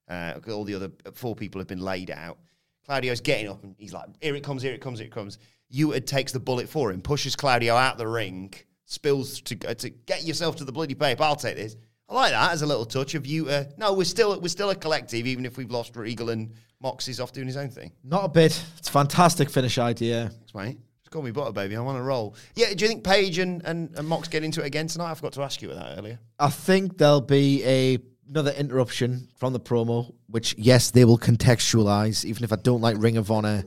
Uh, 0.08 0.34
all 0.48 0.64
the 0.64 0.74
other 0.74 0.90
four 1.14 1.34
people 1.34 1.60
have 1.60 1.68
been 1.68 1.80
laid 1.80 2.10
out. 2.10 2.38
Claudio's 2.86 3.20
getting 3.20 3.48
up 3.48 3.62
and 3.64 3.74
he's 3.78 3.92
like, 3.92 4.06
"Here 4.20 4.34
it 4.34 4.42
comes! 4.42 4.62
Here 4.62 4.72
it 4.72 4.80
comes! 4.80 4.98
Here 4.98 5.06
it 5.06 5.12
comes!" 5.12 5.38
Yuta 5.72 6.04
takes 6.04 6.32
the 6.32 6.40
bullet 6.40 6.68
for 6.68 6.90
him, 6.90 7.02
pushes 7.02 7.36
Claudio 7.36 7.74
out 7.76 7.98
the 7.98 8.08
ring, 8.08 8.54
spills 8.86 9.40
to 9.42 9.68
uh, 9.68 9.74
to 9.74 9.90
get 9.90 10.24
yourself 10.24 10.56
to 10.56 10.64
the 10.64 10.72
bloody 10.72 10.94
paper. 10.94 11.22
I'll 11.22 11.36
take 11.36 11.56
this. 11.56 11.76
I 12.08 12.14
like 12.14 12.32
that 12.32 12.52
as 12.52 12.62
a 12.62 12.66
little 12.66 12.86
touch 12.86 13.14
of 13.14 13.24
Yuta. 13.24 13.76
No, 13.76 13.92
we're 13.92 14.04
still 14.04 14.40
we're 14.40 14.48
still 14.48 14.70
a 14.70 14.74
collective, 14.74 15.26
even 15.26 15.44
if 15.44 15.58
we've 15.58 15.70
lost 15.70 15.94
Regal 15.94 16.30
and 16.30 16.54
Moxie's 16.80 17.20
off 17.20 17.32
doing 17.32 17.46
his 17.46 17.56
own 17.56 17.68
thing. 17.68 17.92
Not 18.02 18.24
a 18.24 18.28
bit. 18.28 18.64
It's 18.78 18.88
a 18.88 18.92
fantastic 18.92 19.50
finish 19.50 19.78
idea. 19.78 20.30
Thanks, 20.32 20.54
mate. 20.54 20.78
Just 21.02 21.10
call 21.10 21.22
me 21.22 21.30
butter, 21.30 21.52
baby. 21.52 21.76
I 21.76 21.80
want 21.80 21.98
a 21.98 22.02
roll. 22.02 22.34
Yeah, 22.54 22.72
do 22.72 22.84
you 22.84 22.88
think 22.88 23.04
Page 23.04 23.38
and, 23.38 23.62
and, 23.64 23.94
and 23.96 24.06
Mox 24.06 24.28
get 24.28 24.44
into 24.44 24.62
it 24.62 24.66
again 24.66 24.86
tonight? 24.86 25.10
I 25.10 25.14
forgot 25.14 25.32
to 25.34 25.42
ask 25.42 25.60
you 25.60 25.70
about 25.70 25.84
that 25.84 25.98
earlier. 25.98 26.18
I 26.38 26.50
think 26.50 26.98
there'll 26.98 27.20
be 27.20 27.64
a 27.64 27.98
another 28.28 28.52
interruption 28.52 29.28
from 29.36 29.52
the 29.52 29.60
promo, 29.60 30.14
which 30.28 30.54
yes, 30.58 30.90
they 30.90 31.04
will 31.04 31.18
contextualize. 31.18 32.24
Even 32.24 32.44
if 32.44 32.52
I 32.52 32.56
don't 32.56 32.80
like 32.80 32.96
Ring 32.98 33.16
of 33.16 33.30
Honor, 33.30 33.64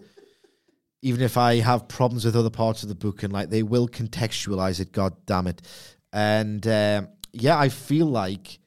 even 1.01 1.21
if 1.21 1.37
I 1.37 1.55
have 1.55 1.87
problems 1.87 2.25
with 2.25 2.35
other 2.35 2.49
parts 2.49 2.83
of 2.83 2.89
the 2.89 2.95
book, 2.95 3.23
and 3.23 3.33
like 3.33 3.49
they 3.49 3.63
will 3.63 3.87
contextualize 3.87 4.79
it. 4.79 4.91
God 4.91 5.13
damn 5.25 5.47
it! 5.47 5.61
And 6.13 6.65
um, 6.67 7.09
yeah, 7.33 7.57
I 7.57 7.69
feel 7.69 8.05
like 8.05 8.59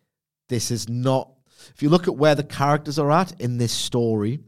this 0.49 0.71
is 0.71 0.89
not. 0.89 1.31
If 1.75 1.83
you 1.83 1.89
look 1.89 2.09
at 2.09 2.17
where 2.17 2.35
the 2.35 2.45
characters 2.45 2.99
are 2.99 3.11
at 3.11 3.41
in 3.41 3.59
this 3.59 3.73
story, 3.73 4.41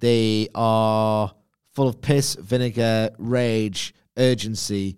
they 0.00 0.48
are 0.54 1.32
full 1.74 1.88
of 1.88 2.00
piss, 2.00 2.34
vinegar, 2.34 3.10
rage, 3.18 3.94
urgency. 4.16 4.96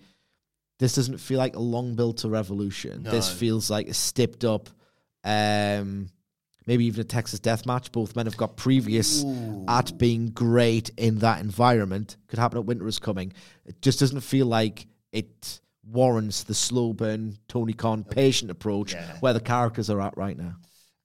This 0.78 0.94
doesn't 0.94 1.18
feel 1.18 1.38
like 1.38 1.56
a 1.56 1.60
long 1.60 1.96
build 1.96 2.18
to 2.18 2.28
revolution. 2.28 3.02
This 3.02 3.30
feels 3.30 3.68
like 3.68 3.88
a 3.88 3.94
stepped 3.94 4.44
up, 4.44 4.70
um, 5.28 6.08
maybe 6.66 6.86
even 6.86 7.00
a 7.00 7.04
Texas 7.04 7.38
death 7.40 7.66
match. 7.66 7.92
Both 7.92 8.16
men 8.16 8.26
have 8.26 8.36
got 8.36 8.56
previous 8.56 9.24
at 9.68 9.96
being 9.98 10.30
great 10.30 10.90
in 10.96 11.18
that 11.18 11.40
environment. 11.40 12.16
Could 12.28 12.38
happen 12.38 12.58
at 12.58 12.64
Winter 12.64 12.86
is 12.88 12.98
Coming. 12.98 13.32
It 13.66 13.80
just 13.82 14.00
doesn't 14.00 14.20
feel 14.20 14.46
like 14.46 14.86
it 15.12 15.60
warrants 15.84 16.42
the 16.44 16.54
slow 16.54 16.92
burn, 16.92 17.36
Tony 17.48 17.72
Khan 17.72 18.04
patient 18.04 18.50
approach 18.50 18.92
Yeah. 18.94 19.16
where 19.20 19.32
the 19.32 19.40
characters 19.40 19.88
are 19.90 20.00
at 20.00 20.16
right 20.16 20.36
now. 20.36 20.56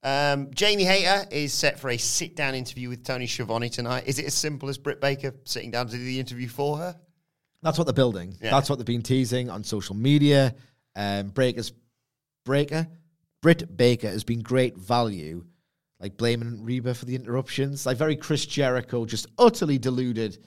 Um, 0.05 0.51
Jamie 0.53 0.83
Hayter 0.83 1.25
is 1.31 1.53
set 1.53 1.79
for 1.79 1.89
a 1.89 1.97
sit 1.97 2.35
down 2.35 2.55
interview 2.55 2.89
with 2.89 3.05
Tony 3.05 3.25
Schiavone 3.25 3.69
tonight. 3.69 4.03
Is 4.05 4.19
it 4.19 4.25
as 4.25 4.33
simple 4.33 4.67
as 4.67 4.77
Britt 4.77 4.99
Baker 4.99 5.33
sitting 5.45 5.71
down 5.71 5.87
to 5.87 5.93
do 5.97 6.03
the 6.03 6.19
interview 6.19 6.49
for 6.49 6.77
her? 6.77 6.99
That's 7.61 7.77
what 7.77 7.85
they're 7.85 7.93
building. 7.93 8.35
Yeah. 8.41 8.51
That's 8.51 8.69
what 8.69 8.77
they've 8.79 8.85
been 8.85 9.01
teasing 9.03 9.49
on 9.49 9.63
social 9.63 9.95
media. 9.95 10.53
Um, 10.97 11.29
Breakers, 11.29 11.71
Breaker, 12.43 12.85
Britt 13.43 13.75
Baker 13.77 14.07
has 14.09 14.23
been 14.23 14.39
great 14.41 14.77
value, 14.77 15.43
like 15.99 16.15
blaming 16.17 16.63
Rebel 16.63 16.93
for 16.93 17.03
the 17.05 17.13
interruptions, 17.13 17.85
like 17.85 17.97
very 17.97 18.15
Chris 18.15 18.45
Jericho, 18.45 19.05
just 19.05 19.27
utterly 19.37 19.77
deluded 19.77 20.37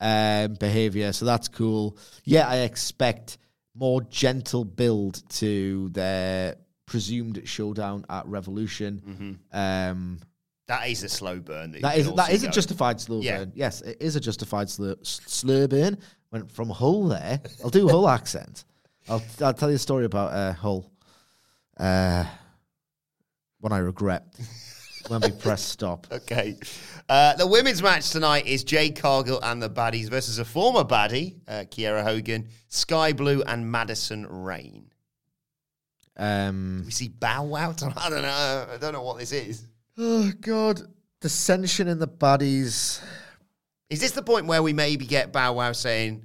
um, 0.00 0.54
behavior. 0.54 1.12
So 1.12 1.24
that's 1.24 1.48
cool. 1.48 1.98
Yeah, 2.24 2.46
I 2.48 2.58
expect 2.58 3.38
more 3.74 4.02
gentle 4.02 4.64
build 4.64 5.28
to 5.30 5.88
their 5.90 6.54
presumed 6.86 7.42
showdown 7.44 8.04
at 8.08 8.24
Revolution. 8.28 9.40
Um, 9.52 10.20
That 10.68 10.88
is 10.88 11.02
a 11.02 11.08
slow 11.08 11.40
burn. 11.40 11.72
That, 11.72 11.82
that 11.82 11.98
is 11.98 12.12
that 12.12 12.30
is 12.32 12.44
a 12.44 12.48
justified 12.50 13.00
slow 13.00 13.20
Yeah. 13.20 13.38
burn. 13.38 13.52
Yes, 13.56 13.80
it 13.82 13.96
is 14.00 14.14
a 14.14 14.20
justified 14.20 14.70
slur, 14.70 14.94
slur 15.02 15.66
burn. 15.66 15.98
Went 16.30 16.50
from 16.52 16.70
Hull 16.70 17.08
there. 17.08 17.40
I'll 17.64 17.70
do 17.70 17.88
Hull 17.88 18.08
accent. 18.18 18.64
I'll 19.08 19.22
I'll 19.40 19.54
tell 19.54 19.70
you 19.70 19.76
a 19.76 19.78
story 19.78 20.04
about 20.04 20.32
uh, 20.32 20.52
Hull. 20.52 20.88
Uh, 21.76 22.24
one 23.64 23.72
I 23.72 23.78
regret. 23.78 24.26
when 25.08 25.20
we 25.22 25.30
press 25.32 25.62
stop. 25.62 26.06
Okay. 26.12 26.56
Uh, 27.08 27.34
the 27.36 27.46
women's 27.46 27.82
match 27.82 28.10
tonight 28.10 28.46
is 28.46 28.62
Jade 28.64 28.96
Cargill 28.96 29.38
and 29.42 29.60
the 29.62 29.68
Baddies 29.68 30.08
versus 30.08 30.38
a 30.38 30.44
former 30.44 30.84
baddie, 30.84 31.36
uh, 31.48 31.64
Kiera 31.70 32.02
Hogan, 32.02 32.48
Sky 32.68 33.12
Blue, 33.12 33.42
and 33.42 33.70
Madison 33.70 34.26
Rayne. 34.26 34.86
Um, 36.16 36.82
We 36.86 36.92
see 36.92 37.08
Bow 37.08 37.44
Wow. 37.44 37.72
tonight? 37.72 37.96
I 38.00 38.08
don't 38.10 38.22
know. 38.22 38.66
I 38.72 38.76
don't 38.78 38.92
know 38.92 39.02
what 39.02 39.18
this 39.18 39.32
is. 39.32 39.66
oh 39.98 40.30
God, 40.40 40.80
dissension 41.20 41.88
in 41.88 41.98
the 41.98 42.08
baddies. 42.08 43.02
Is 43.90 44.00
this 44.00 44.12
the 44.12 44.22
point 44.22 44.46
where 44.46 44.62
we 44.62 44.72
maybe 44.72 45.06
get 45.06 45.32
Bow 45.32 45.54
Wow 45.54 45.72
saying, 45.72 46.24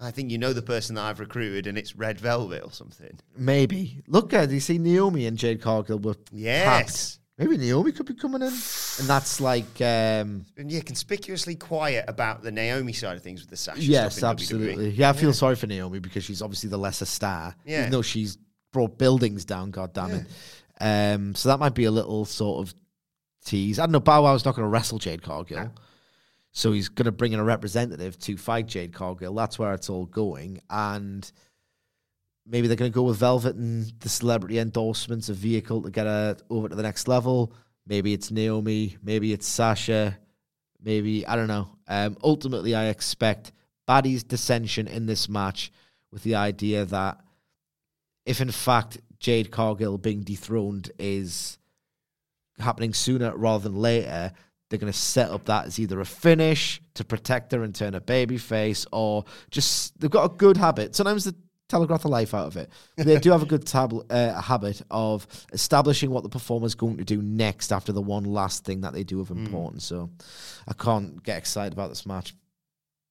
I 0.00 0.10
think 0.10 0.30
you 0.30 0.38
know 0.38 0.52
the 0.52 0.62
person 0.62 0.94
that 0.94 1.02
I've 1.04 1.20
recruited 1.20 1.66
and 1.66 1.76
it's 1.76 1.94
Red 1.94 2.18
Velvet 2.18 2.62
or 2.64 2.72
something? 2.72 3.18
Maybe. 3.36 4.02
Look 4.08 4.32
at 4.32 4.50
you 4.50 4.60
see 4.60 4.78
Naomi 4.78 5.26
and 5.26 5.36
Jade 5.36 5.60
Cargill 5.60 5.98
were 5.98 6.16
Yes. 6.32 6.64
packed. 6.64 7.16
Maybe 7.38 7.56
Naomi 7.56 7.92
could 7.92 8.04
be 8.04 8.12
coming 8.14 8.42
in, 8.42 8.48
and 8.48 9.08
that's 9.08 9.40
like 9.40 9.64
um, 9.80 10.44
And 10.58 10.70
yeah, 10.70 10.80
conspicuously 10.80 11.54
quiet 11.54 12.04
about 12.06 12.42
the 12.42 12.52
Naomi 12.52 12.92
side 12.92 13.16
of 13.16 13.22
things 13.22 13.40
with 13.40 13.48
the 13.50 13.56
Sasha 13.56 13.80
Yes, 13.80 14.16
stuff 14.16 14.32
in 14.32 14.36
WWE. 14.36 14.40
absolutely. 14.42 14.90
Yeah, 14.90 15.08
I 15.08 15.12
feel 15.14 15.32
sorry 15.32 15.56
for 15.56 15.66
Naomi 15.66 16.00
because 16.00 16.22
she's 16.24 16.42
obviously 16.42 16.68
the 16.68 16.76
lesser 16.78 17.06
star. 17.06 17.54
Yeah. 17.64 17.80
Even 17.80 17.92
though 17.92 18.02
she's 18.02 18.36
brought 18.72 18.98
buildings 18.98 19.44
down, 19.46 19.70
god 19.70 19.92
damn 19.94 20.10
it. 20.14 20.26
Um, 20.82 21.34
so 21.34 21.48
that 21.48 21.58
might 21.58 21.74
be 21.74 21.84
a 21.84 21.90
little 21.90 22.24
sort 22.26 22.66
of 22.68 22.74
tease. 23.44 23.78
I 23.78 23.82
don't 23.84 23.92
know, 23.92 24.00
Bow 24.00 24.22
Wow's 24.22 24.44
not 24.44 24.54
going 24.54 24.64
to 24.66 24.68
wrestle 24.70 24.98
Jade 24.98 25.22
Cargill. 25.22 25.72
So 26.52 26.72
he's 26.72 26.88
going 26.88 27.06
to 27.06 27.12
bring 27.12 27.32
in 27.32 27.40
a 27.40 27.44
representative 27.44 28.18
to 28.20 28.36
fight 28.36 28.66
Jade 28.66 28.92
Cargill. 28.92 29.34
That's 29.34 29.58
where 29.58 29.72
it's 29.72 29.88
all 29.88 30.06
going. 30.06 30.60
And 30.68 31.30
maybe 32.46 32.66
they're 32.66 32.76
going 32.76 32.90
to 32.90 32.94
go 32.94 33.04
with 33.04 33.18
Velvet 33.18 33.54
and 33.56 33.92
the 34.00 34.08
celebrity 34.08 34.58
endorsements, 34.58 35.28
a 35.28 35.34
vehicle 35.34 35.82
to 35.82 35.90
get 35.90 36.06
her 36.06 36.36
over 36.50 36.68
to 36.68 36.74
the 36.74 36.82
next 36.82 37.06
level. 37.06 37.52
Maybe 37.86 38.12
it's 38.12 38.30
Naomi. 38.30 38.96
Maybe 39.02 39.32
it's 39.32 39.46
Sasha. 39.46 40.18
Maybe, 40.82 41.26
I 41.26 41.36
don't 41.36 41.48
know. 41.48 41.76
Um, 41.86 42.16
ultimately, 42.22 42.74
I 42.74 42.86
expect 42.86 43.52
Baddies 43.88 44.26
dissension 44.26 44.88
in 44.88 45.06
this 45.06 45.28
match 45.28 45.72
with 46.10 46.22
the 46.22 46.34
idea 46.34 46.84
that 46.86 47.18
if 48.26 48.40
in 48.40 48.50
fact 48.50 48.98
Jade 49.18 49.50
Cargill 49.50 49.98
being 49.98 50.22
dethroned 50.22 50.90
is 50.98 51.58
happening 52.58 52.94
sooner 52.94 53.36
rather 53.36 53.68
than 53.68 53.78
later, 53.78 54.32
they're 54.70 54.78
going 54.78 54.92
to 54.92 54.98
set 54.98 55.30
up 55.30 55.44
that 55.46 55.66
as 55.66 55.78
either 55.78 56.00
a 56.00 56.04
finish 56.06 56.80
to 56.94 57.04
protect 57.04 57.52
her 57.52 57.62
and 57.62 57.74
turn 57.74 57.92
her 57.92 58.00
baby 58.00 58.38
face, 58.38 58.86
or 58.92 59.24
just 59.50 59.98
they've 60.00 60.10
got 60.10 60.24
a 60.24 60.34
good 60.34 60.56
habit. 60.56 60.94
Sometimes 60.94 61.24
they 61.24 61.32
telegraph 61.68 62.02
the 62.02 62.08
life 62.08 62.34
out 62.34 62.46
of 62.46 62.56
it. 62.56 62.70
They 62.96 63.18
do 63.18 63.30
have 63.30 63.42
a 63.42 63.46
good 63.46 63.66
tab- 63.66 64.06
uh, 64.10 64.40
habit 64.40 64.80
of 64.90 65.26
establishing 65.52 66.10
what 66.10 66.22
the 66.22 66.28
performer's 66.28 66.74
going 66.74 66.98
to 66.98 67.04
do 67.04 67.20
next 67.20 67.72
after 67.72 67.92
the 67.92 68.00
one 68.00 68.24
last 68.24 68.64
thing 68.64 68.82
that 68.82 68.92
they 68.92 69.04
do 69.04 69.20
of 69.20 69.30
importance. 69.30 69.84
So 69.84 70.10
I 70.68 70.72
can't 70.72 71.22
get 71.22 71.38
excited 71.38 71.72
about 71.72 71.88
this 71.88 72.06
match. 72.06 72.34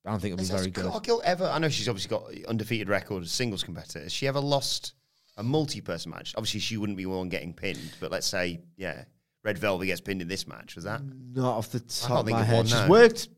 I 0.06 0.12
don't 0.12 0.22
think 0.22 0.34
it'll 0.34 0.44
be 0.44 0.58
very 0.58 0.72
good. 0.72 0.92
Cargill 0.92 1.22
ever? 1.26 1.46
I 1.46 1.60
know 1.60 1.70
she's 1.70 1.90
obviously 1.90 2.10
got 2.10 2.50
undefeated 2.50 2.88
record 2.88 3.24
as 3.24 3.32
singles 3.32 3.64
competitor. 3.64 4.00
Has 4.00 4.14
she 4.14 4.28
ever 4.28 4.40
lost 4.40 4.94
a 5.36 5.44
multi-person 5.44 6.10
match? 6.12 6.34
Obviously, 6.38 6.62
she 6.62 6.78
wouldn't 6.78 6.98
be 6.98 7.06
one 7.06 7.28
getting 7.28 7.54
pinned. 7.54 7.92
But 8.00 8.12
let's 8.12 8.28
say, 8.28 8.62
yeah, 8.78 9.04
Red 9.44 9.58
Velvet 9.58 9.86
gets 9.86 10.02
pinned 10.02 10.22
in 10.22 10.28
this 10.28 10.48
match. 10.48 10.76
Was 10.76 10.84
that? 10.84 11.02
Not 11.34 11.58
off 11.58 11.70
the 11.70 11.80
top 11.80 12.20
of 12.20 12.26
think 12.26 12.38
my 12.38 12.44
head. 12.44 12.56
one, 12.58 12.66
She's 12.66 12.74
no. 12.76 12.88
worked 12.90 13.30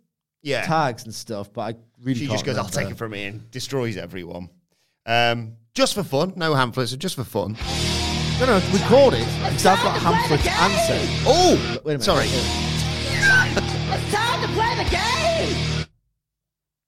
Yeah. 0.41 0.63
tags 0.65 1.03
and 1.05 1.13
stuff, 1.13 1.53
but 1.53 1.61
I 1.61 1.75
really 2.01 2.19
she 2.21 2.25
can't 2.27 2.33
just 2.37 2.45
goes, 2.45 2.57
"I'll 2.57 2.65
take 2.65 2.89
it 2.89 2.97
from 2.97 3.11
me," 3.11 3.25
and 3.25 3.49
destroys 3.51 3.97
everyone. 3.97 4.49
Um, 5.05 5.53
just 5.73 5.93
for 5.93 6.03
fun, 6.03 6.33
no 6.35 6.53
pamphlets, 6.55 6.95
just 6.95 7.15
for 7.15 7.23
fun. 7.23 7.55
No, 8.39 8.45
no, 8.47 8.55
record 8.73 9.13
it 9.13 9.25
because 9.43 9.65
I've 9.67 9.81
got 9.83 9.99
Hamflett's 9.99 10.47
answer. 10.47 11.23
Oh, 11.27 11.53
Wait 11.73 11.79
a 11.79 11.87
minute. 11.89 12.03
sorry. 12.03 12.25
It's 12.27 14.11
time 14.13 14.41
to 14.41 14.47
play 14.53 14.83
the 14.83 14.89
game! 14.89 15.85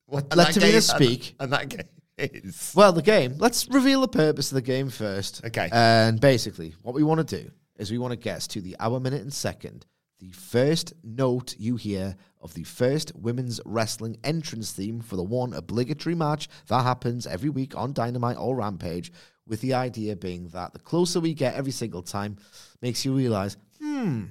What, 0.08 0.24
and 0.32 0.36
Let 0.36 0.54
that 0.54 0.62
Tamina 0.62 0.82
speak. 0.82 1.36
And, 1.40 1.54
and 1.54 1.54
that 1.54 1.70
game 1.70 1.88
is 2.18 2.72
Well, 2.76 2.94
the 2.94 3.02
game. 3.02 3.36
Let's 3.38 3.68
reveal 3.70 4.02
the 4.02 4.08
purpose 4.08 4.52
of 4.52 4.56
the 4.56 4.62
game 4.62 4.90
first. 4.90 5.44
Okay. 5.46 5.70
And 5.72 6.20
basically, 6.20 6.74
what 6.82 6.96
we 6.96 7.04
want 7.04 7.28
to 7.28 7.42
do 7.44 7.52
is 7.78 7.92
we 7.92 7.98
want 7.98 8.12
to 8.12 8.18
get 8.18 8.42
to 8.42 8.62
the 8.62 8.76
hour, 8.80 9.00
minute, 9.00 9.22
and 9.22 9.34
second 9.34 9.86
the 10.24 10.32
first 10.32 10.94
note 11.04 11.54
you 11.58 11.76
hear 11.76 12.16
of 12.40 12.54
the 12.54 12.64
first 12.64 13.14
women's 13.14 13.60
wrestling 13.66 14.16
entrance 14.24 14.72
theme 14.72 15.02
for 15.02 15.18
the 15.18 15.24
one 15.24 15.54
obligatory 15.54 16.16
match 16.16 16.48
that 16.68 16.84
happens 16.84 17.28
every 17.28 17.50
week 17.50 17.76
on 17.76 17.92
Dynamite 17.92 18.38
or 18.38 18.56
Rampage. 18.56 19.12
With 19.46 19.60
the 19.60 19.74
idea 19.74 20.16
being 20.16 20.48
that 20.50 20.72
the 20.72 20.80
closer 20.80 21.20
we 21.20 21.34
get 21.34 21.56
every 21.56 21.74
single 21.74 22.02
time, 22.02 22.38
makes 22.82 23.04
you 23.04 23.14
realize, 23.14 23.58
hmm, 23.82 24.28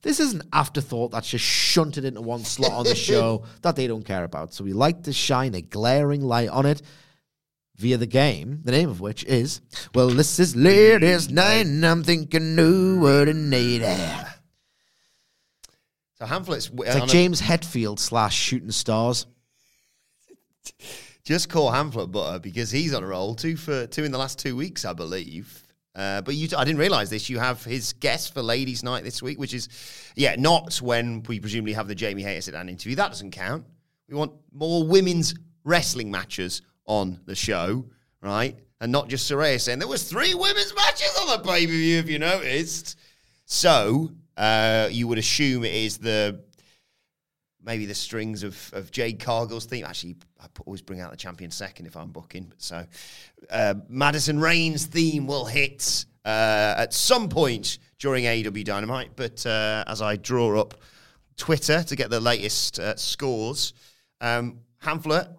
this 0.00 0.18
is 0.18 0.32
an 0.32 0.44
afterthought 0.54 1.10
that's 1.10 1.28
just 1.28 1.44
shunted 1.44 2.06
into 2.06 2.22
one 2.22 2.42
slot 2.44 2.72
on 2.72 2.84
the 2.84 2.94
show 2.94 3.44
that 3.60 3.76
they 3.76 3.86
don't 3.86 4.06
care 4.06 4.24
about. 4.24 4.54
So 4.54 4.64
we 4.64 4.72
like 4.72 5.02
to 5.02 5.12
shine 5.12 5.54
a 5.54 5.60
glaring 5.60 6.22
light 6.22 6.48
on 6.48 6.64
it 6.64 6.80
via 7.76 7.96
the 7.96 8.06
game, 8.06 8.60
the 8.64 8.72
name 8.72 8.88
of 8.88 9.00
which 9.00 9.24
is, 9.24 9.60
well, 9.94 10.08
this 10.08 10.38
is 10.38 10.54
ladies' 10.54 11.30
night 11.30 11.66
and 11.66 11.84
I'm 11.84 12.04
thinking 12.04 12.54
new 12.54 13.00
word 13.00 13.28
and 13.28 13.50
native. 13.50 13.88
so 16.14 16.26
Hamflett's 16.26 16.70
It's 16.72 16.98
like 16.98 17.08
James 17.08 17.40
Hetfield 17.40 17.98
slash 17.98 18.36
Shooting 18.36 18.70
Stars. 18.70 19.26
Just 21.24 21.48
call 21.48 21.70
Hamlet 21.70 22.12
butter 22.12 22.38
because 22.38 22.70
he's 22.70 22.92
on 22.92 23.02
a 23.02 23.06
roll. 23.06 23.34
Two 23.34 23.56
for 23.56 23.86
two 23.86 24.04
in 24.04 24.12
the 24.12 24.18
last 24.18 24.38
two 24.38 24.56
weeks, 24.56 24.84
I 24.84 24.92
believe. 24.92 25.62
Uh, 25.94 26.20
but 26.20 26.34
you, 26.34 26.48
I 26.56 26.64
didn't 26.64 26.80
realize 26.80 27.08
this. 27.08 27.30
You 27.30 27.38
have 27.38 27.64
his 27.64 27.92
guest 27.94 28.34
for 28.34 28.42
Ladies' 28.42 28.82
Night 28.82 29.04
this 29.04 29.22
week, 29.22 29.38
which 29.38 29.54
is, 29.54 29.68
yeah, 30.16 30.34
not 30.36 30.82
when 30.82 31.22
we 31.22 31.40
presumably 31.40 31.72
have 31.72 31.88
the 31.88 31.94
Jamie 31.94 32.22
Hayter 32.22 32.42
sit 32.42 32.50
down 32.50 32.68
interview. 32.68 32.96
That 32.96 33.08
doesn't 33.08 33.30
count. 33.30 33.64
We 34.08 34.16
want 34.16 34.32
more 34.52 34.86
women's 34.86 35.34
wrestling 35.64 36.10
matches 36.10 36.62
on 36.86 37.20
the 37.26 37.34
show, 37.34 37.86
right? 38.20 38.58
And 38.80 38.92
not 38.92 39.08
just 39.08 39.30
Soraya 39.30 39.60
saying 39.60 39.78
there 39.78 39.88
was 39.88 40.04
three 40.04 40.34
women's 40.34 40.74
matches 40.74 41.16
on 41.20 41.28
the 41.28 41.48
pay 41.48 41.66
per 41.66 41.72
view. 41.72 41.98
If 41.98 42.08
you 42.08 42.18
noticed, 42.18 42.98
so 43.46 44.10
uh, 44.36 44.88
you 44.90 45.08
would 45.08 45.18
assume 45.18 45.64
it 45.64 45.74
is 45.74 45.98
the 45.98 46.40
maybe 47.64 47.86
the 47.86 47.94
strings 47.94 48.42
of, 48.42 48.70
of 48.74 48.90
Jade 48.90 49.18
Cargill's 49.18 49.64
theme. 49.64 49.84
Actually, 49.84 50.16
I 50.40 50.46
always 50.66 50.82
bring 50.82 51.00
out 51.00 51.10
the 51.10 51.16
champion 51.16 51.50
second 51.50 51.86
if 51.86 51.96
I'm 51.96 52.10
booking. 52.10 52.52
So 52.58 52.84
uh, 53.50 53.74
Madison 53.88 54.38
Rayne's 54.38 54.86
theme 54.86 55.26
will 55.26 55.46
hit 55.46 56.04
uh, 56.24 56.74
at 56.76 56.92
some 56.92 57.28
point 57.28 57.78
during 57.98 58.24
AEW 58.24 58.64
Dynamite. 58.64 59.12
But 59.16 59.44
uh, 59.46 59.84
as 59.86 60.02
I 60.02 60.16
draw 60.16 60.60
up 60.60 60.74
Twitter 61.36 61.82
to 61.82 61.96
get 61.96 62.10
the 62.10 62.20
latest 62.20 62.78
uh, 62.78 62.96
scores, 62.96 63.72
um, 64.20 64.60
Hamflett, 64.82 65.34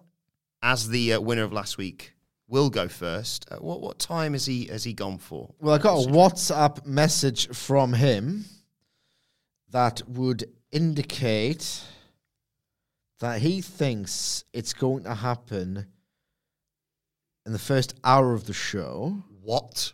as 0.62 0.88
the 0.88 1.14
uh, 1.14 1.20
winner 1.20 1.44
of 1.44 1.52
last 1.52 1.78
week, 1.78 2.14
will 2.48 2.70
go 2.70 2.88
first. 2.88 3.46
Uh, 3.50 3.56
what 3.56 3.80
what 3.80 3.98
time 3.98 4.32
has 4.32 4.46
he 4.46 4.66
has 4.66 4.84
he 4.84 4.92
gone 4.92 5.18
for? 5.18 5.54
Well, 5.60 5.74
I 5.74 5.78
got 5.78 6.04
a 6.04 6.08
WhatsApp 6.08 6.86
message 6.86 7.48
from 7.48 7.92
him 7.92 8.44
that 9.70 10.02
would 10.08 10.44
indicate 10.72 11.82
that 13.20 13.40
he 13.40 13.60
thinks 13.60 14.44
it's 14.52 14.74
going 14.74 15.04
to 15.04 15.14
happen 15.14 15.86
in 17.46 17.52
the 17.52 17.58
first 17.58 17.94
hour 18.04 18.34
of 18.34 18.46
the 18.46 18.52
show. 18.52 19.22
What? 19.42 19.92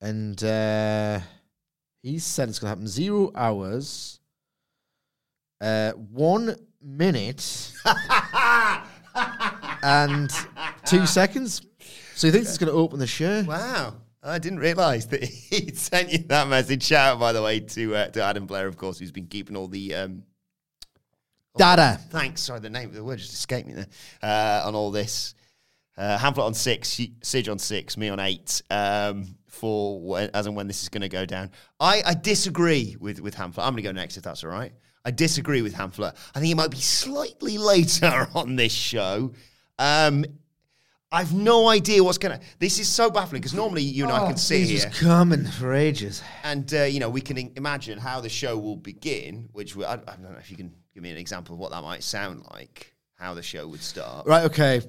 And 0.00 0.42
uh, 0.42 1.20
he 2.02 2.18
said 2.18 2.48
it's 2.48 2.58
going 2.58 2.68
to 2.68 2.76
happen 2.76 2.88
zero 2.88 3.30
hours, 3.34 4.20
uh, 5.60 5.92
one 5.92 6.56
minute, 6.80 7.72
and 9.82 10.30
two 10.84 11.06
seconds. 11.06 11.62
So 12.14 12.26
he 12.26 12.32
thinks 12.32 12.48
it's 12.48 12.58
going 12.58 12.72
to 12.72 12.78
open 12.78 12.98
the 12.98 13.06
show. 13.06 13.42
Wow. 13.42 13.94
I 14.22 14.38
didn't 14.38 14.58
realise 14.58 15.06
that 15.06 15.24
he 15.50 15.72
sent 15.74 16.12
you 16.12 16.18
that 16.28 16.48
message. 16.48 16.82
Shout 16.82 17.14
out, 17.14 17.20
by 17.20 17.32
the 17.32 17.42
way, 17.42 17.60
to 17.60 17.96
uh, 17.96 18.08
to 18.08 18.22
Adam 18.22 18.46
Blair, 18.46 18.66
of 18.66 18.76
course, 18.76 18.98
who's 18.98 19.12
been 19.12 19.26
keeping 19.26 19.56
all 19.56 19.68
the 19.68 19.94
um, 19.94 20.22
Data. 21.56 21.98
Thanks. 22.10 22.42
Sorry, 22.42 22.60
the 22.60 22.70
name, 22.70 22.92
the 22.92 23.02
word 23.02 23.18
just 23.18 23.32
escaped 23.32 23.68
me 23.68 23.74
there. 23.74 23.86
Uh, 24.22 24.66
on 24.66 24.74
all 24.74 24.90
this, 24.90 25.34
uh, 25.96 26.16
Hamflett 26.18 26.44
on 26.44 26.54
six, 26.54 27.00
Sidge 27.22 27.48
on 27.48 27.58
six, 27.58 27.96
me 27.96 28.08
on 28.08 28.20
eight. 28.20 28.62
Um, 28.70 29.36
for 29.48 30.00
when, 30.00 30.30
as 30.32 30.46
and 30.46 30.54
when 30.54 30.68
this 30.68 30.82
is 30.82 30.88
going 30.88 31.02
to 31.02 31.08
go 31.08 31.26
down, 31.26 31.50
I, 31.80 32.02
I 32.06 32.14
disagree 32.14 32.96
with 33.00 33.20
with 33.20 33.34
Hamflett. 33.34 33.64
I'm 33.64 33.72
going 33.72 33.76
to 33.76 33.82
go 33.82 33.92
next 33.92 34.16
if 34.16 34.22
that's 34.22 34.44
all 34.44 34.50
right. 34.50 34.72
I 35.04 35.10
disagree 35.10 35.62
with 35.62 35.74
Hamflett. 35.74 36.14
I 36.34 36.40
think 36.40 36.52
it 36.52 36.56
might 36.56 36.70
be 36.70 36.76
slightly 36.78 37.58
later 37.58 38.28
on 38.34 38.56
this 38.56 38.72
show. 38.72 39.32
Um, 39.80 40.24
I've 41.12 41.34
no 41.34 41.68
idea 41.68 42.04
what's 42.04 42.18
gonna. 42.18 42.38
This 42.60 42.78
is 42.78 42.86
so 42.88 43.10
baffling 43.10 43.40
because 43.40 43.54
normally 43.54 43.82
you 43.82 44.04
and 44.04 44.12
I 44.12 44.26
can 44.28 44.36
sit 44.36 44.58
He's 44.60 44.68
here 44.68 44.90
just 44.90 45.00
coming 45.02 45.44
for 45.44 45.72
ages. 45.74 46.22
and 46.44 46.72
uh, 46.72 46.82
you 46.84 47.00
know 47.00 47.10
we 47.10 47.20
can 47.20 47.50
imagine 47.56 47.98
how 47.98 48.20
the 48.20 48.28
show 48.28 48.56
will 48.56 48.76
begin. 48.76 49.48
Which 49.52 49.74
we, 49.74 49.84
I, 49.84 49.94
I 49.94 49.96
don't 49.96 50.22
know 50.30 50.38
if 50.38 50.50
you 50.50 50.56
can 50.56 50.72
give 50.94 51.02
me 51.02 51.10
an 51.10 51.16
example 51.16 51.54
of 51.54 51.58
what 51.58 51.72
that 51.72 51.82
might 51.82 52.04
sound 52.04 52.44
like. 52.52 52.94
How 53.16 53.34
the 53.34 53.42
show 53.42 53.66
would 53.66 53.82
start. 53.82 54.26
Right, 54.26 54.44
okay. 54.44 54.82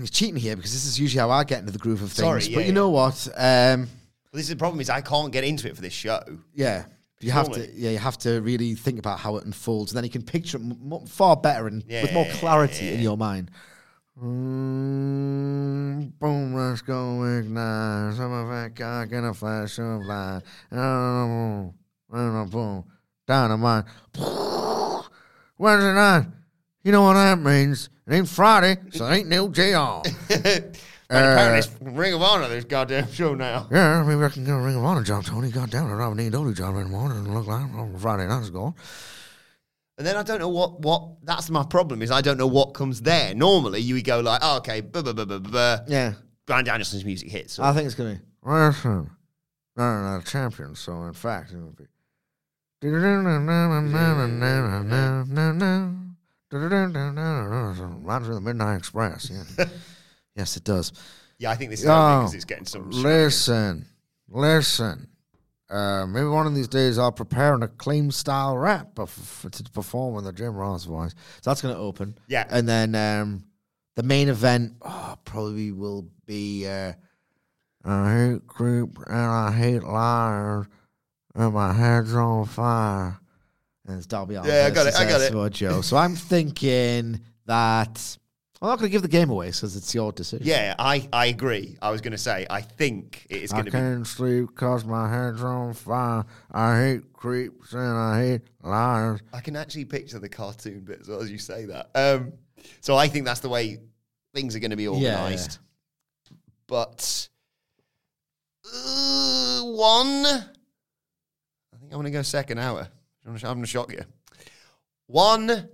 He's 0.00 0.10
cheating 0.10 0.36
here 0.36 0.56
because 0.56 0.72
this 0.72 0.84
is 0.84 0.98
usually 0.98 1.20
how 1.20 1.30
I 1.30 1.44
get 1.44 1.60
into 1.60 1.72
the 1.72 1.78
groove 1.78 2.02
of 2.02 2.10
things. 2.10 2.16
Sorry, 2.26 2.42
yeah, 2.44 2.56
but 2.56 2.60
you 2.62 2.66
yeah. 2.68 2.72
know 2.74 2.90
what? 2.90 3.26
Um, 3.36 3.80
Well, 3.82 3.86
this 4.32 4.42
is 4.42 4.48
the 4.48 4.56
problem 4.56 4.80
is 4.80 4.90
I 4.90 5.00
can't 5.02 5.32
get 5.32 5.44
into 5.44 5.68
it 5.68 5.76
for 5.76 5.82
this 5.82 5.92
show. 5.92 6.20
yeah. 6.54 6.86
You 7.20 7.30
have 7.30 7.48
Normally. 7.48 7.68
to, 7.68 7.72
yeah, 7.74 7.90
you 7.90 7.98
have 7.98 8.18
to 8.18 8.40
really 8.42 8.74
think 8.74 8.98
about 8.98 9.18
how 9.18 9.36
it 9.36 9.46
unfolds, 9.46 9.92
and 9.92 9.96
then 9.96 10.04
you 10.04 10.10
can 10.10 10.20
picture 10.22 10.58
it 10.58 10.62
m- 10.62 10.92
m- 10.92 11.06
far 11.06 11.36
better 11.36 11.68
and 11.68 11.82
with 11.88 12.12
more 12.12 12.26
clarity 12.32 12.88
in 12.92 13.00
your 13.00 13.16
mind. 13.16 13.50
Mm, 14.22 16.12
boom, 16.20 16.54
let's 16.54 16.82
go 16.82 17.24
ignite. 17.24 18.14
Some 18.14 18.32
of 18.32 18.48
that 18.48 18.76
cock 18.76 19.10
in 19.10 19.24
a 19.24 19.34
flash 19.34 19.76
of 19.80 20.02
light. 20.04 20.42
Oh, 20.70 21.74
boom, 22.08 22.48
boom, 22.48 22.84
dynamite. 23.26 23.86
Wednesday 25.58 25.94
night. 25.94 26.26
You 26.84 26.92
know 26.92 27.02
what 27.02 27.14
that 27.14 27.40
means? 27.40 27.90
It 28.06 28.14
ain't 28.14 28.28
Friday, 28.28 28.76
so 28.92 29.06
it 29.06 29.16
ain't 29.16 29.28
no 29.28 29.48
JR. 29.48 29.64
And 29.64 30.04
apparently, 31.10 31.58
it's 31.58 31.70
Ring 31.80 32.14
of 32.14 32.22
Honor, 32.22 32.46
this 32.48 32.64
goddamn 32.64 33.10
show 33.10 33.34
now. 33.34 33.66
Yeah, 33.72 34.04
maybe 34.04 34.22
I 34.22 34.28
can 34.28 34.44
get 34.44 34.52
a 34.52 34.60
Ring 34.60 34.76
of 34.76 34.84
Honor 34.84 35.02
job, 35.02 35.24
Tony. 35.24 35.50
God 35.50 35.70
damn 35.70 35.86
it, 35.86 35.94
I 35.96 35.98
don't 35.98 36.16
have 36.16 36.18
an 36.18 36.30
AEW 36.30 36.54
job 36.54 36.76
anymore. 36.76 37.08
Doesn't 37.08 37.34
look 37.34 37.48
like 37.48 37.98
Friday 37.98 38.28
night's 38.28 38.50
gone. 38.50 38.74
And 39.96 40.06
then 40.06 40.16
I 40.16 40.22
don't 40.24 40.40
know 40.40 40.48
what 40.48 40.80
what. 40.80 41.24
That's 41.24 41.50
my 41.50 41.62
problem 41.64 42.02
is 42.02 42.10
I 42.10 42.20
don't 42.20 42.36
know 42.38 42.46
what 42.48 42.74
comes 42.74 43.00
there. 43.02 43.34
Normally 43.34 43.80
you 43.80 43.94
would 43.94 44.04
go 44.04 44.20
like, 44.20 44.40
oh, 44.42 44.56
okay, 44.58 44.80
buh, 44.80 45.02
buh, 45.02 45.12
buh, 45.12 45.24
buh, 45.24 45.38
buh. 45.38 45.78
Yeah. 45.86 46.14
Bryan 46.46 46.64
Danielson's 46.64 47.04
music 47.04 47.30
hits. 47.30 47.58
I 47.58 47.72
think 47.72 47.86
it's 47.86 47.94
going 47.94 48.16
to 48.16 48.20
be. 48.22 48.26
Listen, 48.46 49.10
no, 49.76 50.02
no, 50.02 50.16
no, 50.16 50.20
champion. 50.22 50.74
So, 50.74 51.04
in 51.04 51.14
fact, 51.14 51.52
it 51.52 51.56
would 51.56 51.76
be. 51.76 51.84
Runs 58.04 58.28
with 58.28 58.36
the 58.36 58.40
Midnight 58.42 58.76
Express. 58.76 59.30
Yeah. 59.30 59.64
yes, 60.36 60.56
it 60.56 60.64
does. 60.64 60.92
yeah, 61.38 61.50
I 61.50 61.54
think 61.54 61.70
this 61.70 61.80
is 61.80 61.86
Oh, 61.86 62.18
because 62.20 62.34
it's 62.34 62.44
getting 62.44 62.66
some. 62.66 62.90
Oh, 62.92 62.96
listen, 62.96 63.86
listen. 64.28 65.08
Uh, 65.70 66.06
maybe 66.06 66.26
one 66.26 66.46
of 66.46 66.54
these 66.54 66.68
days 66.68 66.98
I'll 66.98 67.12
prepare 67.12 67.54
an 67.54 67.62
acclaim 67.62 68.10
style 68.10 68.56
rap 68.56 68.94
to 68.94 69.64
perform 69.72 70.18
in 70.18 70.24
the 70.24 70.32
Jim 70.32 70.54
Ross 70.54 70.84
voice. 70.84 71.14
So 71.40 71.50
that's 71.50 71.62
going 71.62 71.74
to 71.74 71.80
open. 71.80 72.18
Yeah. 72.28 72.46
And 72.50 72.68
then 72.68 72.94
um, 72.94 73.44
the 73.96 74.02
main 74.02 74.28
event 74.28 74.74
oh, 74.82 75.16
probably 75.24 75.72
will 75.72 76.06
be 76.26 76.66
uh, 76.68 76.92
I 77.84 78.14
hate 78.14 78.46
creep 78.46 78.98
and 79.06 79.16
I 79.16 79.52
hate 79.52 79.82
liars 79.82 80.66
and 81.34 81.54
my 81.54 81.72
head's 81.72 82.14
on 82.14 82.46
fire. 82.46 83.18
And 83.86 83.98
it's 83.98 84.06
Darby 84.06 84.36
Allin 84.36 84.48
Yeah, 84.48 84.66
I 84.66 84.70
got 84.70 84.86
it, 84.86 84.94
I 84.94 85.04
got 85.04 85.20
it. 85.20 85.52
Joe. 85.52 85.82
So 85.82 85.96
I'm 85.96 86.14
thinking 86.14 87.20
that 87.46 88.18
I'm 88.64 88.70
not 88.70 88.78
going 88.78 88.88
to 88.88 88.92
give 88.92 89.02
the 89.02 89.08
game 89.08 89.28
away 89.28 89.48
because 89.48 89.76
it's 89.76 89.94
your 89.94 90.10
decision. 90.10 90.46
Yeah, 90.46 90.74
I, 90.78 91.06
I 91.12 91.26
agree. 91.26 91.76
I 91.82 91.90
was 91.90 92.00
going 92.00 92.12
to 92.12 92.18
say, 92.18 92.46
I 92.48 92.62
think 92.62 93.26
it 93.28 93.42
is 93.42 93.52
going 93.52 93.66
to 93.66 93.70
be. 93.70 93.76
I 93.76 93.80
can't 93.82 94.06
sleep 94.06 94.54
cause 94.54 94.86
my 94.86 95.06
head's 95.06 95.44
on 95.44 95.74
fire. 95.74 96.24
I 96.50 96.80
hate 96.80 97.12
creeps 97.12 97.74
and 97.74 97.82
I 97.82 98.22
hate 98.22 98.40
liars. 98.62 99.20
I 99.34 99.40
can 99.40 99.54
actually 99.54 99.84
picture 99.84 100.18
the 100.18 100.30
cartoon 100.30 100.80
bit 100.80 101.02
as 101.02 101.08
well 101.08 101.20
as 101.20 101.30
you 101.30 101.36
say 101.36 101.66
that. 101.66 101.90
Um, 101.94 102.32
so 102.80 102.96
I 102.96 103.06
think 103.06 103.26
that's 103.26 103.40
the 103.40 103.50
way 103.50 103.80
things 104.32 104.56
are 104.56 104.60
going 104.60 104.70
to 104.70 104.78
be 104.78 104.84
Yeah, 104.84 104.94
organised. 104.94 105.58
But 106.66 107.28
uh, 108.64 109.60
one, 109.60 110.24
I 110.24 111.76
think 111.80 111.92
I'm 111.92 111.98
going 111.98 112.04
to 112.04 112.10
go 112.12 112.22
second 112.22 112.56
hour. 112.60 112.88
I'm 113.26 113.36
going 113.36 113.60
to 113.60 113.66
shock 113.66 113.92
you. 113.92 114.04
One 115.06 115.68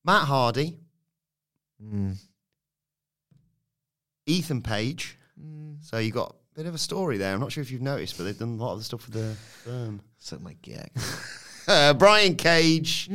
Matt 0.04 0.24
Hardy, 0.28 0.78
Mm. 1.82 2.16
Ethan 4.28 4.62
Page. 4.62 5.18
So 5.82 5.98
you 5.98 6.12
got 6.12 6.36
a 6.54 6.56
bit 6.56 6.68
of 6.68 6.76
a 6.76 6.78
story 6.78 7.18
there. 7.18 7.34
I'm 7.34 7.40
not 7.40 7.52
sure 7.52 7.64
if 7.64 7.72
you've 7.72 7.82
noticed, 7.82 8.18
but 8.18 8.26
they've 8.26 8.38
done 8.38 8.60
a 8.60 8.64
lot 8.64 8.74
of 8.74 8.80
the 8.80 8.84
stuff 8.84 9.08
with 9.08 9.16
the 9.16 9.36
firm. 9.64 10.02
Something 10.20 10.46
like 10.46 10.62
gag. 10.62 10.92
Uh, 11.68 11.94
Brian 11.94 12.36
Cage, 12.36 13.08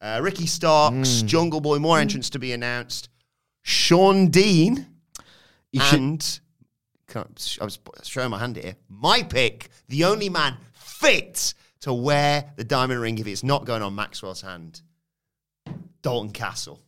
uh, 0.00 0.20
Ricky 0.22 0.46
Starks, 0.46 1.22
Jungle 1.22 1.60
Boy. 1.60 1.78
More 1.80 1.98
entrants 1.98 2.30
to 2.30 2.38
be 2.38 2.52
announced. 2.52 3.08
Shawn 3.62 4.28
Dean. 4.28 4.86
You 5.72 5.80
and 5.82 5.90
can't- 6.20 6.40
I 7.16 7.64
was 7.64 7.78
showing 8.04 8.30
my 8.30 8.38
hand 8.38 8.56
here. 8.56 8.76
My 8.88 9.22
pick, 9.22 9.70
the 9.88 10.04
only 10.04 10.28
man 10.28 10.56
fit 10.72 11.54
to 11.80 11.92
wear 11.92 12.52
the 12.56 12.64
diamond 12.64 13.00
ring 13.00 13.18
if 13.18 13.26
it's 13.26 13.42
not 13.42 13.64
going 13.64 13.82
on 13.82 13.94
Maxwell's 13.94 14.42
hand, 14.42 14.82
Dalton 16.02 16.30
Castle. 16.30 16.80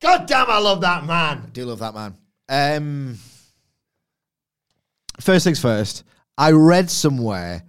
God 0.00 0.26
damn, 0.26 0.50
I 0.50 0.58
love 0.58 0.80
that 0.80 1.04
man. 1.04 1.42
I 1.44 1.48
do 1.52 1.66
love 1.66 1.80
that 1.80 1.94
man. 1.94 2.16
Um, 2.48 3.18
first 5.20 5.44
things 5.44 5.60
first, 5.60 6.04
I 6.38 6.52
read 6.52 6.90
somewhere 6.90 7.62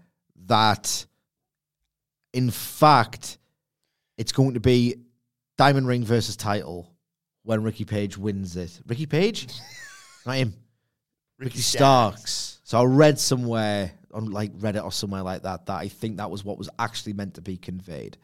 that, 0.46 1.06
in 2.34 2.50
fact, 2.50 3.38
it's 4.18 4.32
going 4.32 4.54
to 4.54 4.60
be 4.60 4.96
Diamond 5.58 5.88
Ring 5.88 6.04
versus 6.04 6.38
title 6.38 6.90
when 7.44 7.64
Ricky 7.64 7.86
Page 7.86 8.18
wins 8.18 8.56
it. 8.56 8.80
Ricky 8.88 9.06
Page? 9.06 9.48
Not 10.26 10.38
him. 10.38 10.54
Ricky 11.42 11.60
Starks. 11.60 12.60
So 12.64 12.80
I 12.80 12.84
read 12.86 13.20
somewhere 13.20 13.92
on 14.14 14.32
like 14.32 14.54
Reddit 14.58 14.84
or 14.84 14.92
somewhere 14.92 15.24
like 15.24 15.44
that 15.44 15.66
that 15.66 15.78
I 15.78 15.88
think 15.88 16.18
that 16.18 16.30
was 16.32 16.44
what 16.46 16.58
was 16.58 16.70
actually 16.80 17.14
meant 17.14 17.34
to 17.36 17.42
be 17.42 17.58
conveyed. 17.58 18.18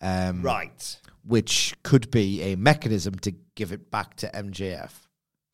Um, 0.00 0.42
Right. 0.42 0.96
Which 1.24 1.74
could 1.82 2.10
be 2.10 2.42
a 2.52 2.56
mechanism 2.56 3.14
to 3.20 3.32
give 3.54 3.72
it 3.72 3.90
back 3.90 4.16
to 4.16 4.28
MJF. 4.28 4.90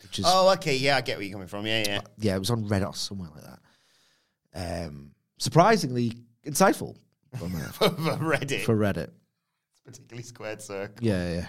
Which 0.03 0.19
is 0.19 0.25
Oh, 0.29 0.51
okay. 0.55 0.77
Yeah, 0.77 0.97
I 0.97 1.01
get 1.01 1.17
where 1.19 1.25
you're 1.25 1.33
coming 1.33 1.49
from. 1.49 1.67
Yeah, 1.67 1.85
yeah. 1.87 2.01
yeah, 2.19 2.35
it 2.37 2.39
was 2.39 2.51
on 2.51 2.65
Reddit 2.69 2.87
or 2.89 2.95
somewhere 2.95 3.31
like 3.35 3.45
that. 3.45 4.87
Um, 4.87 5.13
surprisingly 5.39 6.13
insightful 6.47 6.97
uh, 7.35 7.39
For 7.73 7.89
Reddit. 7.89 8.63
for 8.65 8.77
Reddit. 8.77 9.11
particularly 9.85 10.23
squared 10.25 10.61
circle. 10.61 10.97
Yeah, 11.01 11.33
yeah. 11.33 11.47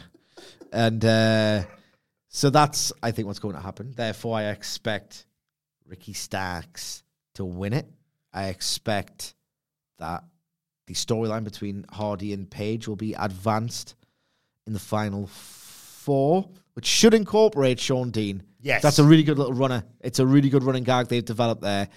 And 0.72 1.04
uh, 1.04 1.64
so 2.30 2.50
that's, 2.50 2.94
I 3.02 3.12
think, 3.12 3.28
what's 3.28 3.40
going 3.40 3.56
to 3.56 3.62
happen. 3.62 3.92
Therefore, 3.96 4.38
I 4.38 4.46
expect 4.46 5.26
Ricky 5.94 6.14
Starks 6.14 7.04
to 7.36 7.46
win 7.46 7.72
it. 7.72 7.86
I 8.34 8.48
expect 8.48 9.36
that 10.00 10.24
the 10.88 10.96
storyline 10.96 11.44
between 11.44 11.86
Hardy 11.92 12.34
and 12.34 12.50
Page 12.50 12.88
will 12.88 12.96
be 12.96 13.14
advanced 13.14 13.94
in 14.66 14.74
the 14.74 14.80
final 14.80 15.28
four, 15.28 16.50
which 16.74 16.88
should 16.88 17.14
incorporate 17.14 17.80
Shawn 17.80 18.10
Dean. 18.10 18.42
Yes. 18.60 18.82
That's 18.82 18.98
a 18.98 19.04
really 19.04 19.22
good 19.22 19.38
little 19.38 19.54
runner. 19.54 19.84
It's 20.02 20.18
a 20.18 20.26
really 20.26 20.50
good 20.50 20.64
running 20.64 20.84
gag 20.84 21.10
they've 21.10 21.24
developed 21.24 21.62
there. 21.62 21.90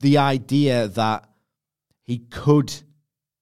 The 0.00 0.18
idea 0.18 0.88
that 0.88 1.26
he 2.02 2.18
could 2.18 2.70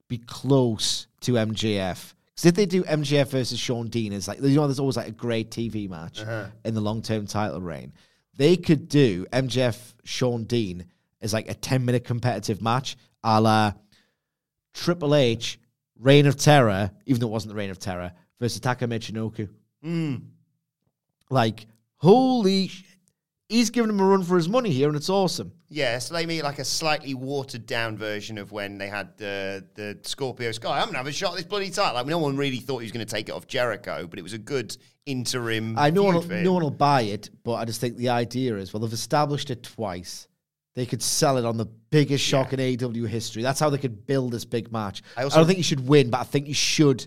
be 0.07 0.18
close 0.18 1.09
to 1.22 1.32
MJF. 1.32 2.14
Because 2.26 2.46
if 2.46 2.54
they 2.54 2.66
do 2.66 2.84
MJF 2.84 3.26
versus 3.26 3.59
Shawn 3.59 3.88
Dean, 3.88 4.12
it's 4.12 4.28
like, 4.28 4.40
you 4.40 4.54
know, 4.54 4.68
there's 4.68 4.78
always 4.78 4.96
like 4.96 5.09
a 5.09 5.11
great 5.11 5.50
TV 5.50 5.90
match 5.90 6.20
uh-huh. 6.20 6.46
in 6.64 6.74
the 6.74 6.80
long 6.80 7.02
term 7.02 7.26
title 7.26 7.61
reign. 7.61 7.92
They 8.37 8.57
could 8.57 8.89
do 8.89 9.26
MJF 9.32 9.95
Shawn 10.05 10.45
Dean 10.45 10.87
as 11.20 11.32
like 11.32 11.51
a 11.51 11.55
10 11.55 11.84
minute 11.84 12.05
competitive 12.05 12.61
match 12.62 12.97
a 13.24 13.41
la 13.41 13.72
Triple 14.72 15.14
H, 15.14 15.59
Reign 15.99 16.26
of 16.26 16.37
Terror, 16.37 16.91
even 17.07 17.20
though 17.20 17.26
it 17.26 17.30
wasn't 17.30 17.51
the 17.51 17.57
Reign 17.57 17.70
of 17.70 17.78
Terror, 17.78 18.12
versus 18.39 18.61
Taka 18.61 18.87
Michinoku. 18.87 19.49
Hmm. 19.82 20.16
Like, 21.30 21.66
holy 21.97 22.68
shit. 22.68 22.84
He's 23.49 23.70
giving 23.70 23.91
him 23.91 24.01
a 24.01 24.05
run 24.05 24.24
for 24.24 24.37
his 24.37 24.49
money 24.49 24.70
here, 24.70 24.89
and 24.89 24.97
it's 24.97 25.09
awesome. 25.09 25.53
Yeah, 25.68 25.99
so 25.99 26.14
they 26.14 26.26
made 26.26 26.43
like 26.43 26.59
a 26.59 26.64
slightly 26.64 27.14
watered 27.14 27.64
down 27.64 27.97
version 27.97 28.39
of 28.39 28.51
when 28.53 28.76
they 28.76 28.89
had 28.89 29.16
the 29.18 29.64
the 29.74 29.99
Scorpio 30.03 30.51
Sky. 30.53 30.80
I'm 30.80 30.87
gonna 30.87 30.99
have 30.99 31.07
a 31.07 31.12
shot 31.12 31.30
at 31.32 31.37
this 31.37 31.47
bloody 31.47 31.70
title. 31.70 31.95
Like 31.95 32.07
no 32.07 32.18
one 32.18 32.37
really 32.37 32.59
thought 32.59 32.78
he 32.78 32.84
was 32.84 32.93
gonna 32.93 33.05
take 33.05 33.28
it 33.28 33.32
off 33.32 33.47
Jericho, 33.47 34.07
but 34.09 34.18
it 34.18 34.22
was 34.22 34.32
a 34.32 34.39
good 34.39 34.76
interim. 35.07 35.78
I 35.78 35.90
know 35.90 36.02
one, 36.02 36.14
will, 36.14 36.22
no 36.22 36.52
one 36.52 36.62
will 36.62 36.70
buy 36.70 37.02
it, 37.02 37.30
but 37.44 37.54
I 37.54 37.64
just 37.64 37.80
think 37.80 37.96
the 37.96 38.11
idea 38.11 38.57
is 38.57 38.72
well, 38.72 38.80
they've 38.80 38.92
established 38.92 39.50
it 39.50 39.62
twice. 39.62 40.28
They 40.74 40.84
could 40.84 41.02
sell 41.02 41.38
it 41.38 41.46
on 41.46 41.57
the 41.57 41.64
biggest 41.64 42.22
shock 42.22 42.52
in 42.52 42.61
AEW 42.61 43.09
history. 43.09 43.42
That's 43.42 43.59
how 43.59 43.70
they 43.70 43.78
could 43.78 44.07
build 44.07 44.32
this 44.32 44.44
big 44.44 44.70
match. 44.70 45.02
I 45.16 45.24
I, 45.24 45.28
don't 45.28 45.46
think 45.46 45.57
you 45.57 45.64
should 45.64 45.88
win, 45.88 46.11
but 46.11 46.20
I 46.20 46.24
think 46.24 46.48
you 46.48 46.54
should 46.54 47.07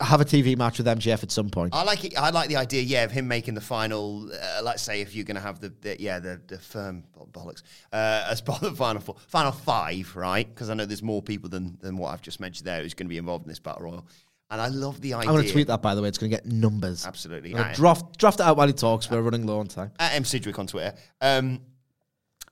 have 0.00 0.20
a 0.20 0.24
TV 0.24 0.56
match 0.56 0.78
with 0.78 0.86
MJF 0.86 1.22
at 1.22 1.30
some 1.30 1.48
point. 1.48 1.74
I 1.74 1.82
like 1.82 2.04
it. 2.04 2.18
I 2.18 2.30
like 2.30 2.48
the 2.48 2.56
idea, 2.56 2.82
yeah, 2.82 3.04
of 3.04 3.10
him 3.10 3.28
making 3.28 3.54
the 3.54 3.60
final. 3.60 4.30
Uh, 4.30 4.60
let's 4.62 4.82
say 4.82 5.00
if 5.00 5.14
you're 5.14 5.24
going 5.24 5.36
to 5.36 5.40
have 5.40 5.60
the, 5.60 5.72
the 5.80 6.00
yeah 6.00 6.18
the 6.18 6.40
the 6.46 6.58
firm 6.58 7.04
bollocks 7.32 7.62
uh, 7.92 8.26
as 8.28 8.40
part 8.42 8.62
of 8.62 8.72
the 8.72 8.76
final 8.76 9.00
four, 9.00 9.16
final 9.26 9.52
five, 9.52 10.14
right? 10.14 10.46
Because 10.46 10.70
I 10.70 10.74
know 10.74 10.84
there's 10.84 11.02
more 11.02 11.22
people 11.22 11.48
than 11.48 11.78
than 11.80 11.96
what 11.96 12.12
I've 12.12 12.22
just 12.22 12.40
mentioned 12.40 12.66
there 12.66 12.82
who's 12.82 12.94
going 12.94 13.06
to 13.06 13.10
be 13.10 13.18
involved 13.18 13.44
in 13.44 13.48
this 13.48 13.58
battle 13.58 13.82
royal, 13.82 14.06
and 14.50 14.60
I 14.60 14.68
love 14.68 15.00
the 15.00 15.14
idea. 15.14 15.28
I'm 15.30 15.34
going 15.36 15.46
to 15.46 15.52
tweet 15.52 15.66
that, 15.66 15.82
by 15.82 15.94
the 15.94 16.02
way. 16.02 16.08
It's 16.08 16.18
going 16.18 16.30
to 16.30 16.36
get 16.36 16.46
numbers. 16.46 17.06
Absolutely. 17.06 17.50
I'm 17.54 17.62
gonna 17.62 17.74
draft, 17.74 18.18
draft 18.18 18.40
it 18.40 18.44
out 18.44 18.56
while 18.56 18.66
he 18.66 18.72
talks. 18.72 19.10
We're 19.10 19.20
running 19.20 19.46
low 19.46 19.58
on 19.58 19.66
time. 19.66 19.90
at 19.98 20.14
M 20.14 20.24
Sidgwick 20.24 20.58
on 20.58 20.66
Twitter. 20.66 20.94
Um, 21.20 21.60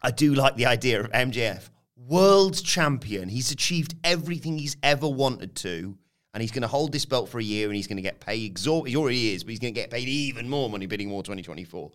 I 0.03 0.11
do 0.11 0.35
like 0.35 0.57
the 0.57 0.67
idea 0.67 1.01
of 1.01 1.11
MJF, 1.13 1.71
world 1.97 2.63
champion. 2.63 3.29
He's 3.29 3.51
achieved 3.53 3.95
everything 4.05 4.59
he's 4.59 4.77
ever 4.83 5.09
wanted 5.09 5.55
to, 5.57 5.97
and 6.35 6.41
he's 6.43 6.51
going 6.51 6.63
to 6.63 6.69
hold 6.69 6.93
this 6.93 7.05
belt 7.07 7.29
for 7.29 7.39
a 7.39 7.43
year, 7.45 7.69
and 7.69 7.77
he's 7.77 7.87
going 7.87 7.97
to 7.97 8.03
get 8.03 8.21
paid. 8.21 8.55
Exor- 8.55 8.87
he 8.87 8.97
already 8.97 9.33
is, 9.33 9.45
but 9.45 9.51
he's 9.51 9.61
going 9.61 9.73
to 9.73 9.81
get 9.81 9.91
paid 9.91 10.09
even 10.09 10.49
more 10.49 10.69
money 10.69 10.87
bidding 10.87 11.11
war 11.11 11.23
2024. 11.23 11.91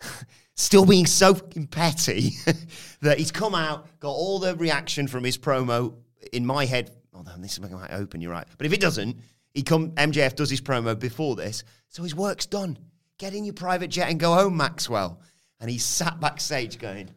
Still 0.56 0.86
being 0.86 1.06
so 1.06 1.34
fucking 1.34 1.66
petty 1.66 2.30
that 3.02 3.18
he's 3.18 3.32
come 3.32 3.54
out, 3.54 3.88
got 3.98 4.10
all 4.10 4.38
the 4.38 4.54
reaction 4.56 5.08
from 5.08 5.24
his 5.24 5.36
promo. 5.36 5.94
In 6.32 6.46
my 6.46 6.64
head, 6.64 6.90
oh, 7.26 7.32
no, 7.36 7.42
this 7.42 7.60
my 7.60 7.88
open. 7.90 8.20
You're 8.20 8.32
right, 8.32 8.46
but 8.56 8.66
if 8.66 8.72
it 8.72 8.80
doesn't, 8.80 9.16
he 9.52 9.62
come. 9.62 9.92
MJF 9.92 10.34
does 10.36 10.50
his 10.50 10.60
promo 10.60 10.98
before 10.98 11.36
this, 11.36 11.64
so 11.88 12.02
his 12.02 12.14
work's 12.14 12.46
done. 12.46 12.78
Get 13.18 13.34
in 13.34 13.44
your 13.44 13.54
private 13.54 13.88
jet 13.88 14.10
and 14.10 14.18
go 14.18 14.34
home, 14.34 14.56
Maxwell. 14.56 15.20
And 15.60 15.70
he's 15.70 15.84
sat 15.84 16.20
backstage 16.20 16.78
going, 16.78 17.08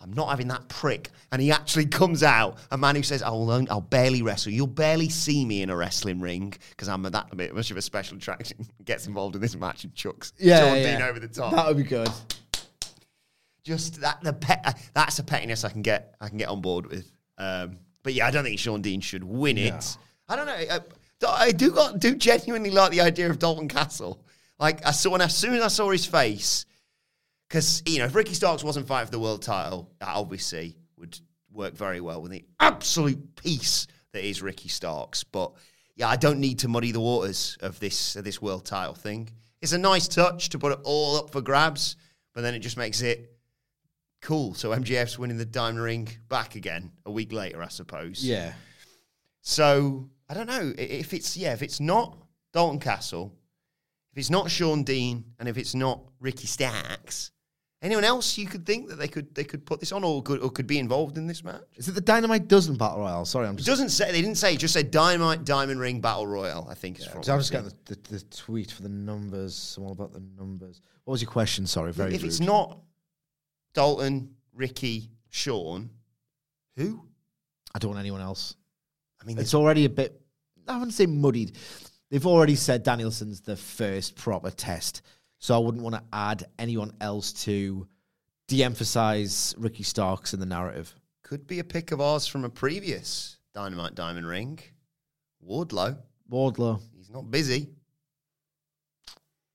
I'm 0.00 0.12
not 0.12 0.30
having 0.30 0.48
that 0.48 0.68
prick. 0.68 1.10
And 1.32 1.42
he 1.42 1.50
actually 1.50 1.86
comes 1.86 2.22
out, 2.22 2.58
a 2.70 2.78
man 2.78 2.96
who 2.96 3.02
says, 3.02 3.22
I'll, 3.22 3.50
I'll 3.70 3.80
barely 3.80 4.22
wrestle. 4.22 4.52
You'll 4.52 4.66
barely 4.66 5.08
see 5.08 5.44
me 5.44 5.62
in 5.62 5.70
a 5.70 5.76
wrestling 5.76 6.20
ring 6.20 6.54
because 6.70 6.88
I'm 6.88 7.04
a, 7.04 7.10
that 7.10 7.28
a 7.32 7.36
bit 7.36 7.54
much 7.54 7.70
of 7.70 7.76
a 7.76 7.82
special 7.82 8.16
attraction. 8.16 8.66
Gets 8.84 9.06
involved 9.06 9.34
in 9.34 9.42
this 9.42 9.56
match 9.56 9.84
and 9.84 9.94
chucks 9.94 10.32
yeah, 10.38 10.60
John 10.60 10.74
Dean 10.76 11.02
over 11.02 11.18
the 11.18 11.28
top. 11.28 11.52
That 11.52 11.66
would 11.66 11.76
be 11.76 11.82
good. 11.82 12.08
Just 13.64 14.00
that 14.00 14.22
the 14.22 14.32
pet, 14.32 14.78
that's 14.94 15.18
a 15.18 15.24
pettiness 15.24 15.64
I 15.64 15.68
can 15.68 15.82
get 15.82 16.14
I 16.20 16.28
can 16.28 16.38
get 16.38 16.48
on 16.48 16.60
board 16.60 16.86
with. 16.86 17.10
Um, 17.36 17.78
but 18.08 18.14
yeah, 18.14 18.26
I 18.26 18.30
don't 18.30 18.42
think 18.42 18.58
Shawn 18.58 18.80
Dean 18.80 19.02
should 19.02 19.22
win 19.22 19.58
it. 19.58 19.98
I 20.30 20.36
don't 20.36 20.46
know. 20.46 20.54
I, 20.54 20.80
I 21.26 21.52
do 21.52 21.70
got 21.70 21.98
do 21.98 22.14
genuinely 22.14 22.70
like 22.70 22.90
the 22.90 23.02
idea 23.02 23.28
of 23.28 23.38
Dalton 23.38 23.68
Castle. 23.68 24.24
Like 24.58 24.86
I 24.86 24.92
saw 24.92 25.12
and 25.12 25.22
as 25.22 25.36
soon 25.36 25.52
as 25.52 25.60
I 25.60 25.68
saw 25.68 25.90
his 25.90 26.06
face, 26.06 26.64
because 27.46 27.82
you 27.84 27.98
know 27.98 28.06
if 28.06 28.14
Ricky 28.14 28.32
Starks 28.32 28.64
wasn't 28.64 28.86
fighting 28.86 29.08
for 29.08 29.12
the 29.12 29.18
world 29.18 29.42
title, 29.42 29.90
that 30.00 30.08
obviously 30.08 30.78
would 30.96 31.20
work 31.52 31.74
very 31.74 32.00
well 32.00 32.22
with 32.22 32.30
the 32.30 32.46
absolute 32.60 33.36
peace 33.36 33.86
that 34.14 34.26
is 34.26 34.40
Ricky 34.40 34.70
Starks. 34.70 35.22
But 35.22 35.52
yeah, 35.94 36.08
I 36.08 36.16
don't 36.16 36.40
need 36.40 36.60
to 36.60 36.68
muddy 36.68 36.92
the 36.92 37.00
waters 37.00 37.58
of 37.60 37.78
this 37.78 38.16
of 38.16 38.24
this 38.24 38.40
world 38.40 38.64
title 38.64 38.94
thing. 38.94 39.28
It's 39.60 39.72
a 39.72 39.78
nice 39.78 40.08
touch 40.08 40.48
to 40.48 40.58
put 40.58 40.72
it 40.72 40.78
all 40.82 41.16
up 41.16 41.28
for 41.28 41.42
grabs, 41.42 41.96
but 42.32 42.40
then 42.40 42.54
it 42.54 42.60
just 42.60 42.78
makes 42.78 43.02
it 43.02 43.36
cool. 44.22 44.54
So 44.54 44.70
MJF's 44.70 45.18
winning 45.18 45.38
the 45.38 45.44
diamond 45.44 45.82
ring 45.82 46.08
back 46.28 46.54
again 46.54 46.92
a 47.06 47.10
week 47.10 47.32
later, 47.32 47.62
I 47.62 47.68
suppose. 47.68 48.24
Yeah. 48.24 48.52
So 49.42 50.08
I 50.28 50.34
don't 50.34 50.46
know 50.46 50.72
if 50.76 51.14
it's 51.14 51.36
yeah 51.36 51.52
if 51.52 51.62
it's 51.62 51.80
not 51.80 52.16
Dalton 52.52 52.80
Castle, 52.80 53.32
if 54.12 54.18
it's 54.18 54.30
not 54.30 54.50
Shawn 54.50 54.82
Dean, 54.84 55.24
and 55.38 55.48
if 55.48 55.56
it's 55.56 55.74
not 55.74 56.02
Ricky 56.20 56.46
Starks, 56.46 57.30
anyone 57.80 58.04
else 58.04 58.36
you 58.36 58.46
could 58.46 58.66
think 58.66 58.88
that 58.88 58.96
they 58.96 59.08
could 59.08 59.34
they 59.34 59.44
could 59.44 59.64
put 59.64 59.80
this 59.80 59.92
on 59.92 60.04
or 60.04 60.22
could 60.22 60.40
or 60.40 60.50
could 60.50 60.66
be 60.66 60.78
involved 60.78 61.16
in 61.16 61.26
this 61.26 61.44
match? 61.44 61.62
Is 61.76 61.88
it 61.88 61.92
the 61.92 62.00
Dynamite 62.00 62.48
Dozen 62.48 62.76
Battle 62.76 62.98
royal? 63.00 63.24
Sorry, 63.24 63.46
I'm 63.46 63.54
It 63.54 63.58
just, 63.58 63.68
doesn't 63.68 63.90
say 63.90 64.10
they 64.12 64.20
didn't 64.20 64.36
say 64.38 64.54
it 64.54 64.58
just 64.58 64.74
said 64.74 64.90
Dynamite 64.90 65.44
Diamond 65.44 65.80
Ring 65.80 66.00
Battle 66.00 66.26
Royal. 66.26 66.66
I 66.68 66.74
think 66.74 66.98
it's 66.98 67.06
from. 67.06 67.20
'cause 67.22 67.28
I'm 67.28 67.38
just 67.38 67.52
getting 67.52 67.68
the, 67.86 67.94
the, 67.94 68.18
the 68.18 68.20
tweet 68.24 68.70
for 68.72 68.82
the 68.82 68.88
numbers. 68.88 69.74
I'm 69.78 69.84
all 69.84 69.92
about 69.92 70.12
the 70.12 70.22
numbers. 70.36 70.82
What 71.04 71.12
was 71.12 71.22
your 71.22 71.30
question? 71.30 71.66
Sorry, 71.66 71.92
very 71.92 72.14
if 72.14 72.24
it's 72.24 72.40
not 72.40 72.80
Dalton, 73.74 74.34
Ricky, 74.54 75.10
Shawn, 75.30 75.90
who? 76.76 77.04
I 77.74 77.78
don't 77.78 77.90
want 77.90 78.00
anyone 78.00 78.20
else. 78.20 78.54
I 79.20 79.24
mean, 79.24 79.38
It's 79.38 79.54
already 79.54 79.84
a 79.84 79.88
bit. 79.90 80.20
I 80.66 80.74
wouldn't 80.76 80.94
say 80.94 81.06
muddied. 81.06 81.56
They've 82.10 82.26
already 82.26 82.54
said 82.54 82.82
Danielson's 82.82 83.40
the 83.40 83.56
first 83.56 84.16
proper 84.16 84.50
test, 84.50 85.02
so 85.38 85.54
I 85.54 85.58
wouldn't 85.58 85.82
want 85.82 85.94
to 85.94 86.02
add 86.12 86.46
anyone 86.58 86.92
else 87.00 87.32
to 87.44 87.86
de-emphasize 88.46 89.54
Ricky 89.58 89.82
Starks 89.82 90.32
in 90.34 90.40
the 90.40 90.46
narrative. 90.46 90.94
Could 91.22 91.46
be 91.46 91.58
a 91.58 91.64
pick 91.64 91.92
of 91.92 92.00
ours 92.00 92.26
from 92.26 92.44
a 92.44 92.48
previous 92.48 93.36
Dynamite 93.54 93.94
Diamond 93.94 94.26
Ring. 94.26 94.58
Wardlow. 95.46 95.98
Wardlow. 96.30 96.80
He's 96.96 97.10
not 97.10 97.30
busy. 97.30 97.68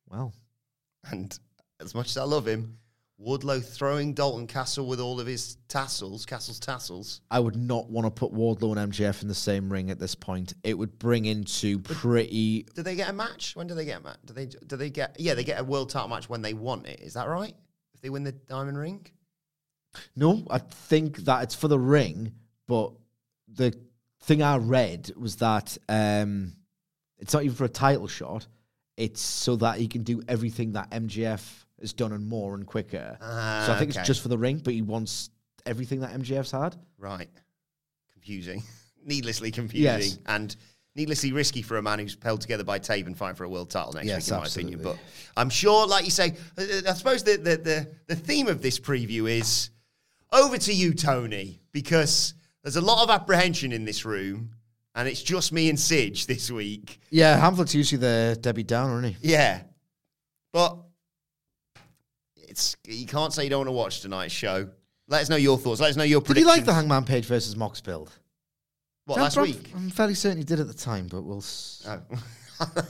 Well, 0.08 0.34
And 1.10 1.38
as 1.82 1.96
much 1.96 2.08
as 2.10 2.18
I 2.18 2.24
love 2.24 2.48
him, 2.48 2.78
Wardlow 3.24 3.64
throwing 3.64 4.14
Dalton 4.14 4.48
Castle 4.48 4.86
with 4.86 5.00
all 5.00 5.20
of 5.20 5.28
his 5.28 5.56
tassels, 5.68 6.26
Castle's 6.26 6.60
tassels. 6.60 7.22
I 7.32 7.40
would 7.40 7.56
not 7.56 7.90
want 7.90 8.06
to 8.06 8.12
put 8.12 8.34
Wardlow 8.34 8.78
and 8.78 8.92
MJF 8.92 9.22
in 9.22 9.28
the 9.28 9.36
same 9.36 9.72
ring 9.72 9.90
at 9.92 10.00
this 10.00 10.14
point. 10.14 10.54
It 10.64 10.78
would 10.78 11.00
bring 11.00 11.26
into 11.26 11.80
pretty. 11.80 12.64
Do 12.76 12.84
they 12.84 12.96
get 12.96 13.10
a 13.10 13.14
match? 13.14 13.56
When 13.56 13.68
do 13.68 13.76
they 13.76 13.86
get 13.86 14.02
a 14.02 14.04
match? 14.04 14.18
Do 14.26 14.34
they 14.34 14.46
do 14.48 14.76
they 14.76 14.90
get 14.90 15.16
yeah, 15.20 15.34
they 15.34 15.44
get 15.44 15.60
a 15.60 15.64
world 15.64 15.90
title 15.90 16.10
match 16.10 16.28
when 16.28 16.42
they 16.42 16.54
want 16.54 16.88
it. 16.88 17.00
Is 17.00 17.14
that 17.14 17.28
right? 17.28 17.56
If 17.94 18.02
they 18.02 18.10
win 18.10 18.24
the 18.24 18.34
diamond 18.34 18.78
ring? 18.78 19.06
No, 20.16 20.46
I 20.50 20.58
think 20.58 21.18
that 21.20 21.44
it's 21.44 21.56
for 21.56 21.68
the 21.68 21.80
ring, 21.80 22.34
but 22.68 22.92
the 23.48 23.74
thing 24.22 24.42
I 24.42 24.58
read 24.58 25.12
was 25.16 25.38
that 25.38 25.78
um, 25.88 26.54
it's 27.20 27.34
not 27.34 27.44
even 27.44 27.56
for 27.56 27.66
a 27.66 27.70
title 27.70 28.08
shot. 28.08 28.48
It's 28.98 29.22
so 29.22 29.56
that 29.58 29.78
he 29.78 29.88
can 29.88 30.04
do 30.04 30.22
everything 30.28 30.74
that 30.74 30.92
MJF 30.92 31.63
has 31.84 31.94
done 31.94 32.12
and 32.14 32.28
more 32.28 32.56
and 32.56 32.66
quicker. 32.66 33.18
Ah, 33.22 33.64
so 33.68 33.74
I 33.74 33.80
think 33.80 33.92
okay. 33.92 34.00
it's 34.00 34.08
just 34.08 34.22
for 34.22 34.30
the 34.30 34.38
ring, 34.38 34.58
but 34.64 34.74
he 34.74 34.82
wants 34.82 35.30
everything 35.66 36.00
that 36.00 36.12
MJF's 36.12 36.52
had. 36.52 36.76
Right. 36.98 37.30
Confusing. 38.12 38.64
Needlessly 39.06 39.52
confusing. 39.52 39.84
Yes. 39.84 40.18
And 40.26 40.56
needlessly 40.96 41.32
risky 41.32 41.62
for 41.62 41.78
a 41.78 41.82
man 41.82 42.00
who's 42.00 42.18
held 42.22 42.42
together 42.42 42.64
by 42.64 42.80
Tape 42.80 43.08
and 43.08 43.18
fighting 43.18 43.36
for 43.36 43.44
a 43.44 43.50
world 43.50 43.70
title 43.70 43.94
next 43.94 44.08
Yes, 44.08 44.26
week, 44.26 44.32
in 44.32 44.38
my 44.38 44.44
absolutely. 44.44 44.74
opinion. 44.76 44.98
But 44.98 45.42
I'm 45.42 45.50
sure, 45.50 45.88
like 45.88 46.06
you 46.06 46.12
say, 46.12 46.36
uh, 46.58 46.64
I 46.88 46.94
suppose 46.94 47.24
the, 47.24 47.38
the, 47.38 47.58
the, 47.58 47.92
the 48.08 48.16
theme 48.16 48.48
of 48.48 48.62
this 48.62 48.80
preview 48.80 49.30
is 49.30 49.72
over 50.32 50.58
to 50.58 50.74
you, 50.74 50.94
Tony, 50.94 51.60
because 51.72 52.36
there's 52.64 52.76
a 52.76 52.82
lot 52.82 53.04
of 53.04 53.10
apprehension 53.10 53.72
in 53.72 53.86
this 53.86 54.06
room, 54.06 54.52
and 54.96 55.08
it's 55.08 55.22
just 55.22 55.52
me 55.52 55.70
and 55.70 55.80
Sidge 55.80 56.28
this 56.28 56.52
week. 56.52 57.00
Yeah, 57.10 57.40
Hamflett's 57.40 57.76
usually 57.76 58.00
the 58.00 58.38
Debbie 58.40 58.64
Downer, 58.64 59.00
isn't 59.00 59.16
he? 59.16 59.30
Yeah. 59.32 59.62
But 60.52 60.78
it's 62.54 62.78
you 62.86 63.06
can't 63.08 63.34
say 63.34 63.44
you 63.46 63.50
don't 63.50 63.60
want 63.62 63.68
to 63.70 63.72
watch 63.74 64.02
tonight's 64.02 64.34
show. 64.34 64.70
Let 65.08 65.22
us 65.24 65.30
know 65.30 65.36
your 65.36 65.58
thoughts. 65.58 65.82
Let 65.82 65.90
us 65.90 65.96
know 65.98 66.04
your 66.04 66.22
Did 66.22 66.30
you 66.38 66.44
predictions. 66.46 66.58
like 66.58 66.66
the 66.66 66.74
Hangman 66.74 67.04
Page 67.04 67.26
versus 67.26 67.56
Mox 67.56 67.82
build? 67.82 68.12
What, 69.06 69.20
last 69.20 69.38
week? 69.38 69.72
I'm 69.76 69.90
fairly 69.90 70.14
certain 70.14 70.38
he 70.38 70.44
did 70.44 70.60
at 70.60 70.68
the 70.68 70.74
time, 70.74 71.08
but 71.08 71.24
we'll 71.24 71.40
s- 71.40 71.86
Oh. 71.88 72.02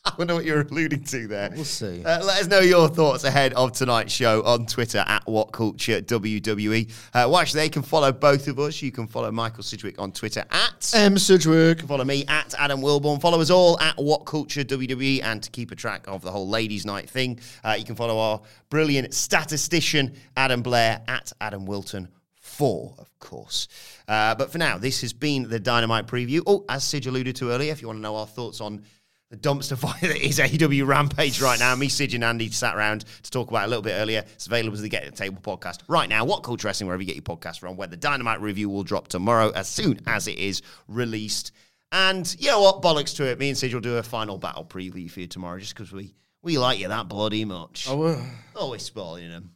I 0.04 0.14
wonder 0.16 0.34
what 0.34 0.46
you're 0.46 0.62
alluding 0.62 1.04
to 1.04 1.26
there. 1.26 1.50
we'll 1.54 1.64
see. 1.64 2.02
Uh, 2.02 2.24
let 2.24 2.40
us 2.40 2.46
know 2.46 2.60
your 2.60 2.88
thoughts 2.88 3.24
ahead 3.24 3.52
of 3.52 3.72
tonight's 3.72 4.12
show 4.12 4.42
on 4.44 4.64
Twitter 4.64 5.04
at 5.06 5.26
What 5.26 5.52
Culture 5.52 6.00
WWE. 6.00 6.90
Uh, 6.90 7.28
well, 7.28 7.36
actually, 7.38 7.60
they 7.60 7.68
can 7.68 7.82
follow 7.82 8.10
both 8.10 8.48
of 8.48 8.58
us. 8.58 8.80
You 8.80 8.92
can 8.92 9.06
follow 9.06 9.30
Michael 9.30 9.62
Sidgwick 9.62 9.98
on 9.98 10.12
Twitter 10.12 10.42
at. 10.50 10.90
M. 10.94 11.18
Sidgwick. 11.18 11.82
Follow 11.82 12.04
me 12.04 12.24
at 12.28 12.54
Adam 12.58 12.80
Wilborn. 12.80 13.20
Follow 13.20 13.42
us 13.42 13.50
all 13.50 13.78
at 13.78 13.96
What 13.98 14.24
Culture 14.24 14.64
WWE. 14.64 15.22
And 15.22 15.42
to 15.42 15.50
keep 15.50 15.70
a 15.70 15.76
track 15.76 16.06
of 16.08 16.22
the 16.22 16.30
whole 16.30 16.48
ladies' 16.48 16.86
night 16.86 17.10
thing, 17.10 17.38
uh, 17.62 17.76
you 17.78 17.84
can 17.84 17.94
follow 17.94 18.18
our 18.18 18.40
brilliant 18.70 19.12
statistician 19.12 20.14
Adam 20.34 20.62
Blair 20.62 21.02
at 21.08 21.30
Adam 21.42 21.66
Wilton. 21.66 22.08
Four, 22.36 22.94
of 22.98 23.10
course. 23.18 23.68
Uh, 24.08 24.34
but 24.34 24.50
for 24.50 24.58
now, 24.58 24.78
this 24.78 25.02
has 25.02 25.12
been 25.12 25.48
the 25.48 25.60
Dynamite 25.60 26.06
preview. 26.06 26.40
Oh, 26.46 26.64
as 26.68 26.84
Sidge 26.84 27.06
alluded 27.06 27.36
to 27.36 27.50
earlier, 27.50 27.70
if 27.70 27.82
you 27.82 27.88
want 27.88 27.98
to 27.98 28.02
know 28.02 28.16
our 28.16 28.26
thoughts 28.26 28.60
on 28.60 28.82
the 29.30 29.36
dumpster 29.36 29.78
fire 29.78 29.94
that 30.02 30.24
is 30.24 30.38
AEW 30.38 30.86
Rampage 30.86 31.40
right 31.40 31.58
now, 31.58 31.74
me, 31.76 31.88
Sid, 31.88 32.14
and 32.14 32.24
Andy 32.24 32.50
sat 32.50 32.76
around 32.76 33.04
to 33.22 33.30
talk 33.30 33.48
about 33.48 33.62
it 33.62 33.66
a 33.66 33.68
little 33.68 33.82
bit 33.82 33.92
earlier. 33.92 34.24
It's 34.34 34.46
available 34.46 34.74
as 34.74 34.82
the 34.82 34.88
Get 34.88 35.04
the 35.04 35.12
Table 35.12 35.40
podcast 35.40 35.80
right 35.88 36.08
now. 36.08 36.24
What 36.24 36.42
Culture 36.42 36.66
Wrestling, 36.68 36.88
wherever 36.88 37.02
you 37.02 37.06
get 37.06 37.16
your 37.16 37.22
podcast 37.22 37.60
from, 37.60 37.76
where 37.76 37.88
the 37.88 37.96
Dynamite 37.96 38.40
review 38.40 38.68
will 38.68 38.82
drop 38.82 39.08
tomorrow 39.08 39.50
as 39.50 39.68
soon 39.68 40.00
as 40.06 40.26
it 40.26 40.38
is 40.38 40.62
released. 40.88 41.52
And 41.92 42.34
you 42.38 42.48
know 42.48 42.60
what? 42.60 42.82
Bollocks 42.82 43.16
to 43.16 43.24
it. 43.24 43.38
Me 43.38 43.48
and 43.48 43.58
Sidge 43.58 43.74
will 43.74 43.80
do 43.80 43.96
a 43.96 44.02
final 44.02 44.36
battle 44.36 44.64
preview 44.64 45.10
for 45.10 45.20
you 45.20 45.26
tomorrow 45.26 45.58
just 45.58 45.74
because 45.74 45.92
we, 45.92 46.14
we 46.42 46.58
like 46.58 46.78
you 46.78 46.88
that 46.88 47.08
bloody 47.08 47.44
much. 47.44 47.86
Oh, 47.88 48.02
uh, 48.02 48.22
Always 48.56 48.82
spoiling 48.82 49.30
them. 49.30 49.52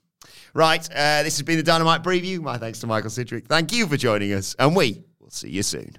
Right, 0.54 0.88
uh, 0.90 1.22
this 1.24 1.36
has 1.36 1.42
been 1.42 1.56
the 1.56 1.64
Dynamite 1.64 2.04
preview. 2.04 2.40
My 2.40 2.58
thanks 2.58 2.78
to 2.80 2.86
Michael 2.86 3.10
Sidgwick. 3.10 3.46
Thank 3.48 3.72
you 3.72 3.88
for 3.88 3.96
joining 3.96 4.32
us, 4.32 4.54
and 4.58 4.74
we 4.74 5.02
will 5.18 5.30
see 5.30 5.50
you 5.50 5.64
soon. 5.64 5.98